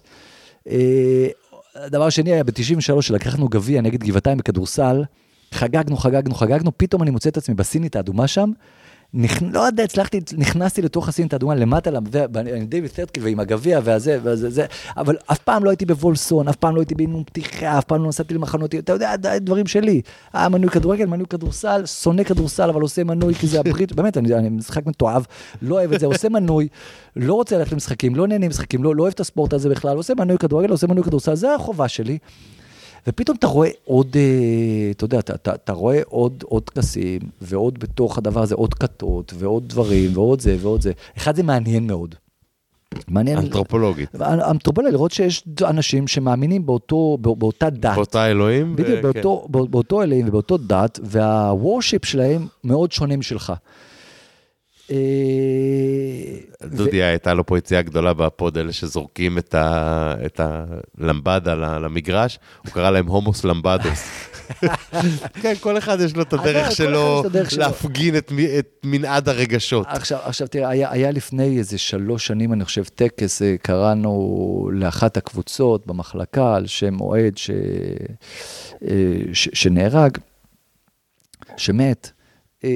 [0.68, 1.26] אה,
[1.74, 5.04] הדבר השני היה ב-93, שלקחנו גביע נגד גבעתיים בכדורסל,
[5.52, 8.50] חגגנו, חגגנו, חגגנו, פתאום אני מוצא את עצמי בסינית האדומה שם,
[9.14, 9.42] נכ...
[9.42, 14.50] לא יודע, הצלחתי, נכנסתי לתוך הסינית האדומה למטה, ואני דיוויד סרטקי ועם הגביע והזה, וזה,
[14.50, 18.02] זה, אבל אף פעם לא הייתי בוולסון, אף פעם לא הייתי באימון פתיחה, אף פעם
[18.02, 20.00] לא נסעתי למחנות, אתה יודע, דברים שלי.
[20.32, 24.34] היה מנוי כדורגל, מנוי כדורסל, שונא כדורסל, אבל עושה מנוי כי זה הברית, באמת, אני,
[24.34, 25.26] אני משחק מתועב,
[25.62, 26.68] לא אוהב את זה, עושה מנוי,
[27.16, 30.14] לא רוצה ללכת למשחקים, לא נהנה משחקים, לא, לא אוהב את הספורט הזה בכלל, עושה
[30.14, 32.18] מנוי כדורגל, עושה מנוי כדורסל, זה החובה שלי.
[33.06, 34.22] ופתאום אתה רואה עוד, אה,
[34.90, 39.32] אתה יודע, אתה, אתה, אתה רואה עוד, עוד טקסים, ועוד בתוך הדבר הזה עוד כתות,
[39.38, 40.92] ועוד דברים, ועוד זה, ועוד זה.
[41.16, 42.14] אחד, זה מעניין מאוד.
[43.08, 43.38] מעניין.
[43.38, 44.14] אנתרופולוגית.
[44.20, 47.94] אנתרופולוגיה, לראות שיש אנשים שמאמינים באותו, בא- באותה דת.
[47.94, 48.76] באותה אלוהים.
[48.76, 49.02] בדיוק, ו- כן.
[49.12, 53.52] באותו, בא- באותו אלוהים ובאותו דת, והוורשיפ שלהם מאוד שונה משלך.
[54.90, 54.96] אה,
[56.64, 62.72] דודי, הייתה לו פה יציאה גדולה בפוד, אלה שזורקים את, ה, את הלמבדה למגרש, הוא
[62.72, 64.08] קרא להם הומוס למבדוס.
[65.42, 67.22] כן, כל אחד יש לו את אה, הדרך אחד שלו.
[67.58, 68.32] להפגין את,
[68.84, 69.86] מנעד הרגשות.
[69.88, 75.16] עכשיו, עכשיו תראה, היה, היה לפני איזה שלוש שנים, אני חושב, טקס, אה, קראנו לאחת
[75.16, 78.96] הקבוצות במחלקה על שם אוהד ש, אה,
[79.32, 80.18] ש, שנהרג,
[81.56, 82.13] שמת.
[82.64, 82.70] אה,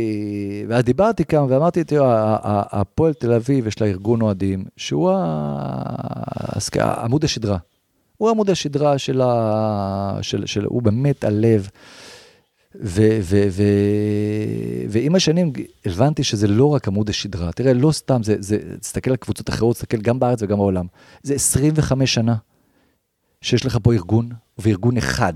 [0.68, 5.10] ואז דיברתי כמה ואמרתי, ה- הפועל תל אביב, יש לה ארגון אוהדים, שהוא
[6.76, 7.58] עמוד השדרה.
[8.16, 10.18] הוא עמוד השדרה של ה...
[10.22, 11.68] של, של, הוא באמת הלב.
[12.74, 15.52] ו- ו- ו- ועם השנים
[15.86, 17.52] הבנתי שזה לא רק עמוד השדרה.
[17.52, 20.86] תראה, לא סתם, זה, זה, תסתכל על קבוצות אחרות, תסתכל גם בארץ וגם בעולם.
[21.22, 22.34] זה 25 שנה
[23.40, 24.28] שיש לך פה ארגון,
[24.58, 25.34] וארגון אחד.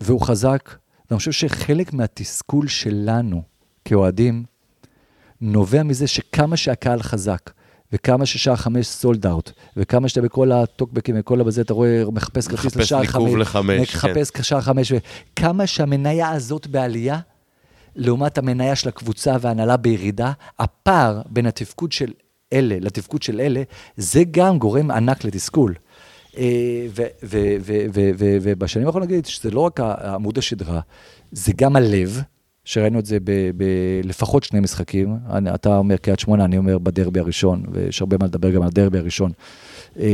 [0.00, 0.74] והוא חזק,
[1.12, 3.42] ואני חושב שחלק מהתסכול שלנו
[3.84, 4.44] כאוהדים,
[5.40, 7.50] נובע מזה שכמה שהקהל חזק,
[7.92, 12.64] וכמה ששעה חמש סולד אאוט, וכמה שאתה בכל הטוקבקים וכל הבזה, אתה רואה, מחפש כרטיס
[12.64, 14.08] מחפש לשער ניקוב חמש, לחמש, כן.
[14.08, 17.18] מחפש שער חמש, וכמה שהמניה הזאת בעלייה,
[17.96, 22.12] לעומת המניה של הקבוצה וההנהלה בירידה, הפער בין התפקוד של
[22.52, 23.62] אלה לתפקוד של אלה,
[23.96, 25.74] זה גם גורם ענק לתסכול.
[26.38, 26.86] אה,
[28.42, 30.80] ובשנים האחרונות נגיד שזה לא רק עמוד השדרה,
[31.32, 32.22] זה גם הלב,
[32.64, 33.18] שראינו את זה
[33.56, 35.16] בלפחות שני משחקים.
[35.30, 38.68] אני- אתה אומר קריית שמונה, אני אומר בדרבי הראשון, ויש הרבה מה לדבר גם על
[38.68, 39.32] הדרבי הראשון.
[39.98, 40.04] אה,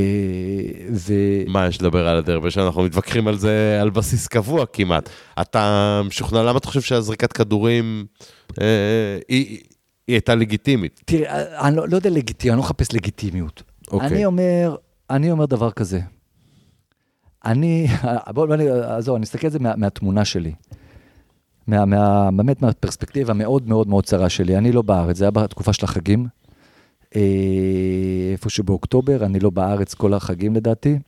[0.93, 5.09] ו- מה יש לדבר על הדרבי שאנחנו מתווכחים על זה על בסיס קבוע כמעט.
[5.41, 8.07] אתה משוכנע, למה אתה חושב שהזריקת כדורים
[8.61, 8.67] אה,
[9.29, 9.47] היא,
[10.07, 11.01] היא הייתה לגיטימית?
[11.05, 13.63] תראה, אני לא, לא יודע לגיטימיות, אני לא מחפש לגיטימיות.
[13.91, 14.09] אוקיי.
[14.09, 14.77] אני אומר,
[15.11, 16.01] אני אומר דבר כזה.
[17.45, 17.87] אני,
[18.35, 20.53] בוא, בוא, עזוב, אני אסתכל על זה מה, מהתמונה שלי.
[21.67, 24.59] מה, מה, באמת מהפרספקטיבה המאוד מאוד מאוד צרה שלי.
[24.59, 26.27] אני לא בארץ, זה היה בתקופה של החגים.
[27.17, 27.21] אה,
[28.33, 30.99] איפשהו באוקטובר, אני לא בארץ כל החגים לדעתי.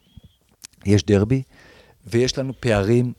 [0.87, 1.43] יש דרבי,
[2.07, 3.13] ויש לנו פערים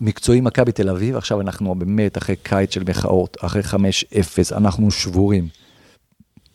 [0.00, 1.16] מקצועיים מכבי תל אביב.
[1.16, 5.48] עכשיו אנחנו באמת אחרי קיץ של מחאות, אחרי 5-0, אנחנו שבורים.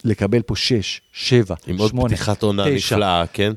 [0.03, 3.53] לקבל פה 6, 7, עם עוד 8, פתיחת עונה 9, נפלאה, כן?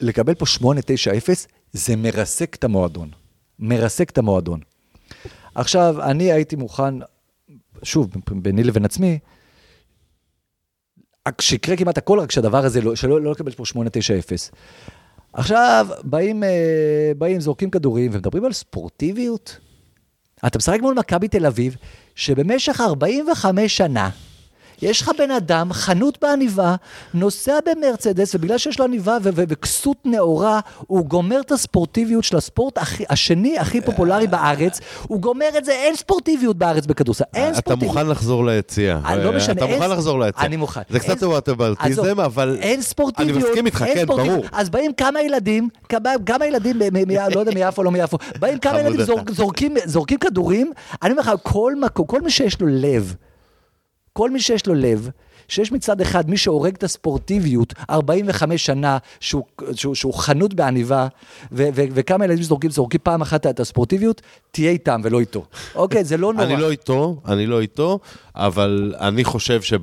[0.00, 3.10] לקבל פה 8, 9, 0, זה מרסק את המועדון.
[3.58, 4.60] מרסק את המועדון.
[5.54, 6.94] עכשיו, אני הייתי מוכן,
[7.82, 9.18] שוב, ביני לבין עצמי,
[11.40, 13.76] שיקרה כמעט הכל, רק שהדבר הזה, לא, שלא לא לקבל פה 8-9-0.
[15.32, 19.58] עכשיו, באים, אה, באים, זורקים כדורים ומדברים על ספורטיביות.
[20.46, 21.76] אתה משחק מול מכבי תל אביב,
[22.14, 24.10] שבמשך 45 שנה,
[24.82, 26.74] יש לך בן אדם, חנות בעניבה,
[27.14, 33.04] נוסע במרצדס, ובגלל שיש לו עניבה וכסות נאורה, הוא גומר את הספורטיביות של הספורט הכי,
[33.10, 37.92] השני הכי פופולרי בארץ, הוא גומר את זה, אין ספורטיביות בארץ בכדורסל, אין ספורטיביות.
[37.92, 39.16] אתה מוכן לחזור ליציאה.
[39.16, 39.52] לא משנה.
[39.52, 39.90] אתה מוכן.
[39.90, 40.46] לחזור ליציאה.
[40.46, 40.80] אני מוכן.
[40.90, 42.56] זה קצת וואטאבליזם, אבל...
[42.60, 43.36] אין ספורטיביות.
[43.36, 44.44] אני מסכים איתך, כן, ברור.
[44.52, 45.68] אז באים כמה ילדים,
[46.26, 46.78] כמה, ילדים,
[47.34, 49.30] לא יודע מיפו, לא מיפו, באים כמה ילדים, זורק,
[49.86, 50.72] זורקים, כדורים,
[51.02, 51.32] אני אומר לך,
[52.06, 53.14] כל מי שיש לו לב,
[54.18, 55.08] כל מי שיש לו לב,
[55.48, 61.08] שיש מצד אחד מי שהורג את הספורטיביות 45 שנה, שהוא, שהוא, שהוא חנות בעניבה,
[61.52, 65.44] ו, ו, וכמה ילדים זורקים, זורקים פעם אחת את הספורטיביות, תהיה איתם ולא איתו.
[65.74, 66.44] אוקיי, זה לא נורא.
[66.44, 67.98] אני לא איתו, אני לא איתו,
[68.34, 69.80] אבל אני חושב שב...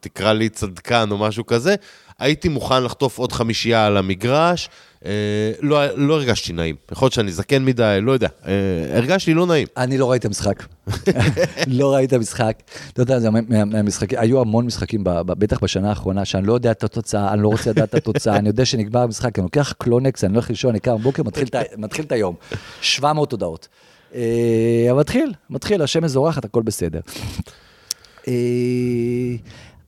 [0.00, 1.74] תקרא לי צדקן או משהו כזה,
[2.18, 4.68] הייתי מוכן לחטוף עוד חמישייה על המגרש,
[5.04, 6.76] אה, לא, לא הרגשתי נעים.
[6.92, 8.28] יכול להיות שאני זקן מדי, לא יודע.
[8.46, 8.52] אה,
[8.96, 9.66] הרגשתי לא נעים.
[9.76, 10.62] אני לא ראיתי את המשחק.
[11.66, 12.62] לא ראיתי את המשחק.
[12.92, 17.32] אתה יודע, זה מהמשחקים, היו המון משחקים, בטח בשנה האחרונה, שאני לא יודע את התוצאה,
[17.32, 20.50] אני לא רוצה לדעת את התוצאה, אני יודע שנגמר המשחק, אני לוקח קלונקס, אני הולך
[20.50, 21.22] לישון, אני קם בבוקר,
[21.76, 22.34] מתחיל את היום.
[22.80, 23.68] 700 הודעות.
[24.14, 27.00] אה, מתחיל, מתחיל, השמש זורחת, הכל בסדר.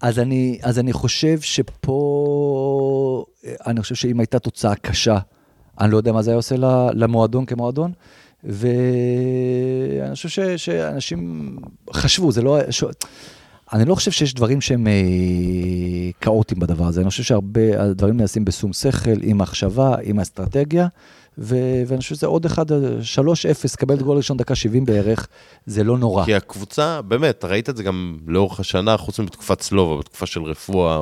[0.01, 3.25] אז אני, אז אני חושב שפה,
[3.67, 5.19] אני חושב שאם הייתה תוצאה קשה,
[5.81, 6.55] אני לא יודע מה זה היה עושה
[6.93, 7.93] למועדון כמועדון,
[8.45, 11.57] ואני חושב ש, שאנשים
[11.93, 12.59] חשבו, זה לא...
[12.71, 12.85] ש...
[13.73, 14.93] אני לא חושב שיש דברים שהם אה,
[16.21, 20.87] כאוטיים בדבר הזה, אני חושב שהרבה, הדברים נעשים בשום שכל, עם מחשבה, עם אסטרטגיה,
[21.39, 22.75] ו- ואני חושב שזה עוד אחד, 3-0,
[23.77, 25.27] קבל את גול ראשון דקה 70 בערך,
[25.67, 26.25] זה לא נורא.
[26.25, 31.01] כי הקבוצה, באמת, ראית את זה גם לאורך השנה, חוץ מבתקופת סלובה, בתקופה של רפואה.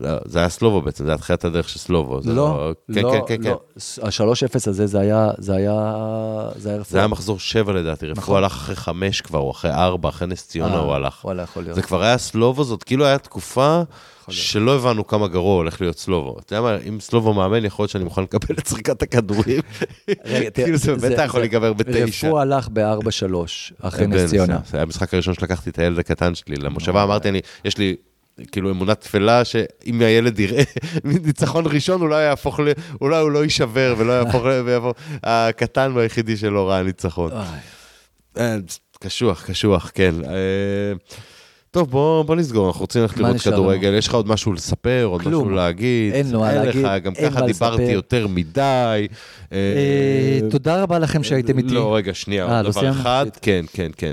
[0.00, 2.20] לא, זה היה סלובו בעצם, זה היה תחילת הדרך של סלובו.
[2.24, 3.60] לא, לא, כן, לא, כן, כן, לא.
[3.74, 4.06] כן.
[4.06, 5.72] ה-3-0 הזה, זה היה, זה היה,
[6.56, 6.92] זה היה רפואה.
[6.92, 8.36] זה היה מחזור 7 לדעתי, רפואה נכון.
[8.36, 11.24] הלך אחרי 5 כבר, או אחרי 4, אחרי נס ציונה אה, הוא הלך.
[11.24, 11.74] וואלה, יכול להיות.
[11.74, 13.82] זה כבר היה סלובו, זאת כאילו היה תקופה
[14.30, 16.38] שלא הבנו כמה גרוע הולך להיות סלובו.
[16.38, 19.60] אתה יודע מה, אם סלובו מאמן, יכול להיות שאני מוכן לקבל את זריקת הכדורים.
[20.54, 22.04] כאילו זה באמת יכול להיגבר בתשע.
[22.04, 23.34] רפואה הלך ב-4-3,
[23.80, 24.58] אחרי נס ציונה.
[24.70, 27.28] זה היה המשחק הראשון שלקחתי את הילד הקטן שלי למושבה, אמרתי,
[27.64, 27.96] יש לי...
[28.52, 30.62] כאילו אמונה תפלה שאם הילד יראה
[31.04, 32.68] ניצחון ראשון, אולי יהפוך ל...
[33.00, 34.76] אולי הוא לא יישבר ולא יהפוך ל...
[35.22, 37.30] הקטן והיחידי שלא ראה ניצחון.
[38.38, 38.56] אה,
[39.00, 40.14] קשוח, קשוח, כן.
[41.76, 43.94] אה, טוב, בוא, בוא נסגור, אנחנו רוצים ללכת לראות כדורגל.
[43.94, 45.44] יש לך עוד משהו לספר, עוד כלום.
[45.44, 46.14] משהו להגיד?
[46.14, 47.82] אין לו מה להגיד, לך, גם ככה דיברתי.
[47.82, 49.06] יותר מדי.
[49.52, 51.74] אה, תודה רבה לכם שהייתם איתי.
[51.74, 53.26] לא, רגע, שנייה, עוד לא דבר אחד.
[53.42, 54.12] כן, כן, כן.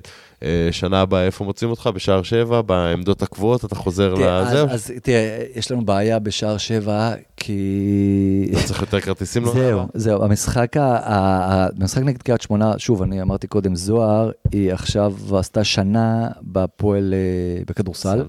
[0.72, 1.90] שנה הבאה, איפה מוצאים אותך?
[1.96, 4.64] בשער שבע, בעמדות הקבועות, אתה חוזר לזה?
[4.64, 8.50] אז, תראה, יש לנו בעיה בשער שבע, כי...
[8.54, 9.46] לא צריך יותר כרטיסים?
[9.46, 15.14] לא זהו, זהו, המשחק, המשחק נגד קריית שמונה, שוב, אני אמרתי קודם, זוהר, היא עכשיו
[15.38, 18.24] עשתה שנה בפועל, אה, בכדורסל.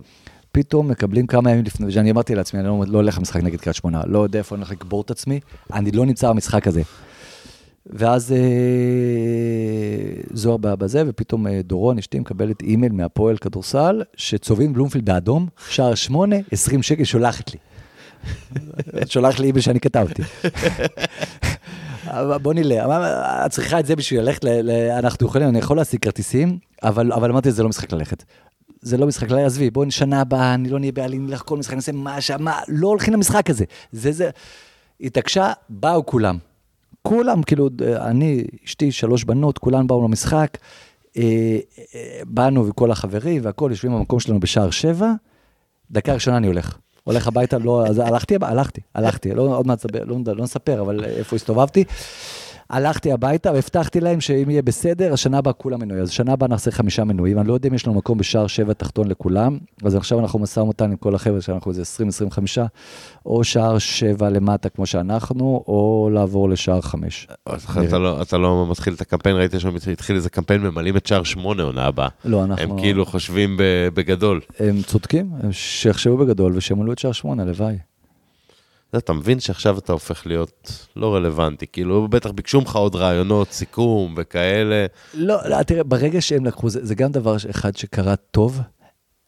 [0.53, 3.77] פתאום מקבלים כמה ימים לפני, ואני אמרתי לעצמי, אני לא, לא הולך למשחק נגד קריית
[3.77, 5.41] שמונה, לא יודע איפה אני הולך לקבור את עצמי,
[5.73, 6.82] אני לא נמצא במשחק הזה.
[7.95, 8.39] ואז אה,
[10.33, 16.37] זוהר בזה, ופתאום אה, דורון, אשתי, מקבלת אימייל מהפועל כדורסל, שצובעים בלומפילד באדום, שער שמונה,
[16.53, 17.59] 20 שקל, שולחת לי.
[19.12, 20.23] שולח לי אימייל שאני כתבתי.
[22.43, 24.45] בוא נראה, את צריכה את זה בשביל ללכת,
[24.99, 28.25] אנחנו יכולים, אני יכול להשיג כרטיסים, אבל, אמרתי, זה לא משחק ללכת.
[28.81, 31.93] זה לא משחק, עזבי, בואי שנה הבאה, אני לא נהיה בעלים, נלך כל משחק, נעשה
[31.93, 33.65] מה, מה, לא הולכים למשחק הזה.
[33.93, 34.31] זה, זה,
[35.01, 36.39] התעקשה, באו כולם.
[37.09, 40.59] כולם, כאילו, אני, אשתי, שלוש בנות, כולן באו למשחק.
[41.16, 41.59] אה,
[41.94, 45.12] אה, באנו וכל החברים והכול, יושבים במקום שלנו בשער שבע,
[45.90, 46.78] דקה ראשונה אני הולך.
[47.05, 51.36] הולך הביתה, לא, אז הלכתי, הלכתי, הלכתי, לא, עוד מעט, לא, לא נספר, אבל איפה
[51.36, 51.85] הסתובבתי.
[52.74, 56.02] הלכתי הביתה והבטחתי להם שאם יהיה בסדר, השנה הבאה כולם מנויים.
[56.02, 58.72] אז שנה הבאה נעשה חמישה מנויים, אני לא יודע אם יש לנו מקום בשער שבע
[58.72, 61.82] תחתון לכולם, אז עכשיו אנחנו משא ומתן עם כל החבר'ה שאנחנו איזה
[62.36, 62.59] 20-25,
[63.26, 67.28] או שער שבע למטה כמו שאנחנו, או לעבור לשער חמש.
[67.88, 71.22] אתה לא, אתה לא מתחיל את הקמפיין, ראיתי שם התחיל איזה קמפיין, ממלאים את שער
[71.22, 72.09] שמונה עונה הבאה.
[72.24, 72.62] לא, אנחנו...
[72.62, 73.56] הם כאילו חושבים
[73.94, 74.40] בגדול.
[74.59, 77.76] הם צודקים, שיחשבו בגדול ושימלאו את שער שמונה, לוואי.
[78.97, 84.15] אתה מבין שעכשיו אתה הופך להיות לא רלוונטי, כאילו בטח ביקשו ממך עוד רעיונות, סיכום
[84.16, 84.87] וכאלה.
[85.15, 88.61] לא, לא תראה, ברגע שהם לקחו, זה, זה גם דבר אחד שקרה טוב,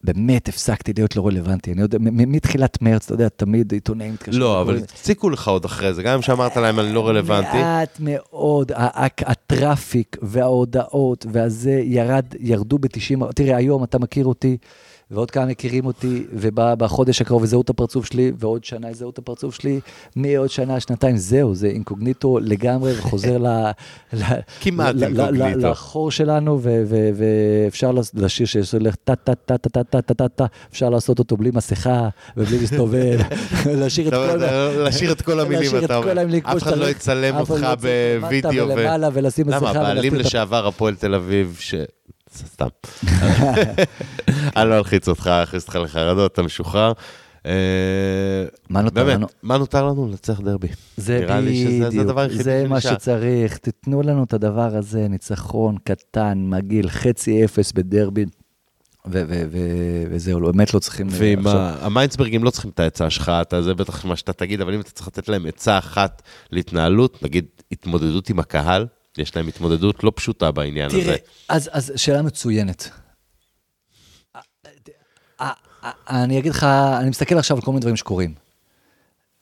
[0.03, 1.71] באמת הפסקתי להיות לא רלוונטי.
[1.71, 4.39] אני יודע, מתחילת מרץ, אתה יודע, תמיד עיתונאים מתקשרים.
[4.39, 7.57] לא, אבל הפסיקו לך עוד אחרי זה, גם אם שאמרת להם אני לא רלוונטי.
[7.57, 8.71] מעט מאוד,
[9.25, 14.57] הטראפיק וההודעות והזה ירד, ירדו ב-90, תראה, היום אתה מכיר אותי,
[15.11, 19.55] ועוד כמה מכירים אותי, ובחודש הקרוב יזהו את הפרצוף שלי, ועוד שנה יזהו את הפרצוף
[19.55, 19.79] שלי,
[20.15, 23.47] מעוד שנה, שנתיים, זהו, זה אינקוגניטו לגמרי, וחוזר ל...
[24.61, 25.59] כמעט אינקוגניטו.
[25.59, 26.59] לחור שלנו,
[27.15, 33.19] ואפשר לשיר שיש הולך טה-טה-טה-טה-טה-טה-טה, אפשר לעשות אותו בלי מסכה ובלי להסתובב,
[33.83, 34.07] לשיר
[35.11, 35.39] את כל...
[35.39, 36.11] המילים, אתה אומר.
[36.43, 38.51] אף אחד לא יצלם אותך לא בווידאו.
[39.13, 39.59] ולשים מסכה.
[39.59, 41.59] למה, הבעלים לשעבר הפועל תל אביב.
[42.35, 42.67] סתם.
[44.57, 46.91] אני לא אלחיץ אותך, אכניס אותך לחרדות, אתה משוחרר.
[47.45, 47.51] אה,
[48.69, 49.27] מה נותר באמת, לנו?
[49.43, 50.07] מה נותר לנו?
[50.07, 50.67] לנצח דרבי.
[50.97, 52.81] זה נראה לי שזה- זה בדיוק, הדבר היחידי זה מה.
[52.81, 53.57] שצריך.
[53.57, 58.25] תיתנו לנו את הדבר הזה, ניצחון קטן, מגעיל, חצי אפס בדרבי,
[60.11, 61.07] וזהו, לא, באמת לא צריכים...
[61.09, 61.47] אה, ועם
[61.81, 64.91] המיינסברגים לא צריכים את העצה שלך, אתה, זה בטח מה שאתה תגיד, אבל אם אתה
[64.91, 66.21] צריך לתת להם עצה אחת
[66.51, 68.85] להתנהלות, נגיד התמודדות עם הקהל,
[69.19, 71.01] יש להם התמודדות לא פשוטה בעניין הזה.
[71.01, 71.15] תראה,
[71.49, 72.89] אז, אז שאלה מצוינת.
[75.41, 75.51] אה,
[75.83, 76.63] אה, אני אגיד לך,
[76.99, 78.33] אני מסתכל עכשיו על כל מיני דברים שקורים.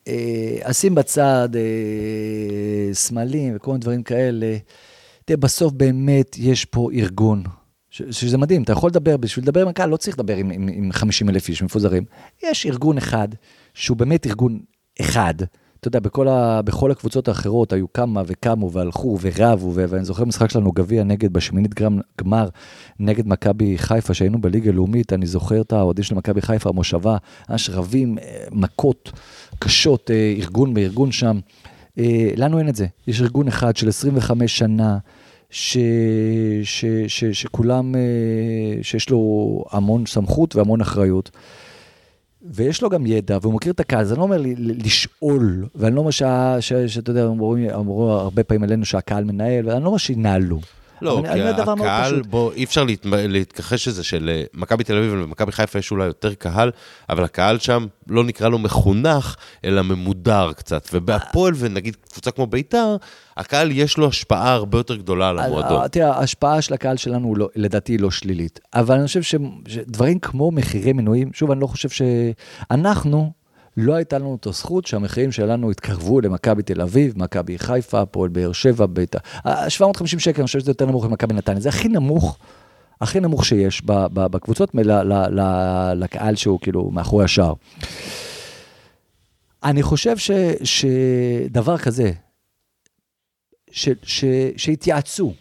[0.08, 4.58] אה, אשים בצד אה, סמלים וכל מיני דברים כאלה.
[5.26, 7.44] תראה, בסוף באמת יש פה ארגון,
[7.90, 10.68] ש- שזה מדהים, אתה יכול לדבר, בשביל לדבר עם הקהל לא צריך לדבר עם, עם,
[10.68, 12.04] עם 50 אלף איש מפוזרים.
[12.44, 13.28] יש ארגון אחד,
[13.74, 14.60] שהוא באמת ארגון
[15.02, 15.34] אחד.
[15.88, 20.26] אתה יודע, בכל, ה, בכל הקבוצות האחרות היו כמה וקמו והלכו ורבו, ו- ואני זוכר
[20.26, 21.72] משחק שלנו גביע נגד, בשמינית
[22.22, 22.50] גמר,
[23.00, 27.18] נגד מכבי חיפה, שהיינו בליגה הלאומית, אני זוכר את האוהדים של מכבי חיפה, המושבה,
[27.50, 29.12] ממש רבים, אה, מכות
[29.60, 31.40] קשות, אה, ארגון בארגון שם.
[31.98, 34.98] אה, לנו אין את זה, יש ארגון אחד של 25 שנה,
[35.50, 35.78] ש,
[36.64, 37.96] ש, ש, שכולם,
[38.82, 41.32] שיש לו המון סמכות והמון אחריות.
[42.54, 45.96] ויש לו גם ידע, והוא מכיר את הקהל, אז אני לא אומר לי- לשאול, ואני
[45.96, 46.12] לא אומר
[46.88, 47.26] שאתה יודע,
[47.76, 50.60] אמרו הרבה פעמים עלינו שהקהל מנהל, ואני לא אומר שינהלו.
[51.02, 52.22] לא, כי הקהל.
[52.30, 56.72] בוא, אי אפשר להת- להתכחש לזה שלמכבי תל אביב ולמכבי חיפה יש אולי יותר קהל,
[57.10, 59.36] אבל הקהל שם, לא נקרא לו מחונך,
[59.66, 60.90] אלא ממודר קצת.
[60.94, 62.96] ובהפועל, ונגיד קבוצה כמו ביתר,
[63.38, 65.82] הקהל יש לו השפעה הרבה יותר גדולה על המועדון.
[65.82, 68.60] אה, תראה, ההשפעה של הקהל שלנו, לא, לדעתי, היא לא שלילית.
[68.74, 69.22] אבל אני חושב
[69.68, 72.02] שדברים כמו מחירי מנויים, שוב, אני לא חושב ש...
[72.72, 73.32] אנחנו,
[73.78, 78.52] לא הייתה לנו את הזכות שהמחירים שלנו יתקרבו למכבי תל אביב, מכבי חיפה, הפועל באר
[78.52, 79.20] שבע, בית"ר.
[79.48, 81.60] ה- 750 שקל, אני חושב שזה יותר נמוך ממכבי נתניה.
[81.60, 82.38] זה הכי נמוך,
[83.02, 83.82] הכי נמוך שיש
[84.14, 84.72] בקבוצות,
[85.96, 87.54] לקהל שהוא כאילו מאחורי השער.
[89.64, 90.32] אני חושב ש,
[90.64, 92.12] שדבר כזה,
[93.72, 94.26] ש, ש,
[94.58, 95.34] שיתייעצו,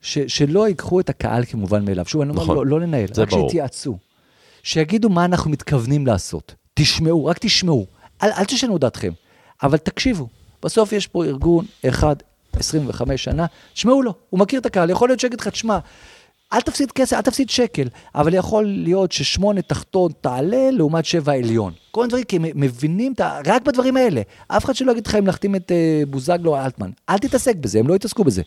[0.00, 2.04] ש, שלא ייקחו את הקהל כמובן מאליו.
[2.04, 2.56] שוב, אני אומר, נכון.
[2.56, 3.48] לא, לא לנהל, רק ברור.
[3.48, 3.98] שיתייעצו.
[4.62, 6.54] שיגידו מה אנחנו מתכוונים לעשות.
[6.74, 7.86] תשמעו, רק תשמעו.
[8.22, 9.12] אל, אל תשנו דעתכם,
[9.62, 10.28] אבל תקשיבו.
[10.62, 12.16] בסוף יש פה ארגון אחד,
[12.52, 15.78] 25 שנה, תשמעו לו, הוא מכיר את הקהל, יכול להיות שיגיד לך, תשמע,
[16.52, 21.72] אל תפסיד כסף, אל תפסיד שקל, אבל יכול להיות ששמונה תחתון תעלה לעומת שבע עליון.
[21.90, 23.14] כל מיני דברים, כי הם מבינים,
[23.46, 24.22] רק בדברים האלה.
[24.48, 26.90] אף אחד שלא יגיד לך אם להחתים את אה, בוזגלו או אלטמן.
[27.08, 28.42] אל תתעסק בזה, הם לא יתעסקו בזה.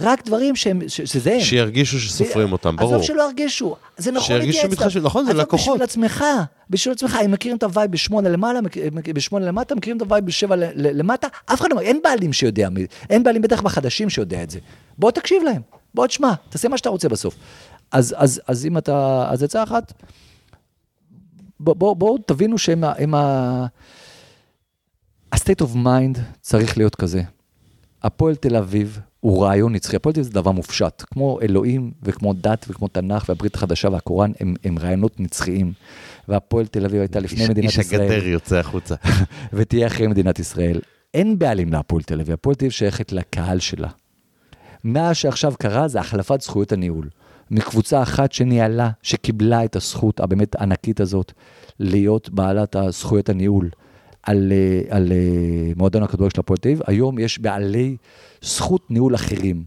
[0.00, 1.40] רק דברים שהם, ש, שזה הם.
[1.40, 2.94] שירגישו שסופרים אותם, ברור.
[2.94, 4.60] עזוב שלא ירגישו, זה נכון שירגישו.
[4.60, 5.74] שמתחשבים, נכון, זה עזוב, לקוחות.
[5.74, 6.24] בשביל עצמך,
[6.70, 8.60] בשביל עצמך, הם מכירים את ה vibe בשמונה למעלה,
[9.14, 12.68] בשמונה למטה, מכירים את ה vibe בשבע למטה, אף אחד לא, אין בעלים שיודע,
[13.10, 14.58] אין בעלים בטח בחדשים שיודע את זה.
[14.98, 15.62] בוא תקשיב להם,
[15.94, 17.34] בוא תשמע, תעשה מה שאתה רוצה בסוף.
[17.92, 19.92] אז, אז, אז אם אתה, אז עצה אחת,
[21.60, 22.84] בואו בוא, בוא, תבינו שהם.
[22.84, 23.66] הם ה...
[25.32, 27.22] ה-state of mind צריך להיות כזה.
[28.02, 32.88] הפועל תל אביב הוא רעיון נצחי, אביב זה דבר מופשט, כמו אלוהים וכמו דת וכמו
[32.88, 35.72] תנ"ך והברית החדשה והקוראן הם, הם רעיונות נצחיים.
[36.28, 38.94] והפועל תל אביב הייתה לפני איש- מדינת איש ישראל, הגדר יוצא החוצה.
[39.52, 40.80] ותהיה אחרי מדינת ישראל.
[41.14, 43.88] אין בעלים להפועל תל אביב, הפועל תל אביב שייכת לקהל שלה.
[44.84, 47.08] מה שעכשיו קרה זה החלפת זכויות הניהול.
[47.50, 51.32] מקבוצה אחת שניהלה, שקיבלה את הזכות הבאמת ענקית הזאת,
[51.80, 53.70] להיות בעלת הזכויות הניהול
[54.26, 57.96] על, אה, על אה, מועדון הכדורגל של הפועל תל אביב, היום יש בעלי
[58.42, 59.64] זכות ניהול אחרים.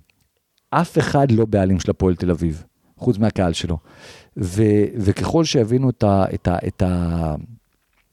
[0.69, 2.63] אף אחד לא בעלים של הפועל תל אביב,
[2.97, 3.77] חוץ מהקהל שלו.
[4.37, 4.63] ו,
[4.97, 7.35] וככל שיבינו את, ה, את, ה, את, ה,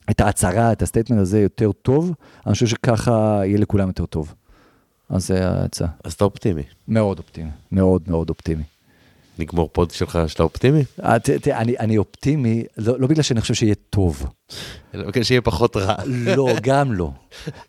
[0.09, 2.13] את ההצהרה, את ה statement הזה יותר טוב,
[2.45, 4.33] אני חושב שככה יהיה לכולם יותר טוב.
[5.09, 5.87] אז זה ההצעה.
[6.03, 6.63] אז אתה אופטימי.
[6.87, 8.63] מאוד אופטימי, מאוד מאוד אופטימי.
[9.39, 10.83] נגמור פוד שלך שאתה אופטימי?
[11.03, 14.25] אה, תראה, אני, אני אופטימי, לא, לא בגלל שאני חושב שיהיה טוב.
[14.95, 15.95] אלא כן שיהיה פחות רע.
[16.05, 17.11] לא, גם לא.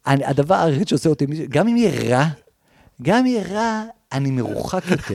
[0.06, 2.26] אני, הדבר היחיד שעושה אותי, גם אם יהיה רע,
[3.02, 3.82] גם אם יהיה רע,
[4.12, 5.14] אני מרוחק יותר.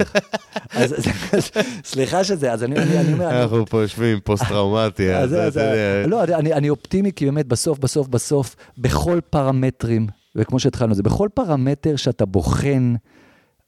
[0.72, 1.52] אז, אז, אז
[1.86, 5.58] סליחה שזה, אז אני, אני, אני אומר, אנחנו פה יושבים עם פוסט-טראומטי, אז אז- אז-
[5.58, 6.08] אתה יודע.
[6.08, 11.30] לא, אני, אני אופטימי, כי באמת בסוף, בסוף, בסוף, בכל פרמטרים, וכמו שהתחלנו זה, בכל
[11.34, 12.94] פרמטר שאתה בוחן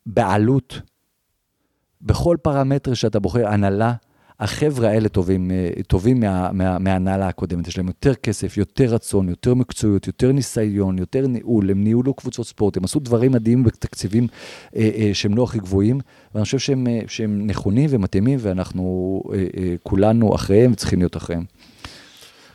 [0.05, 0.79] בעלות,
[2.05, 3.93] בכל פרמטר שאתה בוחר הנהלה,
[4.39, 9.29] החבר'ה האלה טובים, אה, טובים מה, מה, מההנהלה הקודמת, יש להם יותר כסף, יותר רצון,
[9.29, 14.27] יותר מקצועיות, יותר ניסיון, יותר ניהול, הם ניהולו קבוצות ספורט, הם עשו דברים מדהימים בתקציבים
[14.75, 15.99] אה, אה, שהם לא הכי גבוהים,
[16.35, 21.43] ואני חושב שהם, אה, שהם נכונים ומתאימים, ואנחנו אה, אה, כולנו אחריהם וצריכים להיות אחריהם.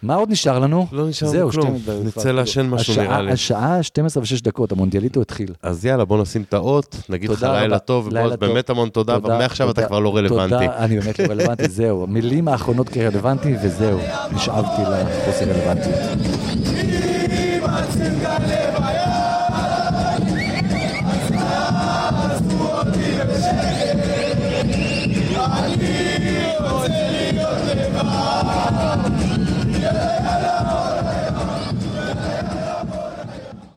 [0.03, 0.87] מה עוד נשאר לנו?
[0.93, 1.79] לא נשאר לנו כלום.
[1.79, 3.33] 12, נצא לעשן משהו, השעה- נראה לי.
[3.33, 5.53] השעה 12 ו-6 דקות, המונדיאליטו התחיל.
[5.63, 7.79] אז יאללה, בוא נשים את האות, נגיד לך לילה.
[7.79, 8.35] טוב, טוב.
[8.35, 10.67] באמת המון תודה, אבל מעכשיו אתה כבר לא רלוונטי.
[10.67, 12.07] תודה, אני באמת לא רלוונטי, זהו.
[12.07, 13.99] מילים האחרונות כרלוונטי, וזהו.
[14.33, 17.00] נשאבתי לחוסר רלוונטיות.